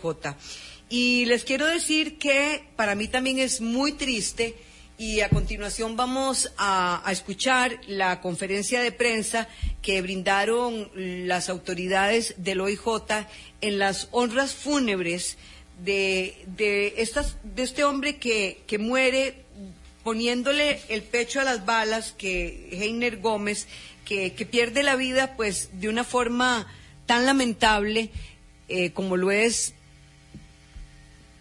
Y 0.89 1.25
les 1.25 1.43
quiero 1.43 1.65
decir 1.67 2.17
que 2.17 2.63
para 2.75 2.95
mí 2.95 3.07
también 3.07 3.39
es 3.39 3.61
muy 3.61 3.93
triste 3.93 4.55
y 4.97 5.21
a 5.21 5.29
continuación 5.29 5.95
vamos 5.95 6.53
a, 6.57 7.03
escuchar 7.09 7.81
la 7.87 8.21
conferencia 8.21 8.81
de 8.81 8.91
prensa 8.91 9.47
que 9.81 9.99
brindaron 10.01 10.91
las 10.93 11.49
autoridades 11.49 12.35
del 12.37 12.61
OIJ 12.61 13.25
en 13.61 13.79
las 13.79 14.09
honras 14.11 14.53
fúnebres 14.53 15.39
de, 15.83 16.45
de, 16.45 16.93
estas, 16.97 17.37
de 17.43 17.63
este 17.63 17.83
hombre 17.83 18.17
que, 18.17 18.61
que 18.67 18.77
muere 18.77 19.45
poniéndole 20.03 20.81
el 20.89 21.03
pecho 21.03 21.39
a 21.39 21.43
las 21.43 21.65
balas, 21.65 22.11
que 22.11 22.69
Heiner 22.71 23.17
Gómez, 23.17 23.67
que, 24.05 24.31
pierde 24.49 24.83
la 24.83 24.95
vida 24.95 25.35
pues 25.37 25.69
de 25.79 25.87
una 25.89 26.03
forma 26.03 26.67
tan 27.05 27.25
lamentable 27.25 28.09
eh, 28.67 28.91
como 28.91 29.17
lo 29.17 29.31
es, 29.31 29.73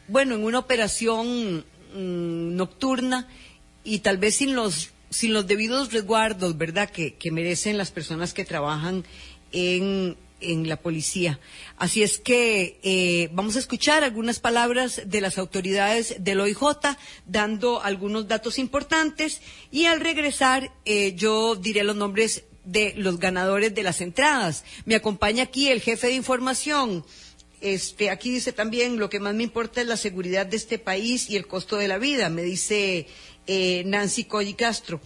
bueno, 0.09 0.35
en 0.35 0.45
una 0.45 0.59
operación 0.59 1.65
mm, 1.95 2.57
nocturna 2.57 3.29
y 3.85 4.01
tal 4.01 4.19
vez 4.19 4.37
sin 4.37 4.55
los, 4.55 4.91
sin 5.11 5.33
los 5.33 5.47
debidos 5.47 5.93
resguardos, 5.93 6.57
¿verdad?, 6.59 6.91
que, 6.91 7.17
merecen 7.31 7.79
las 7.79 7.91
personas 7.91 8.35
que 8.35 8.45
trabajan 8.45 9.05
en, 9.53 10.17
en 10.41 10.69
la 10.69 10.77
policía. 10.77 11.41
Así 11.77 12.03
es 12.03 12.19
que 12.19 12.79
eh, 12.83 13.31
vamos 13.33 13.57
a 13.57 13.59
escuchar 13.59 14.05
algunas 14.05 14.41
palabras 14.41 15.03
de 15.07 15.21
las 15.21 15.39
autoridades 15.39 16.17
del 16.19 16.41
OIJ, 16.41 16.61
dando 17.27 17.83
algunos 17.83 18.29
datos 18.29 18.59
importantes, 18.59 19.41
y 19.71 19.87
al 19.87 20.01
regresar 20.01 20.73
eh, 20.85 21.15
yo 21.15 21.57
diré 21.57 21.85
los 21.85 21.97
nombres 21.97 22.45
de 22.65 22.95
los 22.97 23.19
ganadores 23.19 23.75
de 23.75 23.83
las 23.83 24.01
entradas. 24.01 24.65
Me 24.85 24.95
acompaña 24.95 25.45
aquí 25.45 25.69
el 25.69 25.81
jefe 25.81 26.09
de 26.09 26.15
información. 26.15 27.05
Este, 27.61 28.11
aquí 28.11 28.31
dice 28.31 28.53
también 28.53 28.99
lo 28.99 29.11
que 29.11 29.21
más 29.21 29.35
me 29.35 29.43
importa 29.43 29.81
es 29.81 29.87
la 29.87 29.97
seguridad 29.97 30.47
de 30.47 30.57
este 30.57 30.79
país 30.79 31.29
y 31.29 31.37
el 31.37 31.47
costo 31.47 31.77
de 31.77 31.89
la 31.89 31.99
vida, 31.99 32.31
me 32.31 32.43
dice 32.43 33.07
eh, 33.47 33.83
Nancy 33.87 34.25
Colli 34.25 34.55
Castro. 34.55 35.01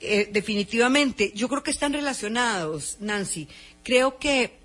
Definitivamente, 0.00 1.32
yo 1.34 1.48
creo 1.48 1.64
que 1.64 1.72
están 1.72 1.92
relacionados, 1.92 2.98
Nancy. 3.00 3.48
Creo 3.82 4.18
que 4.18 4.57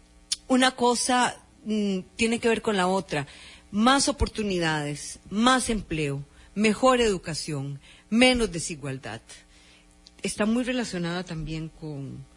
una 0.54 0.72
cosa 0.72 1.38
mm, 1.66 2.00
tiene 2.16 2.40
que 2.40 2.48
ver 2.48 2.62
con 2.62 2.78
la 2.78 2.88
otra. 2.88 3.28
Más 3.72 4.08
oportunidades, 4.08 5.20
más 5.30 5.70
empleo, 5.70 6.24
mejor 6.56 7.02
educación, 7.02 7.80
menos 8.10 8.52
desigualdad. 8.52 9.22
Está 10.22 10.46
muy 10.46 10.64
relacionada 10.64 11.24
también 11.24 11.70
con. 11.70 12.32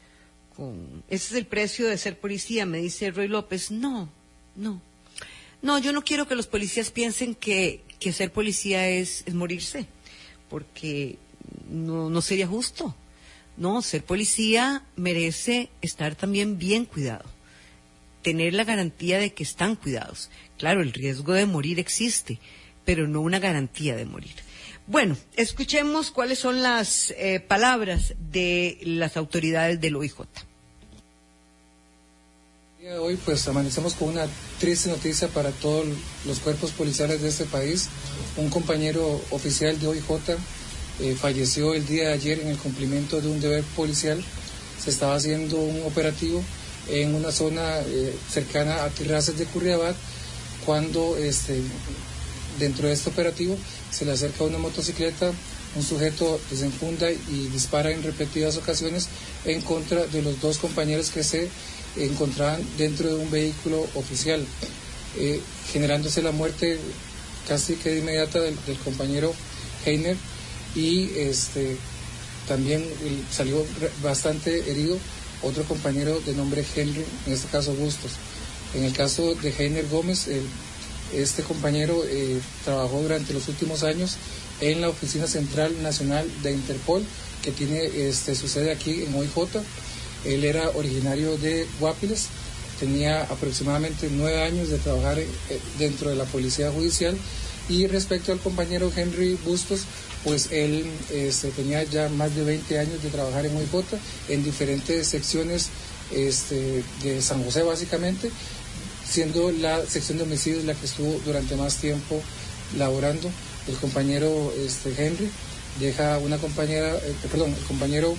Ese 1.09 1.27
es 1.27 1.33
el 1.35 1.47
precio 1.47 1.87
de 1.87 1.99
ser 1.99 2.19
policía, 2.19 2.65
me 2.65 2.79
dice 2.79 3.11
Roy 3.11 3.29
López. 3.29 3.71
No, 3.71 4.09
no. 4.57 4.81
No, 5.61 5.79
yo 5.79 5.93
no 5.93 6.03
quiero 6.03 6.27
que 6.27 6.35
los 6.35 6.47
policías 6.47 6.91
piensen 6.91 7.35
que, 7.35 7.83
que 8.01 8.13
ser 8.13 8.33
policía 8.33 8.89
es, 8.89 9.25
morirse 9.35 9.87
porque 10.49 11.19
no 11.69 12.21
sería 12.23 12.47
justo. 12.47 12.95
No, 13.57 13.81
ser 13.81 14.05
policía 14.05 14.83
merece 14.97 15.71
estar 15.81 16.15
también 16.15 16.59
bien 16.59 16.85
cuidado, 16.85 17.25
tener 18.27 18.55
la 18.55 18.65
garantía 18.65 19.21
de 19.21 19.33
que 19.33 19.45
están 19.45 19.77
cuidados. 19.77 20.31
Claro, 20.59 20.83
el 20.83 20.93
riesgo 20.93 21.33
de 21.33 21.47
morir 21.47 21.79
existe, 21.79 22.41
pero 22.85 23.07
no 23.07 23.21
una 23.21 23.39
garantía 23.39 23.95
de 23.95 24.05
morir. 24.05 24.35
Bueno, 24.89 25.17
escuchemos 25.37 26.11
cuáles 26.11 26.41
son 26.41 26.61
las 26.61 27.15
eh, 27.19 27.39
palabras 27.39 28.15
de 28.19 28.81
las 28.83 29.17
autoridades 29.17 29.81
del 29.81 29.95
OIJ. 29.95 30.23
Hoy 32.99 33.17
pues 33.25 33.47
amanecemos 33.47 33.95
con 33.95 34.09
una 34.09 34.27
triste 34.59 34.89
noticia 34.89 35.29
para 35.29 35.53
todos 35.53 35.87
los 36.27 36.41
cuerpos 36.41 36.73
policiales 36.73 37.23
de 37.23 37.29
este 37.29 37.45
país. 37.45 37.89
Un 38.37 38.51
compañero 38.51 39.23
oficial 39.31 39.79
de 39.79 39.87
OIJ 39.87 40.03
eh, 40.99 41.15
falleció 41.15 41.75
el 41.75 41.87
día 41.87 42.09
de 42.09 42.15
ayer 42.15 42.41
en 42.41 42.49
el 42.49 42.59
cumplimiento 42.59 43.21
de 43.21 43.29
un 43.29 43.41
deber 43.41 43.63
policial. 43.77 44.21
Se 44.83 44.91
estaba 44.91 45.15
haciendo 45.15 45.59
un 45.59 45.85
operativo 45.85 46.43
en 46.89 47.15
una 47.15 47.33
zona 47.33 47.81
eh, 47.81 48.15
cercana 48.31 48.85
a 48.85 48.91
Terrazas 48.91 49.39
de 49.39 49.47
Curriabat 49.47 49.97
cuando 50.65 51.17
este, 51.17 51.61
dentro 52.59 52.89
de 52.89 52.95
este 52.95 53.11
operativo 53.11 53.57
se 53.91 54.05
le 54.05 54.13
acerca 54.13 54.45
una 54.45 54.59
motocicleta, 54.59 55.31
un 55.75 55.83
sujeto 55.83 56.41
desenfunda 56.51 57.11
y 57.11 57.49
dispara 57.53 57.91
en 57.91 58.03
repetidas 58.03 58.57
ocasiones 58.57 59.09
en 59.45 59.61
contra 59.61 60.07
de 60.07 60.23
los 60.23 60.41
dos 60.41 60.59
compañeros 60.59 61.11
que 61.11 61.23
se 61.23 61.49
encontraban 61.97 62.63
dentro 62.77 63.09
de 63.09 63.15
un 63.15 63.31
vehículo 63.31 63.87
oficial, 63.95 64.45
eh, 65.19 65.41
generándose 65.73 66.23
la 66.23 66.33
muerte 66.33 66.79
casi 67.47 67.77
que 67.77 67.91
de 67.91 67.99
inmediata 67.99 68.41
del, 68.41 68.57
compañero 68.85 69.33
Heiner 69.85 70.17
y 70.75 71.11
este, 71.17 71.77
también 72.49 72.85
salió 73.31 73.65
bastante 74.03 74.71
herido 74.71 74.99
otro 75.43 75.65
compañero 75.65 76.21
de 76.21 76.35
nombre 76.35 76.65
Henry, 76.75 77.05
en 77.27 77.33
este 77.33 77.49
caso 77.49 77.75
Bustos. 77.75 78.13
En 78.75 78.85
el 78.85 78.93
caso 78.93 79.35
de 79.35 79.51
Heiner 79.57 79.87
Gómez, 79.89 80.29
este 81.13 81.43
compañero 81.43 82.03
eh, 82.07 82.41
trabajó 82.65 83.01
durante 83.01 83.33
los 83.33 83.49
últimos 83.49 83.83
años 83.85 84.17
en 84.61 84.81
la 84.81 84.89
Oficina 84.89 85.27
Central 85.27 85.83
Nacional 85.83 86.29
de 86.43 86.53
Interpol, 86.53 87.05
que 87.43 87.53
tiene 87.53 87.85
este, 88.09 88.35
su 88.35 88.49
sede 88.49 88.73
aquí 88.73 89.05
en 89.05 89.15
OIJ 89.15 89.63
él 90.27 90.45
era 90.45 90.71
originario 90.71 91.37
de 91.39 91.67
Guapiles, 91.79 92.27
tenía 92.81 93.23
aproximadamente 93.23 94.09
nueve 94.11 94.43
años 94.43 94.69
de 94.69 94.79
trabajar 94.79 95.19
eh, 95.19 95.29
dentro 95.79 96.11
de 96.11 96.17
la 96.17 96.25
Policía 96.25 96.71
Judicial 96.71 97.17
y 97.69 97.87
respecto 97.87 98.33
al 98.33 98.41
compañero 98.41 98.93
Henry 98.95 99.39
Bustos, 99.45 99.83
pues 100.27 100.49
él 100.51 100.85
este, 101.13 101.53
tenía 101.53 101.85
ya 101.85 102.09
más 102.09 102.35
de 102.35 102.43
20 102.43 102.81
años 102.81 103.01
de 103.01 103.11
trabajar 103.11 103.47
en 103.47 103.57
OIJ 103.57 103.85
en 104.29 104.43
diferentes 104.43 105.07
secciones 105.07 105.69
este, 106.13 106.83
de 107.05 107.23
San 107.23 107.45
José 107.45 107.63
básicamente, 107.63 108.33
siendo 109.09 109.53
la 109.53 109.87
sección 109.87 110.19
de 110.19 110.25
homicidios 110.25 110.65
la 110.65 110.75
que 110.75 110.87
estuvo 110.87 111.21
durante 111.25 111.55
más 111.55 111.77
tiempo 111.77 112.21
laborando. 112.77 113.31
El 113.69 113.77
compañero 113.77 114.53
este, 114.59 114.93
Henry 114.99 115.31
deja 115.79 116.19
una 116.19 116.39
compañera, 116.39 116.97
eh, 116.97 117.15
perdón, 117.31 117.55
el 117.57 117.65
compañero 117.65 118.17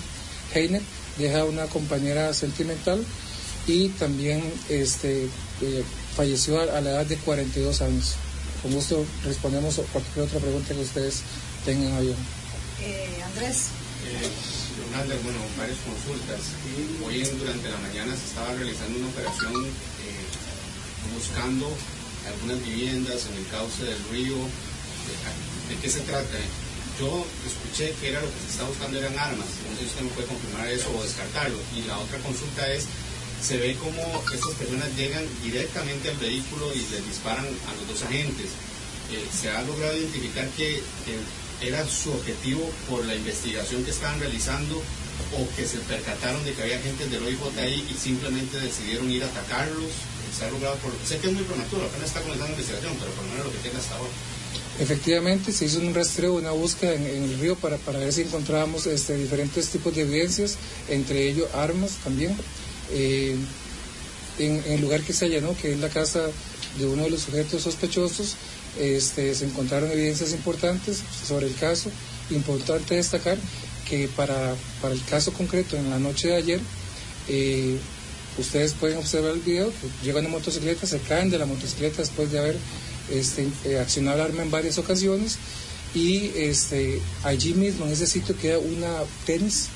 Heiner 0.54 0.80
deja 1.18 1.44
una 1.44 1.66
compañera 1.66 2.32
sentimental 2.32 3.04
y 3.66 3.90
también 3.90 4.42
eh, 4.70 4.86
falleció 6.16 6.58
a, 6.58 6.80
la 6.80 6.88
edad 6.88 7.04
de 7.06 7.18
42 7.18 7.82
años. 7.82 8.14
Con 8.62 8.72
gusto 8.72 9.04
respondemos 9.26 9.78
cualquier 9.92 10.24
otra 10.24 10.40
pregunta 10.40 10.72
que 10.72 10.80
ustedes 10.80 11.22
tengan 11.68 11.92
a 11.92 12.00
eh, 12.00 13.20
Andrés. 13.28 13.68
Eh, 14.08 15.20
bueno, 15.20 15.36
varias 15.58 15.76
consultas. 15.84 16.40
Hoy 17.04 17.20
durante 17.36 17.68
la 17.68 17.76
mañana 17.84 18.16
se 18.16 18.24
estaba 18.24 18.56
realizando 18.56 18.96
una 18.96 19.08
operación 19.12 19.52
eh, 19.52 20.24
buscando 21.12 21.68
algunas 22.24 22.64
viviendas 22.64 23.28
en 23.28 23.36
el 23.36 23.46
cauce 23.52 23.84
del 23.84 24.00
río. 24.08 24.40
¿De, 25.68 25.76
qué 25.76 25.90
se 25.90 26.00
trata? 26.08 26.40
yo 26.98 27.26
escuché 27.44 27.92
que 28.00 28.16
era 28.16 28.20
lo 28.22 28.32
que 28.32 28.40
se 28.40 28.48
está 28.48 28.64
buscando 28.64 28.98
eran 28.98 29.18
armas. 29.18 29.46
No 29.68 29.76
sé 29.76 29.84
si 29.84 29.92
usted 29.92 30.02
me 30.08 30.10
puede 30.16 30.28
confirmar 30.28 30.68
eso 30.72 30.88
o 30.96 31.04
descartarlo. 31.04 31.60
Y 31.76 31.84
la 31.84 31.98
otra 31.98 32.16
consulta 32.24 32.64
es, 32.72 32.88
se 33.44 33.58
ve 33.58 33.76
como 33.76 34.00
estas 34.32 34.56
personas 34.56 34.88
llegan 34.96 35.22
directamente 35.44 36.08
al 36.08 36.16
vehículo 36.16 36.72
y 36.72 36.80
les 36.88 37.04
disparan 37.04 37.44
a 37.44 37.70
los 37.76 37.92
dos 37.92 38.02
agentes. 38.08 38.56
Eh, 39.12 39.24
se 39.32 39.48
ha 39.48 39.62
logrado 39.62 39.96
identificar 39.96 40.48
que, 40.56 40.82
era 41.60 41.86
su 41.86 42.12
objetivo 42.12 42.68
por 42.88 43.04
la 43.04 43.14
investigación 43.14 43.84
que 43.84 43.90
estaban 43.90 44.20
realizando 44.20 44.76
o 44.76 45.56
que 45.56 45.66
se 45.66 45.78
percataron 45.78 46.44
de 46.44 46.52
que 46.52 46.62
había 46.62 46.78
agentes 46.78 47.10
del 47.10 47.22
OIJ 47.22 47.58
ahí 47.58 47.86
y 47.90 47.94
simplemente 47.94 48.60
decidieron 48.60 49.10
ir 49.10 49.22
a 49.24 49.26
atacarlos. 49.26 49.90
Se 50.36 50.44
ha 50.44 50.50
logrado 50.50 50.76
por... 50.76 50.92
Sé 51.04 51.18
que 51.18 51.28
es 51.28 51.32
muy 51.32 51.42
prematuro, 51.42 51.86
apenas 51.86 52.08
está 52.08 52.20
comenzando 52.20 52.54
la 52.54 52.60
investigación, 52.60 52.96
pero 52.98 53.10
por 53.12 53.24
lo 53.24 53.30
menos 53.30 53.46
lo 53.46 53.52
que 53.52 53.58
tenga 53.58 53.78
hasta 53.78 53.96
ahora. 53.96 54.10
Efectivamente, 54.78 55.52
se 55.52 55.64
hizo 55.64 55.80
un 55.80 55.92
rastreo, 55.92 56.34
una 56.34 56.52
búsqueda 56.52 56.94
en, 56.94 57.04
el 57.04 57.40
río 57.40 57.56
para, 57.56 57.78
para, 57.78 57.98
ver 57.98 58.12
si 58.12 58.22
encontrábamos 58.22 58.86
este, 58.86 59.16
diferentes 59.16 59.68
tipos 59.70 59.94
de 59.94 60.02
evidencias, 60.02 60.56
entre 60.88 61.28
ellos 61.28 61.48
armas 61.52 61.92
también. 62.04 62.36
Eh, 62.90 63.36
en, 64.38 64.62
el 64.66 64.80
lugar 64.80 65.02
que 65.02 65.12
se 65.12 65.24
allanó, 65.24 65.56
que 65.56 65.72
es 65.72 65.80
la 65.80 65.88
casa 65.88 66.28
de 66.78 66.86
uno 66.86 67.02
de 67.02 67.10
los 67.10 67.22
sujetos 67.22 67.62
sospechosos, 67.62 68.36
este, 68.78 69.34
se 69.34 69.44
encontraron 69.44 69.90
evidencias 69.90 70.32
importantes 70.32 71.02
sobre 71.26 71.46
el 71.46 71.54
caso. 71.54 71.90
Importante 72.30 72.96
destacar 72.96 73.38
que 73.88 74.08
para, 74.08 74.54
para 74.82 74.94
el 74.94 75.04
caso 75.04 75.32
concreto, 75.32 75.76
en 75.76 75.90
la 75.90 75.98
noche 75.98 76.28
de 76.28 76.36
ayer, 76.36 76.60
eh, 77.28 77.78
ustedes 78.38 78.74
pueden 78.74 78.98
observar 78.98 79.32
el 79.32 79.40
video, 79.40 79.68
que 79.68 80.06
llegan 80.06 80.24
en 80.24 80.30
motocicleta, 80.30 80.86
se 80.86 80.98
caen 81.00 81.30
de 81.30 81.38
la 81.38 81.46
motocicleta 81.46 81.98
después 81.98 82.30
de 82.30 82.38
haber 82.38 82.56
este, 83.10 83.48
eh, 83.64 83.78
accionar 83.78 84.20
arma 84.20 84.42
en 84.42 84.50
varias 84.50 84.78
ocasiones 84.78 85.38
y 85.94 86.30
este, 86.36 87.00
allí 87.24 87.54
mismo 87.54 87.86
en 87.86 87.92
ese 87.92 88.06
sitio 88.06 88.36
queda 88.36 88.58
una 88.58 88.92
tenis 89.24 89.68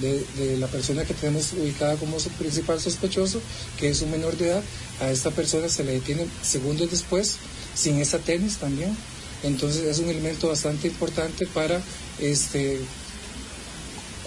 de, 0.00 0.56
la 0.58 0.68
persona 0.68 1.04
que 1.04 1.14
tenemos 1.14 1.52
ubicada 1.54 1.96
como 1.96 2.18
principal 2.38 2.80
sospechoso, 2.80 3.40
que 3.78 3.88
es 3.88 4.00
un 4.02 4.10
menor 4.10 4.36
de 4.36 4.50
edad. 4.50 4.62
A 5.00 5.10
esta 5.10 5.30
persona 5.30 5.68
se 5.68 5.84
le 5.84 5.92
detiene 5.92 6.26
segundos 6.42 6.90
después 6.90 7.36
sin 7.78 8.00
esa 8.00 8.18
tenis 8.18 8.56
también. 8.56 8.96
Entonces 9.42 9.84
es 9.84 9.98
un 10.00 10.08
elemento 10.08 10.48
bastante 10.48 10.88
importante 10.88 11.46
para 11.46 11.80
este, 12.18 12.80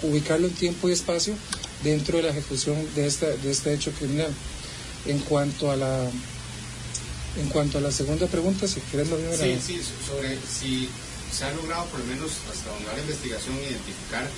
ubicarlo 0.02 0.46
en 0.46 0.54
tiempo 0.54 0.88
y 0.88 0.92
espacio 0.92 1.34
dentro 1.84 2.16
de 2.16 2.24
la 2.24 2.30
ejecución 2.30 2.76
de, 2.94 3.06
esta, 3.06 3.26
de 3.26 3.50
este 3.50 3.74
hecho 3.74 3.92
criminal. 3.92 4.32
En 5.04 5.18
cuanto 5.18 5.70
a 5.70 5.76
la 5.76 6.10
en 7.36 7.48
cuanto 7.48 7.78
a 7.78 7.80
la 7.80 7.90
segunda 7.90 8.26
pregunta, 8.26 8.68
si 8.68 8.80
quieres 8.80 9.08
la 9.08 9.16
primera. 9.16 9.38
Sí, 9.38 9.58
sí, 9.64 9.80
sobre 10.06 10.38
si 10.46 10.88
se 11.32 11.44
ha 11.44 11.52
logrado, 11.52 11.86
por 11.86 12.00
lo 12.00 12.06
menos 12.06 12.30
hasta 12.52 12.70
donde 12.70 12.86
va 12.86 12.92
la 12.92 13.00
investigación, 13.00 13.56
identificar 13.56 14.28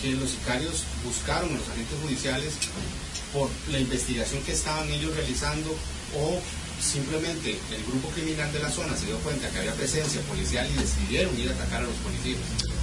que 0.00 0.12
los 0.12 0.30
sicarios 0.30 0.84
buscaron 1.04 1.50
a 1.50 1.58
los 1.58 1.68
agentes 1.68 1.98
judiciales 2.00 2.52
por 3.32 3.50
la 3.72 3.80
investigación 3.80 4.40
que 4.42 4.52
estaban 4.52 4.88
ellos 4.90 5.14
realizando 5.16 5.70
o 6.16 6.40
simplemente 6.80 7.56
el 7.74 7.84
grupo 7.84 8.08
criminal 8.08 8.52
de 8.52 8.60
la 8.60 8.70
zona 8.70 8.96
se 8.96 9.06
dio 9.06 9.18
cuenta 9.18 9.48
que 9.50 9.58
había 9.58 9.74
presencia 9.74 10.20
policial 10.22 10.68
y 10.70 10.80
decidieron 10.80 11.38
ir 11.38 11.48
a 11.48 11.52
atacar 11.52 11.82
a 11.82 11.86
los 11.86 11.94
policías. 11.96 12.38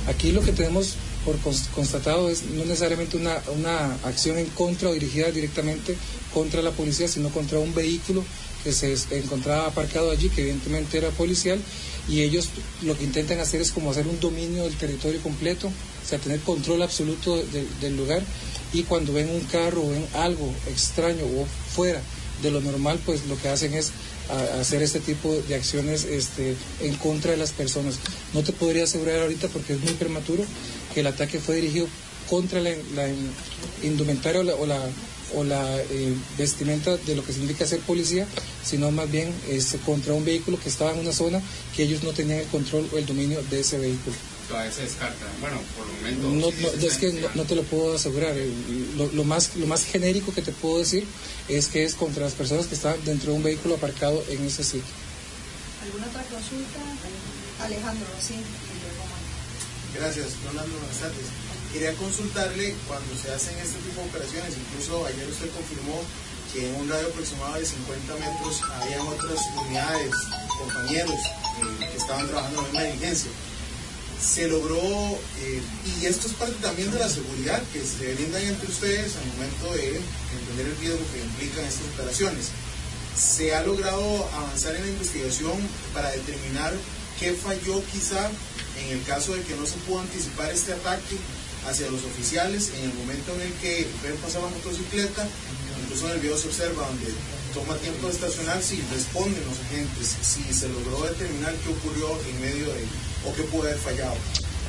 Aquí 0.08 0.32
lo 0.32 0.42
que 0.42 0.52
tenemos 0.52 0.96
por 1.26 1.38
constatado 1.76 2.30
es 2.30 2.44
no 2.44 2.66
necesariamente 2.66 3.18
una, 3.18 3.42
una 3.56 3.94
acción 4.04 4.38
en 4.38 4.48
contra 4.48 4.90
o 4.90 4.94
dirigida 4.94 5.30
directamente 5.32 5.96
contra 6.34 6.62
la 6.62 6.72
policía, 6.72 7.08
sino 7.08 7.30
contra 7.30 7.60
un 7.60 7.74
vehículo 7.76 8.24
que 8.64 8.72
se 8.72 8.96
encontraba 9.12 9.68
aparcado 9.68 10.12
allí, 10.12 10.30
que 10.30 10.42
evidentemente 10.42 10.98
era 10.98 11.10
policial, 11.10 11.60
y 12.08 12.22
ellos 12.22 12.50
lo 12.84 12.98
que 12.98 13.04
intentan 13.04 13.40
hacer 13.40 13.62
es 13.62 13.72
como 13.72 13.92
hacer 13.92 14.08
un 14.08 14.20
dominio 14.20 14.64
del 14.64 14.76
territorio 14.76 15.22
completo, 15.22 15.68
o 15.68 16.08
sea, 16.08 16.20
tener 16.20 16.40
control 16.42 16.82
absoluto 16.82 17.42
del 17.82 17.98
lugar, 17.98 18.24
y 18.74 18.84
cuando 18.84 19.14
ven 19.14 19.30
un 19.30 19.42
carro 19.42 19.84
o 19.84 19.90
ven 19.90 20.06
algo 20.14 20.54
extraño 20.68 21.24
o 21.26 21.48
fuera 21.74 22.02
de 22.42 22.52
lo 22.52 22.62
normal, 22.62 23.00
pues 23.06 23.26
lo 23.28 23.40
que 23.40 23.50
hacen 23.50 23.74
es 23.74 23.92
hacer 24.60 24.82
este 24.82 25.00
tipo 25.00 25.34
de 25.48 25.56
acciones 25.56 26.06
este, 26.06 26.56
en 26.82 26.96
contra 26.96 27.32
de 27.32 27.38
las 27.38 27.52
personas. 27.52 28.00
No 28.34 28.44
te 28.44 28.54
podría 28.54 28.86
asegurar 28.86 29.22
ahorita 29.22 29.48
porque 29.50 29.74
es 29.74 29.82
muy 29.82 29.94
prematuro 29.94 30.44
que 30.94 31.02
el 31.02 31.08
ataque 31.08 31.40
fue 31.40 31.56
dirigido 31.56 31.88
contra 32.30 32.62
la, 32.62 32.72
indumentaria 33.84 34.42
o 34.42 34.66
la 34.66 34.80
o 35.36 35.44
la 35.44 35.82
eh, 35.82 36.14
vestimenta 36.38 36.98
de 36.98 37.16
lo 37.16 37.24
que 37.24 37.34
significa 37.34 37.66
ser 37.66 37.80
policía, 37.80 38.28
sino 38.64 38.92
más 38.92 39.10
bien 39.10 39.34
es 39.50 39.76
contra 39.86 40.14
un 40.14 40.26
vehículo 40.26 40.60
que 40.60 40.70
estaba 40.70 40.92
en 40.92 41.00
una 41.00 41.14
zona 41.14 41.42
que 41.76 41.84
ellos 41.84 42.04
no 42.04 42.12
tenían 42.12 42.40
el 42.40 42.48
control 42.48 42.88
o 42.94 42.98
el 42.98 43.06
dominio 43.06 43.42
de 43.50 43.62
ese 43.62 43.78
vehículo. 43.78 44.16
Se 44.74 44.82
descarta. 44.84 45.26
Bueno, 45.40 45.58
por 45.76 45.88
lo 45.88 45.94
menos. 46.02 46.54
No, 46.54 46.88
es 46.88 46.98
que 46.98 47.30
no, 47.36 47.44
te 47.46 47.56
lo 47.56 47.64
puedo 47.64 47.96
asegurar. 47.96 48.34
Eh, 48.38 48.52
lo, 49.14 49.24
más, 49.24 49.56
lo 49.56 49.68
más 49.68 49.86
genérico 49.86 50.34
que 50.34 50.42
te 50.42 50.52
puedo 50.52 50.80
decir 50.80 51.06
es 51.48 51.68
que 51.68 51.84
es 51.84 51.96
contra 51.96 52.24
las 52.24 52.34
personas 52.34 52.68
que 52.68 52.76
están 52.76 52.96
dentro 53.06 53.32
de 53.32 53.38
un 53.38 53.44
vehículo 53.44 53.76
aparcado 53.76 54.24
en 54.30 54.46
ese 54.46 54.64
sitio. 54.64 54.94
¿Alguna 55.84 56.08
otra 56.08 56.24
consulta? 56.24 56.80
Alejandro, 57.64 58.08
sí. 58.20 58.36
Gracias, 59.96 60.28
Ronaldo, 60.46 60.72
buenas 60.78 60.98
tardes. 60.98 61.26
Quería 61.74 61.94
consultarle 61.96 62.76
cuando 62.88 63.16
se 63.16 63.32
hacen 63.32 63.58
este 63.60 63.80
tipo 63.80 64.02
de 64.02 64.10
operaciones, 64.10 64.54
incluso 64.58 65.06
ayer 65.06 65.28
usted 65.28 65.50
confirmó 65.52 66.02
que 66.54 66.68
en 66.68 66.76
un 66.76 66.90
radio 66.90 67.08
aproximado 67.08 67.56
de 67.56 67.66
50 67.66 68.14
metros 68.16 68.62
habían 68.76 69.08
otras 69.08 69.40
unidades, 69.66 70.12
compañeros 70.60 71.16
eh, 71.16 71.88
que 71.92 71.98
estaban 71.98 72.28
trabajando 72.28 72.60
en 72.60 72.66
la 72.66 72.72
misma 72.72 72.84
diligencia. 72.84 73.32
Se 74.22 74.48
logró, 74.48 74.78
eh, 74.78 75.62
y 75.86 76.06
esto 76.06 76.28
es 76.28 76.34
parte 76.34 76.56
también 76.62 76.92
de 76.92 77.00
la 77.00 77.10
seguridad 77.10 77.62
que 77.74 77.82
se 77.82 78.14
brindan 78.14 78.44
entre 78.44 78.70
ustedes 78.70 79.16
al 79.16 79.26
momento 79.26 79.74
de 79.74 80.00
entender 80.40 80.68
el 80.68 80.78
riesgo 80.78 81.00
que 81.12 81.24
implican 81.24 81.66
estas 81.66 81.88
operaciones. 81.94 82.50
Se 83.18 83.56
ha 83.56 83.64
logrado 83.64 84.30
avanzar 84.34 84.76
en 84.76 84.84
la 84.84 84.90
investigación 84.90 85.58
para 85.94 86.12
determinar 86.12 86.74
qué 87.20 87.34
falló 87.34 87.84
quizá 87.92 88.30
en 88.80 88.98
el 88.98 89.04
caso 89.04 89.34
de 89.34 89.42
que 89.42 89.56
no 89.56 89.66
se 89.66 89.78
pudo 89.88 90.00
anticipar 90.00 90.52
este 90.52 90.74
ataque 90.74 91.18
hacia 91.68 91.90
los 91.92 92.04
oficiales 92.04 92.72
en 92.78 92.90
el 92.90 92.94
momento 92.96 93.34
en 93.36 93.42
el 93.42 93.54
que 93.54 93.88
ven 94.04 94.18
pasar 94.18 94.42
la 94.42 94.50
motocicleta, 94.50 95.28
incluso 95.84 96.08
en 96.08 96.14
el 96.14 96.20
video 96.20 96.38
se 96.38 96.48
observa 96.48 96.88
donde 96.88 97.08
toma 97.54 97.76
tiempo 97.78 98.08
de 98.08 98.14
estacionar 98.14 98.62
si 98.62 98.82
responden 98.94 99.44
los 99.46 99.60
agentes, 99.60 100.16
si 100.22 100.54
se 100.54 100.70
logró 100.70 101.04
determinar 101.08 101.54
qué 101.56 101.70
ocurrió 101.70 102.08
en 102.30 102.42
medio 102.42 102.66
de 102.68 102.86
o 103.28 103.36
qué 103.36 103.44
pudo 103.44 103.64
haber 103.64 103.78
fallado. 103.78 104.16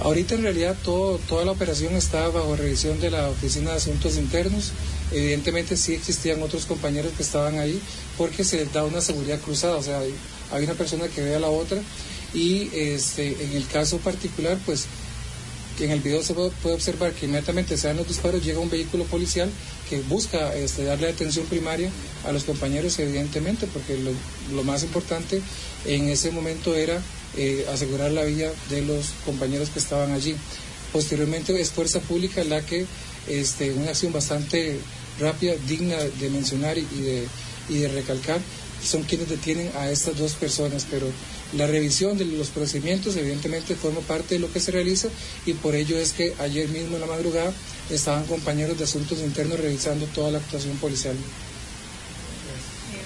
Ahorita 0.01 0.35
en 0.35 0.43
realidad 0.43 0.77
todo, 0.83 1.19
toda 1.29 1.45
la 1.45 1.53
operación 1.53 1.95
está 1.95 2.29
bajo 2.29 2.57
revisión 2.57 3.01
de 3.01 3.11
la 3.11 3.29
Oficina 3.29 3.71
de 3.71 3.77
Asuntos 3.77 4.17
Internos. 4.17 4.73
Evidentemente 5.13 5.77
sí 5.77 5.95
existían 5.95 6.43
otros 6.43 6.67
compañeros 6.67 7.13
que 7.17 7.23
estaban 7.23 7.59
ahí 7.59 7.81
porque 8.19 8.45
se 8.45 8.65
da 8.67 8.85
una 8.85 9.01
seguridad 9.01 9.41
cruzada, 9.41 9.77
o 9.77 9.83
sea, 9.83 10.01
hay, 10.01 10.65
una 10.65 10.75
persona 10.75 11.09
que 11.09 11.23
ve 11.23 11.37
a 11.37 11.41
la 11.41 11.49
otra 11.49 11.81
y 12.35 12.71
este, 12.75 13.45
en 13.45 13.53
el 13.53 13.67
caso 13.67 13.99
particular 13.99 14.59
pues 14.65 14.87
en 15.81 15.91
el 15.91 16.01
video 16.01 16.23
se 16.23 16.35
puede 16.35 16.75
observar 16.75 17.13
que 17.13 17.27
inmediatamente 17.27 17.77
se 17.77 17.89
dan 17.89 17.97
los 17.97 18.09
disparos, 18.09 18.45
llega 18.45 18.61
un 18.61 18.71
vehículo 18.71 19.05
policial 19.05 19.51
que 19.89 20.01
busca 20.03 20.55
este, 20.55 20.85
darle 20.85 21.09
atención 21.09 21.47
primaria 21.47 21.91
a 22.25 22.33
los 22.33 22.45
compañeros, 22.45 22.99
evidentemente, 22.99 23.67
porque 23.67 23.99
lo, 23.99 24.65
más 24.65 24.83
importante 24.83 25.43
en 25.87 26.09
ese 26.09 26.31
momento 26.31 26.75
era 26.75 27.01
eh, 27.37 27.67
asegurar 27.73 28.13
la 28.13 28.25
vida 28.25 28.51
de 28.71 28.83
los 28.83 29.11
compañeros 29.25 29.71
que 29.71 29.79
estaban 29.79 30.13
allí. 30.13 30.37
Posteriormente 30.93 31.59
es 31.61 31.71
Fuerza 31.71 32.01
Pública 32.01 32.45
la 32.45 32.65
que, 32.65 32.87
este, 33.29 33.73
una 33.73 33.91
acción 33.91 34.13
bastante 34.13 34.79
rápida, 35.19 35.55
digna 35.67 35.97
de 35.97 36.31
mencionar 36.31 36.79
y 36.79 36.85
de, 36.85 37.27
y 37.69 37.79
de 37.79 37.89
recalcar, 37.89 38.41
son 38.85 39.03
quienes 39.05 39.29
detienen 39.29 39.71
a 39.77 39.91
estas 39.91 40.19
dos 40.19 40.33
personas, 40.35 40.87
pero 40.91 41.07
la 41.53 41.67
revisión 41.67 42.17
de 42.17 42.25
los 42.25 42.49
procedimientos 42.49 43.17
evidentemente 43.17 43.75
forma 43.77 44.01
parte 44.01 44.35
de 44.35 44.41
lo 44.41 44.53
que 44.53 44.61
se 44.61 44.71
realiza 44.71 45.09
y 45.45 45.55
por 45.55 45.75
ello 45.75 45.99
es 45.99 46.13
que 46.13 46.35
ayer 46.39 46.69
mismo 46.69 46.97
en 46.97 47.03
la 47.03 47.07
madrugada 47.07 47.53
estaban 47.91 48.25
compañeros 48.25 48.79
de 48.79 48.85
asuntos 48.85 49.19
internos 49.19 49.61
revisando 49.61 50.07
toda 50.07 50.31
la 50.31 50.39
actuación 50.39 50.77
policial. 50.79 51.15
Eh, 51.15 51.19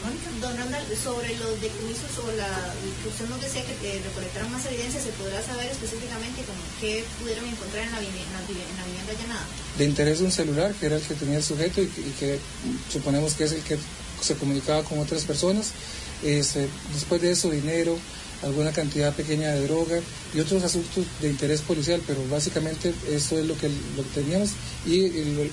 Mónica, 0.05 0.31
don 0.41 0.57
Randall, 0.57 0.85
sobre 1.03 1.35
los 1.37 1.61
decomisos 1.61 2.11
o 2.23 2.31
la 2.37 2.73
usted 3.09 3.29
nos 3.29 3.41
decía 3.41 3.65
que 3.65 4.01
recolectaron 4.05 4.53
más 4.53 4.65
evidencia, 4.67 5.01
¿se 5.01 5.11
podrá 5.11 5.43
saber 5.43 5.67
específicamente 5.67 6.43
qué 6.81 7.05
pudieron 7.21 7.47
encontrar 7.47 7.85
en 7.87 7.93
la, 7.93 8.01
vivienda, 8.01 8.39
en 8.49 8.77
la 8.77 8.85
vivienda 8.85 9.13
allanada? 9.13 9.47
De 9.79 9.85
interés 9.85 10.21
un 10.21 10.31
celular, 10.31 10.73
que 10.79 10.87
era 10.87 10.97
el 10.97 11.03
que 11.03 11.15
tenía 11.15 11.39
el 11.39 11.45
sujeto 11.45 11.83
y 11.83 11.89
que, 11.89 12.39
suponemos 12.93 13.35
que 13.35 13.45
es 13.45 13.53
el 13.53 13.63
que 13.63 13.77
se 14.21 14.35
comunicaba 14.37 14.85
con 14.85 14.99
otras 15.01 15.25
personas. 15.25 15.73
Este, 16.23 16.69
después 16.95 17.21
de 17.21 17.33
eso, 17.33 17.51
dinero, 17.51 17.99
alguna 18.43 18.73
cantidad 18.73 19.15
pequeña 19.15 19.53
de 19.53 19.67
droga 19.67 20.01
y 20.35 20.41
otros 20.41 20.63
asuntos 20.63 21.05
de 21.21 21.29
interés 21.29 21.61
policial, 21.63 22.01
pero 22.07 22.21
básicamente 22.29 22.93
eso 23.11 23.39
es 23.39 23.47
lo 23.47 23.57
que, 23.57 23.69
lo 23.69 24.03
teníamos 24.15 24.51
y 24.87 25.05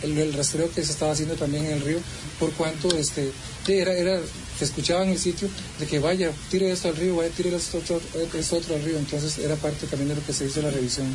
el, 0.03 0.33
rastreo 0.33 0.71
que 0.71 0.83
se 0.83 0.91
estaba 0.91 1.11
haciendo 1.11 1.35
también 1.35 1.65
en 1.65 1.73
el 1.73 1.81
río, 1.81 1.99
por 2.39 2.51
cuanto 2.53 2.95
este, 2.95 3.31
era, 3.67 3.93
era, 3.93 4.19
se 4.57 4.65
escuchaba 4.65 5.03
en 5.03 5.11
el 5.11 5.19
sitio 5.19 5.47
de 5.79 5.85
que 5.85 5.99
vaya, 5.99 6.31
tire 6.49 6.71
esto 6.71 6.89
al 6.89 6.95
río, 6.95 7.15
vaya, 7.15 7.31
tire 7.35 7.55
esto 7.55 7.77
otro, 7.77 8.01
esto 8.33 8.57
otro 8.57 8.75
al 8.75 8.83
río, 8.83 8.97
entonces 8.97 9.37
era 9.39 9.55
parte 9.55 9.87
también 9.87 10.09
de 10.09 10.15
lo 10.15 10.25
que 10.25 10.33
se 10.33 10.45
hizo 10.45 10.61
la 10.61 10.71
revisión 10.71 11.07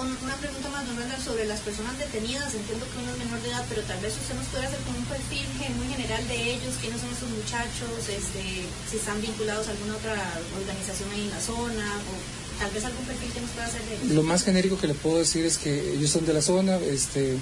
una 0.00 0.36
pregunta 0.36 0.68
más, 0.70 0.86
don 0.86 0.96
sobre 1.22 1.46
las 1.46 1.60
personas 1.60 1.98
detenidas. 1.98 2.54
Entiendo 2.54 2.86
que 2.88 2.98
uno 2.98 3.12
es 3.12 3.18
menor 3.18 3.42
de 3.42 3.48
edad, 3.50 3.64
pero 3.68 3.82
tal 3.82 4.00
vez 4.00 4.14
usted 4.16 4.34
nos 4.34 4.46
puede 4.48 4.66
hacer 4.66 4.80
como 4.80 4.98
un 4.98 5.04
perfil 5.04 5.46
muy 5.76 5.88
general 5.92 6.26
de 6.28 6.38
ellos, 6.54 6.74
quiénes 6.80 7.00
son 7.00 7.10
esos 7.12 7.28
muchachos, 7.28 7.92
este, 8.08 8.64
si 8.90 8.96
están 8.96 9.20
vinculados 9.20 9.68
a 9.68 9.70
alguna 9.72 9.96
otra 9.96 10.16
organización 10.56 11.10
ahí 11.12 11.22
en 11.22 11.30
la 11.30 11.40
zona, 11.40 11.86
o 12.08 12.12
tal 12.58 12.70
vez 12.72 12.84
algún 12.84 13.04
perfil 13.04 13.32
que 13.32 13.40
nos 13.40 13.50
pueda 13.50 13.66
hacer 13.66 13.82
de 13.82 13.94
ellos. 13.94 14.10
Lo 14.16 14.22
más 14.22 14.44
genérico 14.44 14.78
que 14.78 14.88
le 14.88 14.94
puedo 14.94 15.18
decir 15.18 15.44
es 15.44 15.58
que 15.58 15.92
ellos 15.94 16.10
son 16.10 16.24
de 16.24 16.32
la 16.32 16.42
zona, 16.42 16.76
este, 16.76 17.36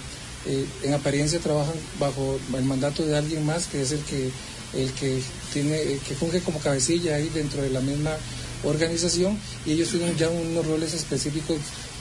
eh, 0.46 0.66
en 0.82 0.94
apariencia 0.94 1.38
trabajan 1.38 1.76
bajo 1.98 2.38
el 2.54 2.64
mandato 2.64 3.06
de 3.06 3.16
alguien 3.16 3.46
más, 3.46 3.66
que 3.66 3.82
es 3.82 3.92
el 3.92 4.00
que 4.04 4.30
el 4.72 4.92
que 4.92 5.20
tiene 5.52 5.98
que 6.06 6.14
funge 6.14 6.40
como 6.42 6.60
cabecilla 6.60 7.16
ahí 7.16 7.28
dentro 7.34 7.60
de 7.60 7.70
la 7.70 7.80
misma 7.80 8.12
organización 8.62 9.38
y 9.66 9.72
ellos 9.72 9.88
tienen 9.88 10.16
ya 10.16 10.28
unos 10.28 10.66
roles 10.66 10.94
específicos 10.94 11.58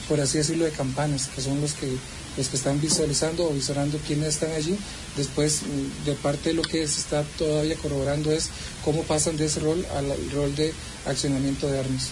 por 0.10 0.20
así 0.20 0.39
decirlo, 0.39 0.66
de 0.66 0.72
campanas, 0.72 1.30
que 1.34 1.41
son 1.41 1.62
los 1.62 1.74
que, 1.74 1.88
los 2.36 2.47
que 2.49 2.57
están 2.57 2.82
visualizando 2.82 3.47
o 3.47 3.53
visorando 3.53 3.99
quiénes 3.99 4.30
están 4.30 4.51
allí. 4.51 4.76
Después, 5.16 5.62
mm, 5.62 6.05
de 6.05 6.14
parte 6.16 6.49
de 6.49 6.55
lo 6.55 6.64
que 6.64 6.86
se 6.88 6.99
está 6.99 7.24
todavía 7.38 7.76
corroborando 7.76 8.32
es 8.32 8.49
cómo 8.84 9.03
pasan 9.03 9.38
de 9.38 9.45
ese 9.45 9.60
rol 9.60 9.86
al 9.95 10.32
rol 10.32 10.53
de 10.55 10.74
accionamiento 11.05 11.68
de 11.68 11.80
armas. 11.80 12.10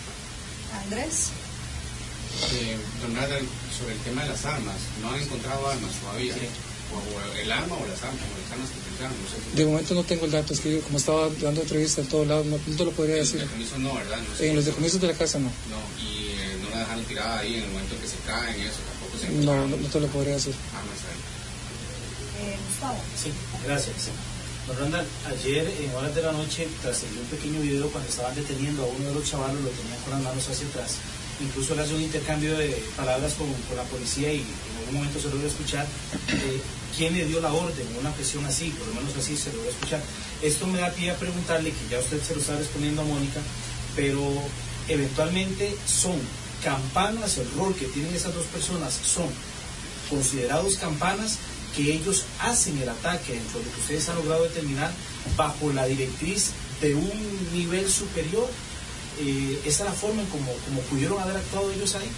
Andrés. 0.83 1.29
Eh, 2.53 2.77
don 3.01 3.15
sobre 3.15 3.93
el 3.95 3.99
tema 4.01 4.21
de 4.21 4.29
las 4.29 4.45
armas, 4.45 4.75
¿no 5.01 5.11
han 5.11 5.19
encontrado 5.19 5.67
armas 5.67 5.91
todavía? 5.99 6.35
O, 6.93 7.37
el 7.39 7.51
arma 7.51 7.75
o 7.75 7.85
las 7.87 8.01
armas, 8.03 8.21
o 8.21 8.41
las 8.41 8.51
armas 8.51 8.69
que 8.69 8.79
tendrán, 8.89 9.11
no 9.11 9.27
sé. 9.27 9.57
De 9.57 9.65
momento 9.65 9.93
no 9.95 10.03
tengo 10.03 10.25
el 10.25 10.31
dato, 10.31 10.53
es 10.53 10.59
que 10.59 10.79
como 10.81 10.99
estaba 10.99 11.29
dando 11.41 11.61
entrevistas 11.61 12.05
en 12.05 12.11
todos 12.11 12.27
lados, 12.27 12.45
no, 12.45 12.57
te 12.57 12.85
lo 12.85 12.91
podría 12.91 13.15
decir. 13.15 13.41
En 13.41 13.47
los 13.47 13.49
decomisos 13.49 13.79
no, 13.79 13.93
¿verdad? 13.95 14.19
en 14.39 14.55
los 14.55 14.65
decomisos 14.65 15.01
de 15.01 15.07
la 15.07 15.13
casa 15.13 15.39
no. 15.39 15.47
No, 15.47 15.81
y 15.99 16.26
dejaron 16.79 17.03
tirada 17.05 17.39
ahí 17.39 17.55
en 17.55 17.63
el 17.63 17.69
momento 17.71 17.99
que 17.99 18.07
se 18.07 18.17
caen 18.25 18.59
y 18.59 18.63
eso, 18.65 18.79
tampoco 18.89 19.17
se 19.17 19.29
No, 19.45 19.67
no, 19.67 19.75
te 19.87 19.99
lo 19.99 20.07
podría 20.07 20.33
decir. 20.33 20.55
Ah, 20.73 20.81
no 20.83 20.91
eh, 22.39 22.57
Gustavo. 22.67 22.99
Sí, 23.15 23.31
gracias. 23.65 24.09
Don 24.67 24.77
Randall, 24.77 25.05
ayer 25.25 25.65
en 25.79 25.95
horas 25.95 26.13
de 26.13 26.21
la 26.21 26.33
noche 26.33 26.67
trascendió 26.81 27.21
un 27.21 27.27
pequeño 27.27 27.61
video 27.61 27.89
cuando 27.89 28.09
estaban 28.09 28.35
deteniendo 28.35 28.83
a 28.83 28.87
uno 28.87 29.07
de 29.07 29.13
los 29.13 29.23
chavalos, 29.23 29.61
lo 29.61 29.69
tenían 29.69 29.97
con 30.03 30.13
las 30.13 30.21
manos 30.21 30.49
hacia 30.49 30.67
atrás. 30.67 30.95
Incluso 31.39 31.73
le 31.75 31.83
hace 31.83 31.93
un 31.95 32.01
intercambio 32.01 32.57
de 32.57 32.83
palabras 32.97 33.33
con, 33.33 33.47
con 33.47 33.77
la 33.77 33.83
policía 33.83 34.33
y 34.33 34.41
en 34.41 34.77
algún 34.79 34.95
momento 34.95 35.21
se 35.21 35.29
logra 35.29 35.47
escuchar 35.47 35.85
eh, 36.29 36.61
quién 36.97 37.13
le 37.13 37.25
dio 37.25 37.39
la 37.39 37.53
orden, 37.53 37.87
una 37.99 38.11
presión 38.11 38.45
así, 38.45 38.69
por 38.71 38.87
lo 38.87 38.95
menos 38.95 39.15
así 39.15 39.37
se 39.37 39.53
logra 39.53 39.69
escuchar. 39.69 40.01
Esto 40.41 40.67
me 40.67 40.79
da 40.79 40.89
pie 40.89 41.11
a 41.11 41.15
preguntarle, 41.15 41.71
que 41.71 41.87
ya 41.89 41.99
usted 41.99 42.21
se 42.21 42.35
lo 42.35 42.41
está 42.41 42.57
respondiendo 42.57 43.03
a 43.03 43.05
Mónica, 43.05 43.39
pero 43.95 44.21
eventualmente 44.89 45.75
son 45.85 46.19
campanas, 46.63 47.37
el 47.37 47.49
rol 47.51 47.75
que 47.75 47.85
tienen 47.85 48.13
esas 48.13 48.33
dos 48.33 48.45
personas 48.45 48.93
son 48.93 49.27
considerados 50.09 50.75
campanas 50.77 51.37
que 51.75 51.93
ellos 51.93 52.25
hacen 52.39 52.77
el 52.79 52.89
ataque 52.89 53.33
dentro 53.33 53.59
de 53.59 53.65
lo 53.65 53.71
que 53.71 53.81
ustedes 53.81 54.09
han 54.09 54.15
logrado 54.15 54.43
determinar 54.43 54.91
bajo 55.35 55.71
la 55.73 55.85
directriz 55.85 56.51
de 56.81 56.95
un 56.95 57.53
nivel 57.53 57.89
superior. 57.89 58.47
Eh, 59.19 59.59
¿Esa 59.65 59.83
es 59.83 59.89
la 59.89 59.95
forma 59.95 60.21
en 60.21 60.27
como, 60.27 60.51
pudieron 60.89 61.19
haber 61.19 61.37
actuado 61.37 61.71
ellos 61.71 61.95
ahí? 61.95 62.09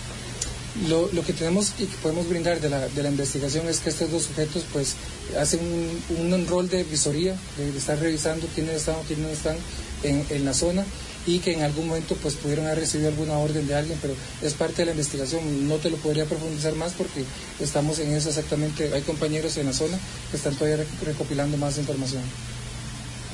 Lo, 0.88 1.10
que 1.26 1.34
tenemos 1.34 1.74
y 1.80 1.86
que 1.86 1.98
podemos 1.98 2.30
brindar 2.30 2.62
de 2.62 2.70
la, 2.70 2.88
de 2.88 3.04
la 3.04 3.10
investigación 3.10 3.68
es 3.68 3.80
que 3.80 3.90
estos 3.90 4.12
dos 4.12 4.24
sujetos 4.24 4.64
pues 4.72 4.96
hacen 5.38 5.60
un, 5.60 6.34
un 6.34 6.48
rol 6.48 6.70
de 6.70 6.84
visoría, 6.84 7.36
de, 7.58 7.78
estar 7.78 8.00
revisando 8.00 8.48
quiénes 8.54 8.76
están 8.76 8.96
o 8.96 9.02
quiénes 9.02 9.26
no 9.26 9.32
están 9.32 9.58
en, 10.04 10.26
en 10.30 10.46
la 10.46 10.54
zona 10.54 10.86
y 11.30 11.40
que 11.40 11.54
en 11.54 11.62
algún 11.62 11.88
momento 11.88 12.16
pues 12.16 12.34
pudieron 12.34 12.66
haber 12.66 12.80
recibido 12.80 13.10
alguna 13.10 13.38
orden 13.38 13.68
de 13.68 13.76
alguien, 13.76 14.00
pero 14.02 14.16
es 14.42 14.54
parte 14.54 14.78
de 14.78 14.86
la 14.88 14.92
investigación. 14.92 15.68
No 15.68 15.76
te 15.76 15.92
lo 15.92 15.98
podría 15.98 16.26
profundizar 16.26 16.74
más 16.74 16.94
porque 16.94 17.24
estamos 17.60 18.00
en 18.00 18.14
eso 18.16 18.30
exactamente. 18.30 18.92
Hay 18.94 19.04
compañeros 19.04 19.56
en 19.58 19.68
la 19.68 19.74
zona 19.74 20.00
que 20.32 20.38
están 20.38 20.56
todavía 20.56 20.84
recopilando 21.06 21.56
más 21.58 21.78
información. 21.78 22.24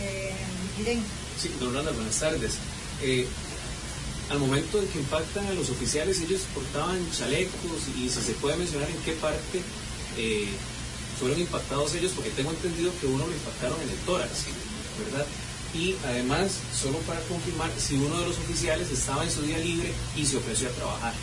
Eh, 0.01 0.99
sí, 1.41 1.51
don 1.57 1.73
Ronald, 1.73 1.95
buenas 1.95 2.19
tardes. 2.19 2.55
Eh, 3.01 3.25
al 4.29 4.39
momento 4.39 4.81
en 4.81 4.87
que 4.87 4.99
impactan 4.99 5.45
a 5.47 5.53
los 5.53 5.69
oficiales, 5.69 6.19
ellos 6.19 6.41
portaban 6.53 6.99
chalecos 7.11 7.87
y 7.97 8.09
si 8.09 8.21
se 8.21 8.33
puede 8.33 8.57
mencionar 8.57 8.89
en 8.89 8.97
qué 9.05 9.13
parte 9.13 9.61
eh, 10.17 10.49
fueron 11.17 11.39
impactados 11.39 11.95
ellos, 11.95 12.11
porque 12.13 12.31
tengo 12.31 12.51
entendido 12.51 12.91
que 12.99 13.07
uno 13.07 13.25
lo 13.25 13.31
impactaron 13.31 13.79
en 13.81 13.89
el 13.89 13.97
tórax, 13.99 14.31
¿verdad? 14.99 15.25
Y 15.75 15.95
además, 16.05 16.51
solo 16.73 16.97
para 16.99 17.19
confirmar, 17.21 17.69
si 17.77 17.95
uno 17.95 18.19
de 18.19 18.27
los 18.27 18.37
oficiales 18.37 18.89
estaba 18.91 19.23
en 19.23 19.31
su 19.31 19.41
día 19.41 19.57
libre 19.57 19.91
y 20.15 20.25
se 20.25 20.37
ofreció 20.37 20.69
a 20.69 20.71
trabajar. 20.71 21.13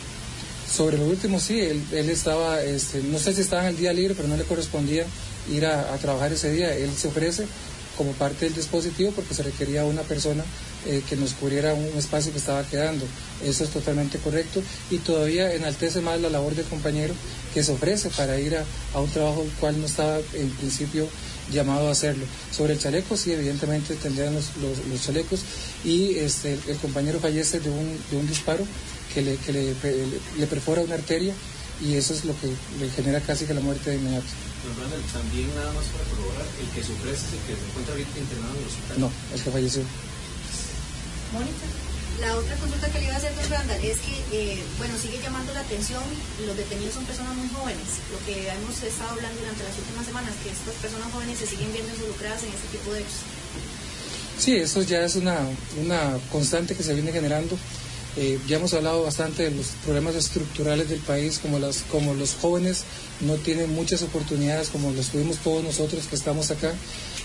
Sobre 0.71 0.97
lo 0.97 1.05
último, 1.05 1.39
sí, 1.39 1.59
él, 1.59 2.09
estaba, 2.09 2.61
este, 2.61 3.01
no 3.03 3.19
sé 3.19 3.33
si 3.33 3.41
estaba 3.41 3.63
en 3.63 3.69
el 3.69 3.77
día 3.77 3.93
libre, 3.93 4.15
pero 4.15 4.27
no 4.27 4.37
le 4.37 4.43
correspondía 4.43 5.05
ir 5.51 5.65
a, 5.65 5.95
trabajar 5.97 6.31
ese 6.31 6.51
día. 6.51 6.75
Él 6.75 6.91
se 6.95 7.09
ofrece 7.09 7.45
como 7.97 8.11
parte 8.13 8.45
del 8.45 8.55
dispositivo 8.55 9.11
porque 9.11 9.35
se 9.35 9.43
requería 9.43 9.85
una 9.85 10.01
persona 10.01 10.43
eh, 10.87 11.03
que 11.07 11.15
nos 11.15 11.33
cubriera 11.33 11.73
un 11.73 11.97
espacio 11.97 12.31
que 12.31 12.39
estaba 12.39 12.63
quedando. 12.63 13.05
Eso 13.43 13.63
es 13.63 13.69
totalmente 13.69 14.17
correcto 14.19 14.63
y 14.89 14.97
todavía 14.97 15.53
enaltece 15.53 16.01
más 16.01 16.19
la 16.21 16.29
labor 16.29 16.55
del 16.55 16.65
compañero 16.65 17.13
que 17.53 17.63
se 17.63 17.71
ofrece 17.71 18.09
para 18.09 18.39
ir 18.39 18.55
a, 18.57 18.99
un 18.99 19.09
trabajo 19.11 19.43
el 19.43 19.51
cual 19.59 19.79
no 19.79 19.85
estaba 19.85 20.17
en 20.33 20.49
principio 20.51 21.07
llamado 21.51 21.87
a 21.87 21.91
hacerlo. 21.91 22.25
Sobre 22.51 22.73
el 22.73 22.79
chaleco, 22.79 23.17
sí, 23.17 23.31
evidentemente 23.31 23.95
tendrían 23.95 24.33
los, 24.33 24.51
los, 24.57 25.01
chalecos 25.01 25.41
y 25.83 26.15
este, 26.15 26.57
el 26.67 26.77
compañero 26.77 27.19
fallece 27.19 27.59
de 27.59 27.69
un, 27.69 27.97
de 28.09 28.17
un 28.17 28.27
disparo 28.27 28.65
que, 29.13 29.21
le, 29.21 29.35
que 29.37 29.51
le, 29.51 29.75
le, 30.37 30.47
perfora 30.47 30.81
una 30.81 30.95
arteria 30.95 31.33
y 31.81 31.95
eso 31.95 32.13
es 32.13 32.25
lo 32.25 32.33
que 32.39 32.47
le 32.79 32.89
genera 32.91 33.19
casi 33.21 33.45
que 33.45 33.53
la 33.53 33.61
muerte 33.61 33.89
de 33.89 33.97
inmediato. 33.97 34.27
también 35.11 35.53
nada 35.55 35.73
más 35.73 35.85
para 35.85 36.03
corroborar, 36.05 36.45
el 36.61 36.67
que 36.69 36.83
sufre 36.83 37.11
es 37.11 37.19
el 37.19 37.39
que 37.47 37.59
se 37.59 37.67
encuentra 37.69 37.93
ahorita 37.93 38.19
internado 38.19 38.53
en 38.53 38.61
el 38.61 38.67
hospital. 38.67 38.99
No, 38.99 39.11
el 39.33 39.41
que 39.41 39.51
falleció. 39.51 39.81
Mónica. 41.33 41.82
La 42.19 42.35
otra 42.37 42.55
consulta 42.57 42.89
que 42.89 42.99
le 42.99 43.05
iba 43.05 43.15
a 43.15 43.17
hacer, 43.17 43.35
don 43.35 43.49
Randall, 43.49 43.83
es 43.83 43.97
que, 43.97 44.13
eh, 44.31 44.63
bueno, 44.77 44.93
sigue 45.01 45.19
llamando 45.21 45.53
la 45.53 45.61
atención, 45.61 46.03
los 46.45 46.55
detenidos 46.55 46.93
son 46.93 47.05
personas 47.05 47.35
muy 47.35 47.49
jóvenes, 47.49 47.99
lo 48.11 48.23
que 48.25 48.47
hemos 48.49 48.83
estado 48.83 49.11
hablando 49.11 49.39
durante 49.39 49.63
las 49.63 49.77
últimas 49.77 50.05
semanas, 50.05 50.33
que 50.43 50.49
estas 50.51 50.75
personas 50.75 51.11
jóvenes 51.11 51.39
se 51.39 51.47
siguen 51.47 51.73
viendo 51.73 51.91
involucradas 51.93 52.43
en 52.43 52.49
este 52.49 52.77
tipo 52.77 52.93
de 52.93 52.99
hechos. 53.01 53.25
Sí, 54.37 54.55
eso 54.57 54.83
ya 54.83 55.03
es 55.03 55.15
una, 55.15 55.37
una 55.81 56.19
constante 56.31 56.75
que 56.75 56.83
se 56.83 56.93
viene 56.93 57.11
generando. 57.11 57.57
Eh, 58.15 58.39
ya 58.47 58.57
hemos 58.57 58.73
hablado 58.75 59.03
bastante 59.03 59.49
de 59.49 59.51
los 59.51 59.67
problemas 59.83 60.13
estructurales 60.13 60.89
del 60.89 60.99
país, 60.99 61.39
como, 61.39 61.57
las, 61.57 61.79
como 61.91 62.13
los 62.13 62.35
jóvenes 62.35 62.83
no 63.21 63.35
tienen 63.35 63.73
muchas 63.73 64.03
oportunidades, 64.03 64.69
como 64.69 64.91
los 64.91 65.07
tuvimos 65.07 65.37
todos 65.37 65.63
nosotros 65.63 66.05
que 66.05 66.15
estamos 66.15 66.51
acá, 66.51 66.73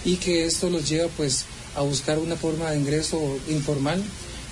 y 0.04 0.16
que 0.16 0.46
esto 0.46 0.70
los 0.70 0.88
lleva 0.88 1.10
pues 1.16 1.44
a 1.76 1.82
buscar 1.82 2.18
una 2.18 2.36
forma 2.36 2.70
de 2.70 2.78
ingreso 2.78 3.38
informal 3.48 4.02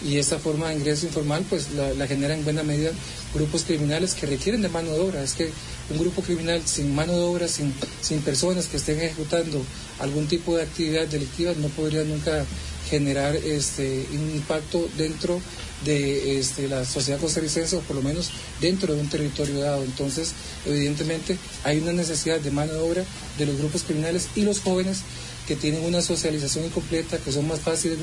y 0.04 0.18
esta 0.18 0.38
forma 0.38 0.68
de 0.68 0.76
ingreso 0.76 1.06
informal 1.06 1.44
pues 1.48 1.68
la, 1.72 2.06
genera 2.06 2.34
en 2.34 2.44
buena 2.44 2.62
medida 2.62 2.90
grupos 3.34 3.64
criminales 3.64 4.14
que 4.14 4.26
requieren 4.26 4.62
de 4.62 4.68
mano 4.68 4.92
de 4.92 5.00
obra. 5.00 5.22
Es 5.22 5.34
que 5.34 5.50
un 5.90 5.98
grupo 5.98 6.22
criminal 6.22 6.62
sin 6.64 6.94
mano 6.94 7.12
de 7.12 7.22
obra, 7.22 7.48
sin, 7.48 7.72
sin 8.00 8.20
personas 8.20 8.66
que 8.66 8.76
estén 8.76 9.00
ejecutando 9.00 9.64
algún 9.98 10.26
tipo 10.26 10.56
de 10.56 10.62
actividad 10.62 11.06
delictiva 11.06 11.52
no 11.56 11.68
podría 11.68 12.04
nunca 12.04 12.44
generar 12.90 13.34
este, 13.36 14.06
un 14.12 14.30
impacto 14.36 14.88
dentro 14.96 15.40
de 15.84 16.38
este, 16.38 16.68
la 16.68 16.84
sociedad 16.84 17.20
costarricense 17.20 17.76
o 17.76 17.80
por 17.80 17.96
lo 17.96 18.02
menos 18.02 18.30
dentro 18.60 18.94
de 18.94 19.00
un 19.00 19.08
territorio 19.08 19.58
dado. 19.60 19.82
Entonces, 19.82 20.32
evidentemente, 20.64 21.36
hay 21.64 21.78
una 21.78 21.92
necesidad 21.92 22.40
de 22.40 22.50
mano 22.50 22.72
de 22.72 22.78
obra 22.80 23.04
de 23.38 23.46
los 23.46 23.56
grupos 23.58 23.82
criminales 23.82 24.28
y 24.34 24.42
los 24.42 24.60
jóvenes 24.60 25.00
que 25.46 25.56
tienen 25.56 25.84
una 25.84 26.02
socialización 26.02 26.64
incompleta, 26.64 27.18
que 27.18 27.32
son 27.32 27.46
más 27.46 27.60
fáciles 27.60 27.98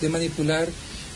de 0.00 0.08
manipular 0.08 0.68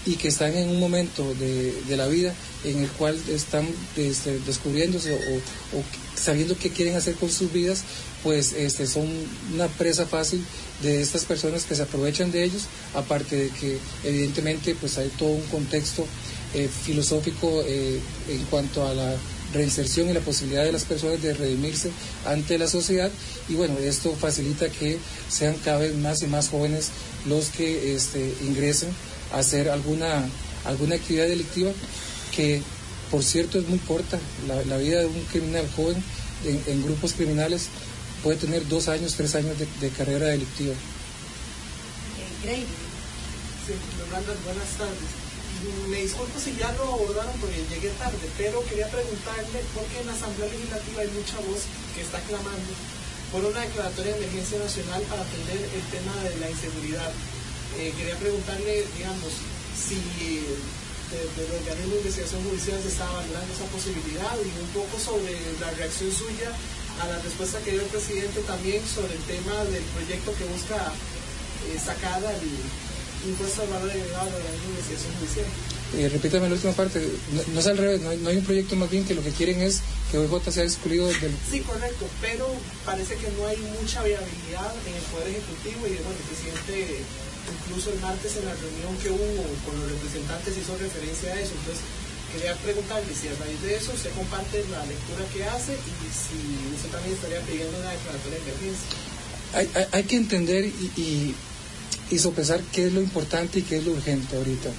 y 0.07 0.17
que 0.17 0.29
están 0.29 0.57
en 0.57 0.69
un 0.69 0.81
momento 0.81 1.35
de, 1.35 1.97
la 1.97 2.07
vida 2.07 2.35
en 2.65 2.79
el 2.79 2.89
cual 2.89 3.21
están 3.29 3.67
este, 3.97 4.39
descubriéndose 4.41 5.15
o, 5.15 5.83
sabiendo 6.15 6.57
qué 6.57 6.71
quieren 6.71 6.97
hacer 6.97 7.15
con 7.15 7.31
sus 7.31 7.53
vidas, 7.53 7.83
pues 8.23 8.53
este, 8.53 8.87
son 8.87 9.09
una 9.55 9.69
presa 9.69 10.07
fácil 10.07 10.45
de 10.83 11.01
estas 11.01 11.25
personas 11.25 11.65
que 11.65 11.75
se 11.75 11.83
aprovechan 11.83 12.31
de 12.31 12.45
ellos, 12.45 12.65
aparte 12.95 13.37
de 13.37 13.49
que 13.51 13.79
evidentemente 14.05 14.75
pues 14.75 14.99
hay 14.99 15.09
todo 15.19 15.31
un 15.31 15.47
contexto 15.47 16.07
eh, 16.55 16.69
filosófico 16.69 17.63
eh, 17.67 18.01
en 18.29 18.45
cuanto 18.45 18.87
a 18.87 18.95
la 18.95 19.15
reinserción 19.53 20.09
y 20.09 20.13
la 20.13 20.21
posibilidad 20.21 20.65
de 20.65 20.73
las 20.73 20.85
personas 20.85 21.21
de 21.23 21.35
redimirse 21.35 21.91
ante 22.27 22.59
la 22.59 22.69
sociedad. 22.69 23.11
Y 23.49 23.55
bueno, 23.55 23.79
esto 23.79 24.15
facilita 24.15 24.69
que 24.69 24.99
sean 25.29 25.57
cada 25.65 25.79
vez 25.79 25.95
más 25.97 26.23
y 26.23 26.27
más 26.27 26.49
jóvenes 26.49 26.91
los 27.27 27.51
que 27.51 27.95
este, 27.95 28.35
ingresen 28.43 28.91
hacer 29.33 29.71
alguna, 29.71 30.25
alguna 30.65 30.97
actividad 30.97 31.27
delictiva 31.27 31.71
que 32.35 32.63
por 33.11 33.25
cierto 33.25 33.59
es 33.59 33.69
muy 33.69 33.79
corta, 33.81 34.19
la, 34.47 34.77
vida 34.77 35.01
de 35.01 35.07
un 35.07 35.25
criminal 35.25 35.69
joven 35.75 36.03
en, 36.45 36.83
grupos 36.83 37.13
criminales 37.15 37.69
puede 38.23 38.39
tener 38.39 38.67
dos 38.69 38.89
años, 38.89 39.15
tres 39.15 39.35
años 39.35 39.57
de, 39.59 39.89
carrera 39.91 40.27
delictiva. 40.27 40.75
Sí, 42.45 43.75
buenas 44.45 44.71
tardes 44.79 45.21
me 45.89 46.01
disculpo 46.01 46.41
si 46.41 46.57
ya 46.57 46.73
lo 46.73 46.85
abordaron 46.95 47.37
porque 47.41 47.61
llegué 47.69 47.91
tarde, 48.01 48.19
pero 48.39 48.65
quería 48.65 48.89
preguntarle 48.89 49.61
por 49.75 49.85
qué 49.93 50.01
en 50.01 50.07
la 50.07 50.15
Asamblea 50.15 50.49
Legislativa 50.49 51.03
hay 51.03 51.09
mucha 51.13 51.37
voz 51.45 51.69
que 51.95 52.01
está 52.01 52.19
clamando 52.21 52.73
por 53.31 53.45
una 53.45 53.61
declaratoria 53.61 54.13
de 54.15 54.19
emergencia 54.25 54.59
nacional 54.59 55.03
para 55.03 55.23
atender 55.23 55.61
el 55.61 55.85
tema 55.93 56.15
de 56.25 56.37
la 56.41 56.51
inseguridad. 56.51 57.13
Eh, 57.79 57.93
quería 57.97 58.17
preguntarle, 58.17 58.85
digamos, 58.97 59.31
si 59.77 59.97
desde 61.11 61.43
el 61.43 61.53
organismo 61.67 61.93
de 61.95 62.01
investigación 62.07 62.43
judicial 62.45 62.79
se 62.83 62.89
está 62.89 63.07
valorando 63.11 63.51
esa 63.51 63.67
posibilidad 63.75 64.35
y 64.39 64.51
un 64.63 64.71
poco 64.71 64.95
sobre 64.99 65.35
la 65.59 65.71
reacción 65.75 66.11
suya 66.13 66.55
a 67.03 67.07
la 67.09 67.19
respuesta 67.19 67.59
que 67.65 67.73
dio 67.73 67.83
el 67.83 67.91
presidente 67.91 68.41
también 68.47 68.83
sobre 68.87 69.15
el 69.15 69.23
tema 69.27 69.65
del 69.75 69.83
proyecto 69.91 70.35
que 70.39 70.45
busca 70.47 70.79
eh, 71.67 71.79
sacar 71.83 72.23
al 72.23 72.43
impuesto 73.27 73.63
al 73.63 73.69
valor 73.69 73.91
agregado 73.91 74.31
de 74.31 74.45
la 74.45 74.51
investigación 74.71 75.13
judicial. 75.19 75.47
Eh, 75.99 76.09
repítame 76.09 76.49
la 76.49 76.55
última 76.55 76.73
parte, 76.73 77.03
no, 77.53 77.59
es 77.59 77.67
al 77.67 77.77
revés, 77.77 78.01
no 78.01 78.11
hay, 78.31 78.37
un 78.37 78.45
proyecto 78.45 78.77
más 78.77 78.89
bien 78.91 79.05
que 79.05 79.15
lo 79.15 79.23
que 79.23 79.31
quieren 79.31 79.61
es 79.61 79.83
que 80.11 80.19
OIJ 80.19 80.51
sea 80.53 80.63
excluido 80.63 81.09
del... 81.09 81.35
Sí, 81.51 81.61
correcto, 81.61 82.07
pero 82.21 82.47
parece 82.87 83.17
que 83.17 83.29
no 83.35 83.47
hay 83.47 83.57
mucha 83.81 84.03
viabilidad 84.05 84.73
en 84.87 84.95
el 84.95 85.03
Poder 85.11 85.29
Ejecutivo 85.29 85.87
y 85.87 85.99
bueno, 85.99 86.15
el 86.15 86.27
presidente 86.31 87.03
incluso 87.51 87.93
el 87.93 88.01
martes 88.01 88.37
en 88.37 88.47
la 88.47 88.55
reunión 88.55 88.97
que 89.03 89.11
hubo 89.11 89.43
con 89.67 89.75
los 89.81 89.91
representantes 89.91 90.57
hizo 90.57 90.79
referencia 90.79 91.33
a 91.33 91.41
eso, 91.41 91.53
entonces 91.59 91.83
quería 92.33 92.55
preguntarle 92.63 93.11
si 93.15 93.29
a 93.29 93.35
raíz 93.35 93.61
de 93.63 93.75
eso 93.75 93.93
usted 93.93 94.11
comparte 94.15 94.65
la 94.71 94.87
lectura 94.87 95.27
que 95.35 95.45
hace 95.45 95.75
y 95.75 96.07
si 96.15 96.39
usted 96.75 96.91
también 96.91 97.15
estaría 97.15 97.41
pidiendo 97.43 97.79
una 97.79 97.91
declaratoria 97.91 98.39
de 98.39 98.45
emergencia. 98.47 98.89
Hay, 99.53 99.67
hay, 99.91 100.05
que 100.05 100.17
entender 100.17 100.65
y 100.65 101.35
y 102.11 102.19
sopesar 102.19 102.61
qué 102.73 102.87
es 102.87 102.93
lo 102.93 103.01
importante 103.01 103.61
y 103.61 103.63
qué 103.63 103.79
es 103.79 103.85
lo 103.85 103.93
urgente 103.93 104.37
ahorita. 104.37 104.71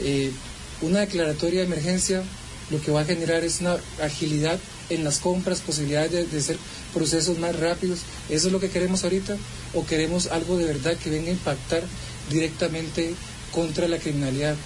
Eh, 0.00 0.32
una 0.80 1.00
declaratoria 1.00 1.60
de 1.60 1.66
emergencia 1.66 2.22
lo 2.70 2.80
que 2.80 2.90
va 2.90 3.02
a 3.02 3.04
generar 3.04 3.44
es 3.44 3.60
una 3.60 3.76
agilidad 4.02 4.58
en 4.88 5.04
las 5.04 5.18
compras, 5.18 5.60
posibilidades 5.60 6.10
de, 6.10 6.24
de, 6.24 6.38
hacer 6.38 6.56
procesos 6.92 7.38
más 7.38 7.58
rápidos. 7.58 8.00
¿Eso 8.30 8.46
es 8.48 8.52
lo 8.52 8.60
que 8.60 8.70
queremos 8.70 9.04
ahorita? 9.04 9.36
¿O 9.74 9.86
queremos 9.86 10.28
algo 10.28 10.58
de 10.58 10.64
verdad 10.64 10.96
que 10.96 11.10
venga 11.10 11.28
a 11.28 11.32
impactar 11.32 11.82
directamente 12.30 13.14
contra 13.52 13.88
la 13.88 13.98
criminalidad? 13.98 14.56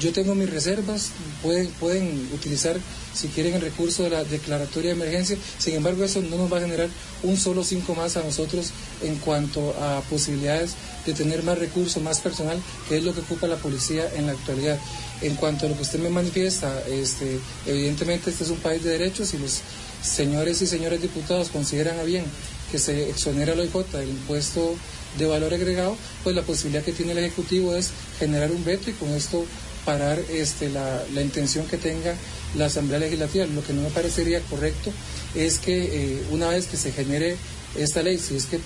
Yo 0.00 0.12
tengo 0.12 0.34
mis 0.34 0.48
reservas, 0.48 1.10
pueden, 1.42 1.68
pueden 1.72 2.30
utilizar 2.32 2.78
si 3.12 3.28
quieren 3.28 3.54
el 3.54 3.60
recurso 3.60 4.02
de 4.04 4.10
la 4.10 4.24
declaratoria 4.24 4.94
de 4.94 4.96
emergencia, 4.96 5.36
sin 5.58 5.74
embargo 5.74 6.04
eso 6.04 6.22
no 6.22 6.36
nos 6.36 6.50
va 6.50 6.56
a 6.56 6.62
generar 6.62 6.88
un 7.22 7.36
solo 7.36 7.62
cinco 7.64 7.94
más 7.94 8.16
a 8.16 8.22
nosotros 8.22 8.70
en 9.02 9.16
cuanto 9.16 9.74
a 9.78 10.00
posibilidades 10.08 10.72
de 11.04 11.12
tener 11.12 11.42
más 11.42 11.58
recursos, 11.58 12.02
más 12.02 12.20
personal, 12.20 12.58
que 12.88 12.96
es 12.96 13.04
lo 13.04 13.12
que 13.12 13.20
ocupa 13.20 13.46
la 13.46 13.56
policía 13.56 14.08
en 14.16 14.26
la 14.26 14.32
actualidad. 14.32 14.78
En 15.20 15.34
cuanto 15.34 15.66
a 15.66 15.68
lo 15.68 15.76
que 15.76 15.82
usted 15.82 15.98
me 15.98 16.10
manifiesta, 16.10 16.80
este, 16.88 17.38
evidentemente 17.66 18.30
este 18.30 18.44
es 18.44 18.50
un 18.50 18.58
país 18.58 18.82
de 18.84 18.90
derechos 18.90 19.34
y 19.34 19.38
los 19.38 19.60
señores 20.02 20.62
y 20.62 20.66
señores 20.66 21.02
diputados 21.02 21.48
consideran 21.48 21.98
a 21.98 22.04
bien 22.04 22.24
que 22.70 22.78
se 22.78 23.10
exonera 23.10 23.54
la 23.54 23.62
OIJ 23.62 23.86
del 23.92 24.10
impuesto 24.10 24.76
de 25.18 25.26
valor 25.26 25.52
agregado, 25.52 25.96
pues 26.24 26.34
la 26.34 26.42
posibilidad 26.42 26.84
que 26.84 26.92
tiene 26.92 27.12
el 27.12 27.18
Ejecutivo 27.18 27.74
es 27.74 27.90
generar 28.18 28.50
un 28.50 28.64
veto 28.64 28.90
y 28.90 28.94
con 28.94 29.10
esto 29.10 29.44
parar 29.84 30.20
este, 30.30 30.68
la, 30.68 31.02
intención 31.20 31.66
que 31.66 31.78
tenga 31.78 32.14
la 32.56 32.66
Asamblea 32.66 32.98
Legislativa. 33.00 33.46
Lo 33.46 33.64
que 33.64 33.72
no 33.72 33.82
me 33.82 33.90
parecería 33.90 34.40
correcto 34.42 34.92
es 35.34 35.58
que 35.58 35.76
eh, 35.76 36.22
una 36.30 36.48
vez 36.48 36.66
que 36.66 36.76
se 36.76 36.92
genere 36.92 37.36
esta 37.76 38.02
ley, 38.02 38.18
si 38.18 38.36
es 38.36 38.46
que, 38.46 38.60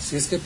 si 0.00 0.16
es 0.16 0.26
que 0.26 0.40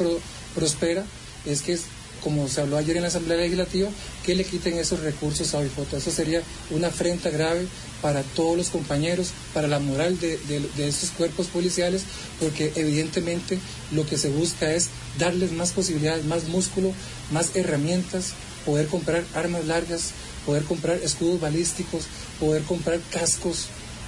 prospera, 0.54 1.04
es 1.46 1.62
que 1.62 1.78
como 2.22 2.48
se 2.48 2.60
habló 2.60 2.76
ayer 2.76 2.96
en 2.96 3.02
la 3.02 3.08
Asamblea 3.08 3.38
Legislativa, 3.38 3.88
que 4.24 4.34
le 4.34 4.44
quiten 4.44 4.78
esos 4.78 5.00
recursos 5.00 5.54
a 5.54 5.58
OIJ. 5.58 5.94
Eso 5.96 6.10
sería 6.10 6.42
una 6.70 6.88
afrenta 6.88 7.30
grave 7.30 7.66
para 8.02 8.22
todos 8.22 8.56
los 8.56 8.68
compañeros, 8.68 9.30
para 9.52 9.68
la 9.68 9.78
moral 9.78 10.18
de, 10.20 10.38
de, 10.48 10.92
cuerpos 11.16 11.48
policiales, 11.48 12.02
porque 12.40 12.72
evidentemente 12.76 13.58
lo 13.92 14.06
que 14.06 14.18
se 14.18 14.28
busca 14.28 14.72
es 14.72 14.88
darles 15.18 15.52
más 15.52 15.72
posibilidades, 15.72 16.24
más 16.24 16.44
músculo, 16.44 16.92
más 17.32 17.56
herramientas, 17.56 18.34
poder 18.64 18.86
comprar 18.86 19.24
armas 19.34 19.64
largas, 19.66 20.10
poder 20.46 20.64
comprar 20.64 20.98
escudos 21.02 21.40
balísticos, 21.40 22.04
poder 22.38 22.62
comprar 22.62 23.00
cascos, 23.10 23.66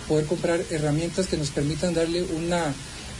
poder 0.09 0.27
comprar 0.27 0.61
herramientas 0.71 1.27
que 1.27 1.37
nos 1.37 1.51
permitan 1.51 1.95
darle 1.95 2.23
una, 2.23 2.75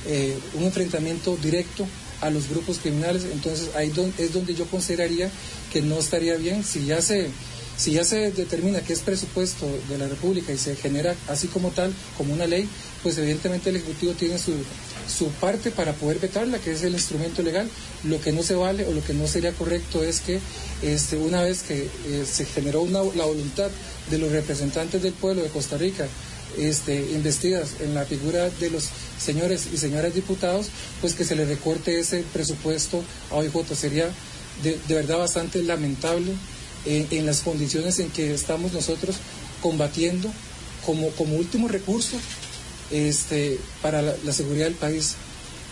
eh, 0.07 0.39
un 0.55 0.65
enfrentamiento 0.65 1.37
directo 1.37 1.87
a 2.21 2.31
los 2.31 2.49
grupos 2.49 2.79
criminales. 2.79 3.25
Entonces 3.33 3.71
ahí 3.75 3.93
es 4.19 4.33
donde 4.33 4.55
yo 4.55 4.67
consideraría 4.67 5.31
que 5.73 5.83
no 5.83 5.99
estaría 5.99 6.37
bien 6.37 6.65
si 6.65 6.85
ya 6.87 7.01
se 7.01 7.31
Si 7.81 7.93
ya 7.93 8.05
se 8.05 8.31
determina 8.33 8.83
que 8.83 8.93
es 8.93 9.01
presupuesto 9.01 9.67
de 9.89 9.97
la 9.97 10.07
República 10.07 10.53
y 10.53 10.59
se 10.59 10.77
genera 10.77 11.15
así 11.29 11.49
como 11.49 11.71
tal, 11.71 11.95
como 12.19 12.35
una 12.35 12.47
ley, 12.47 12.69
pues 13.03 13.17
evidentemente 13.17 13.71
el 13.71 13.77
Ejecutivo 13.77 14.13
tiene 14.13 14.37
su, 14.39 14.53
su 15.09 15.29
parte 15.41 15.71
para 15.71 15.95
poder 15.95 16.19
vetarla, 16.19 16.59
que 16.59 16.73
es 16.73 16.83
el 16.83 16.93
instrumento 16.93 17.43
legal. 17.43 17.71
Lo 18.05 18.21
que 18.21 18.33
no 18.33 18.43
se 18.43 18.55
vale 18.55 18.85
o 18.85 18.93
lo 18.93 19.03
que 19.03 19.15
no 19.15 19.27
sería 19.27 19.53
correcto 19.53 20.05
es 20.05 20.21
que 20.21 20.41
este, 20.83 21.17
una 21.17 21.41
vez 21.43 21.63
que 21.63 21.85
eh, 21.85 22.27
se 22.31 22.45
generó 22.45 22.83
una, 22.83 23.03
la 23.15 23.25
voluntad 23.25 23.71
de 24.11 24.19
los 24.19 24.31
representantes 24.31 25.01
del 25.03 25.15
pueblo 25.15 25.43
de 25.43 25.49
Costa 25.49 25.79
Rica 25.79 26.07
este, 26.59 27.11
investidas 27.13 27.81
en 27.81 27.95
la 27.95 28.05
figura 28.05 28.51
de 28.51 28.71
los 28.71 28.89
señores 29.19 29.69
y 29.73 29.77
señoras 29.77 30.15
diputados, 30.15 30.69
pues 31.01 31.15
que 31.15 31.25
se 31.25 31.37
le 31.37 31.45
recorte 31.45 31.99
ese 31.99 32.25
presupuesto 32.33 33.03
a 33.31 33.37
OIJ. 33.37 33.75
Sería 33.75 34.11
de, 34.63 34.79
verdad 34.89 35.19
bastante 35.19 35.63
lamentable 35.63 36.33
en, 36.87 37.27
las 37.27 37.41
condiciones 37.41 37.99
en 37.99 38.11
que 38.11 38.33
estamos 38.33 38.73
nosotros 38.73 39.17
combatiendo 39.63 40.31
como, 40.85 41.11
como 41.11 41.37
último 41.37 41.69
recurso 41.69 42.17
este, 42.91 43.59
para 43.83 44.03
la, 44.03 44.33
seguridad 44.33 44.67
del 44.67 44.75
país. 44.75 45.17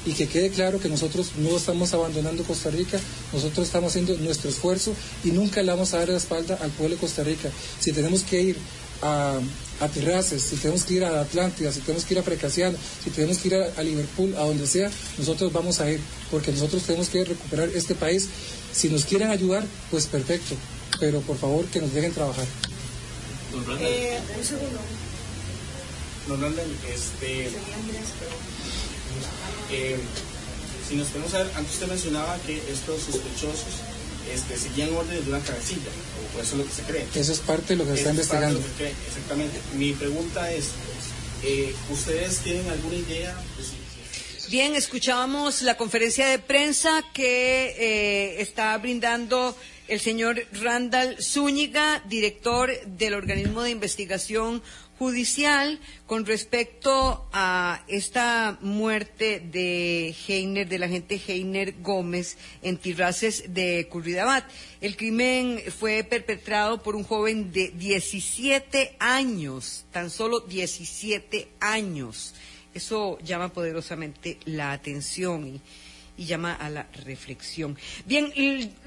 Y 0.07 0.13
que 0.13 0.29
quede 0.29 0.51
claro 0.51 0.81
que 0.81 0.89
nosotros 0.89 1.33
no 1.37 1.57
estamos 1.57 1.93
abandonando 1.93 2.45
Costa 2.45 2.71
Rica, 2.71 2.99
nosotros 3.33 3.67
estamos 3.67 3.91
haciendo 3.91 4.17
nuestro 4.19 4.49
esfuerzo 4.49 4.95
y 5.25 5.33
nunca 5.33 5.61
le 5.61 5.73
vamos 5.73 5.93
a 5.93 5.99
dar 5.99 6.09
la 6.09 6.17
espalda 6.17 6.57
al 6.63 6.71
pueblo 6.71 6.95
de 6.95 7.01
Costa 7.01 7.25
Rica. 7.25 7.51
Si 7.81 7.93
tenemos 7.93 8.23
que 8.23 8.41
ir 8.41 8.57
a, 9.03 9.39
a 9.81 9.89
Terrazas, 9.89 10.43
si 10.43 10.57
tenemos 10.57 10.83
que 10.83 10.95
ir 10.95 11.05
a 11.05 11.21
Atlántida, 11.21 11.73
si 11.73 11.81
tenemos 11.81 12.05
que 12.05 12.15
ir 12.15 12.21
a 12.21 12.23
Precasiano, 12.23 12.77
si 13.03 13.11
tenemos 13.11 13.39
que 13.39 13.49
ir 13.49 13.55
a, 13.55 13.83
Liverpool, 13.83 14.35
a 14.37 14.41
donde 14.41 14.67
sea, 14.67 14.91
nosotros 15.19 15.53
vamos 15.53 15.81
a 15.81 15.91
ir, 15.91 16.01
porque 16.31 16.51
nosotros 16.53 16.83
tenemos 16.83 17.09
que 17.09 17.25
recuperar 17.25 17.69
este 17.75 17.95
país. 17.95 18.29
Si 18.73 18.89
nos 18.89 19.05
quieren 19.05 19.31
ayudar, 19.31 19.65
pues 19.91 20.07
perfecto, 20.07 20.57
pero 20.99 21.21
por 21.21 21.37
favor 21.39 21.65
que 21.67 21.81
nos 21.81 21.93
dejen 21.93 22.13
trabajar. 22.13 22.47
Eh, 23.81 24.19
un 24.37 24.45
segundo. 24.45 24.79
Don 26.29 26.45
este... 26.95 27.49
Eh, 29.71 29.97
si 30.89 30.97
nos 30.97 31.09
podemos 31.09 31.33
saber, 31.33 31.51
antes 31.57 31.75
usted 31.75 31.89
mencionaba 31.89 32.39
que 32.47 32.57
estos 32.71 33.03
sospechosos 33.03 33.81
este, 34.33 34.57
seguían 34.57 34.95
órdenes 34.95 35.25
de 35.25 35.31
una 35.33 35.41
cabecilla, 35.41 35.91
o 36.37 36.41
eso 36.41 36.53
es 36.53 36.59
lo 36.59 36.65
que 36.65 36.73
se 36.73 36.83
cree. 36.83 37.07
Eso 37.15 37.33
es 37.33 37.41
parte 37.41 37.75
de 37.75 37.77
lo 37.77 37.85
que 37.85 37.91
se 37.93 37.99
está 37.99 38.11
investigando. 38.11 38.61
exactamente. 39.09 39.59
Mi 39.75 39.93
pregunta 39.93 40.51
es, 40.53 40.71
eh, 41.43 41.75
¿ustedes 41.91 42.39
tienen 42.39 42.69
alguna 42.69 42.97
idea? 42.97 43.37
Bien, 44.51 44.75
escuchábamos 44.75 45.61
la 45.63 45.77
conferencia 45.77 46.27
de 46.27 46.39
prensa 46.39 47.05
que 47.13 47.77
eh, 47.79 48.41
está 48.41 48.77
brindando 48.79 49.55
el 49.89 50.01
señor 50.01 50.47
Randall 50.53 51.17
Zúñiga, 51.23 52.03
director 52.09 52.71
del 52.87 53.15
organismo 53.15 53.63
de 53.63 53.71
investigación 53.71 54.63
judicial 54.99 55.79
con 56.07 56.27
respecto 56.27 57.29
a 57.33 57.85
esta 57.87 58.59
muerte 58.61 59.41
de 59.41 60.15
Heiner, 60.27 60.69
del 60.69 60.83
agente 60.83 61.21
Heiner 61.27 61.75
Gómez 61.81 62.37
en 62.63 62.79
Tirraces 62.79 63.55
de 63.55 63.87
Curridabat. 63.89 64.45
El 64.81 64.97
crimen 64.97 65.63
fue 65.79 66.03
perpetrado 66.03 66.83
por 66.83 66.97
un 66.97 67.05
joven 67.05 67.53
de 67.53 67.69
17 67.71 68.97
años, 68.99 69.85
tan 69.93 70.11
solo 70.11 70.41
17 70.41 71.49
años. 71.61 72.35
Eso 72.75 73.19
llama 73.21 73.53
poderosamente 73.53 74.39
la 74.45 74.73
atención 74.73 75.47
y 75.47 75.61
y 76.19 76.27
llama 76.27 76.53
a 76.53 76.69
la 76.69 76.89
reflexión. 77.05 77.79
Bien, 78.05 78.33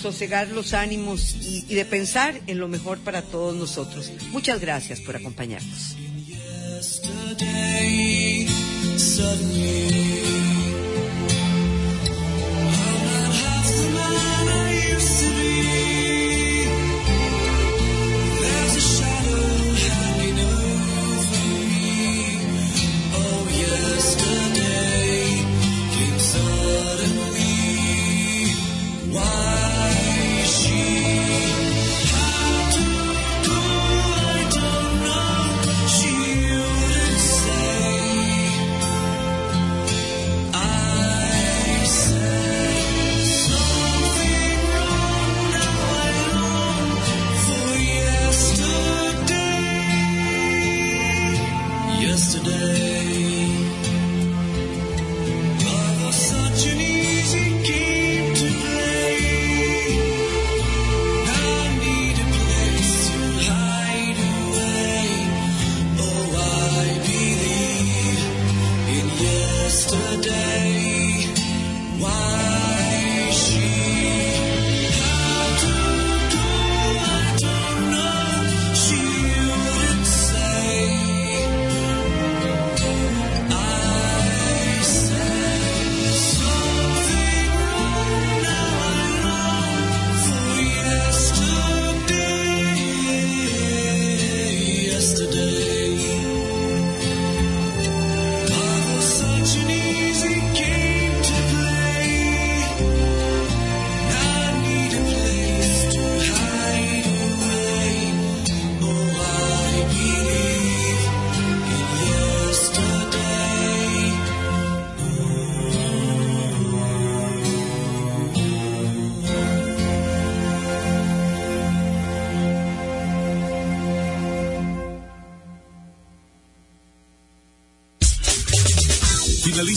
sosegar 0.00 0.48
los 0.48 0.74
ánimos 0.74 1.36
y, 1.40 1.62
de 1.74 1.84
pensar 1.84 2.40
en 2.46 2.58
lo 2.58 2.68
mejor 2.68 2.98
para 2.98 3.22
todos 3.22 3.54
nosotros. 3.54 4.10
Muchas 4.30 4.60
gracias 4.60 5.00
por 5.00 5.16
acompañarnos. 5.16 5.96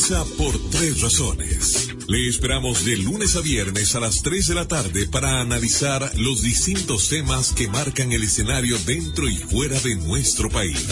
Por 0.10 0.58
tres 0.72 1.02
razones. 1.02 1.89
Le 2.08 2.28
esperamos 2.28 2.84
de 2.86 2.97
lunes 2.97 3.36
a 3.36 3.41
viernes 3.41 3.93
a 3.95 3.99
las 3.99 4.24
3 4.24 4.47
de 4.47 4.56
la 4.56 4.68
tarde 4.68 5.08
para 5.08 5.39
analizar 5.39 6.12
los 6.16 6.41
distintos 6.41 7.08
temas 7.08 7.54
que 7.54 7.68
marcan 7.68 8.12
el 8.12 8.24
escenario 8.24 8.80
dentro 8.80 9.30
y 9.30 9.38
fuera 9.38 9.80
de 9.80 9.95
nuestro 9.97 10.49
país. 10.49 10.88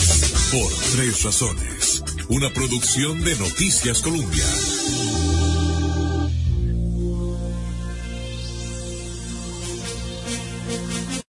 Por 0.52 0.72
tres 0.96 1.24
razones. 1.24 2.04
Una 2.30 2.54
producción 2.54 3.24
de 3.24 3.36
Noticias 3.38 4.02
Colombia. 4.02 4.46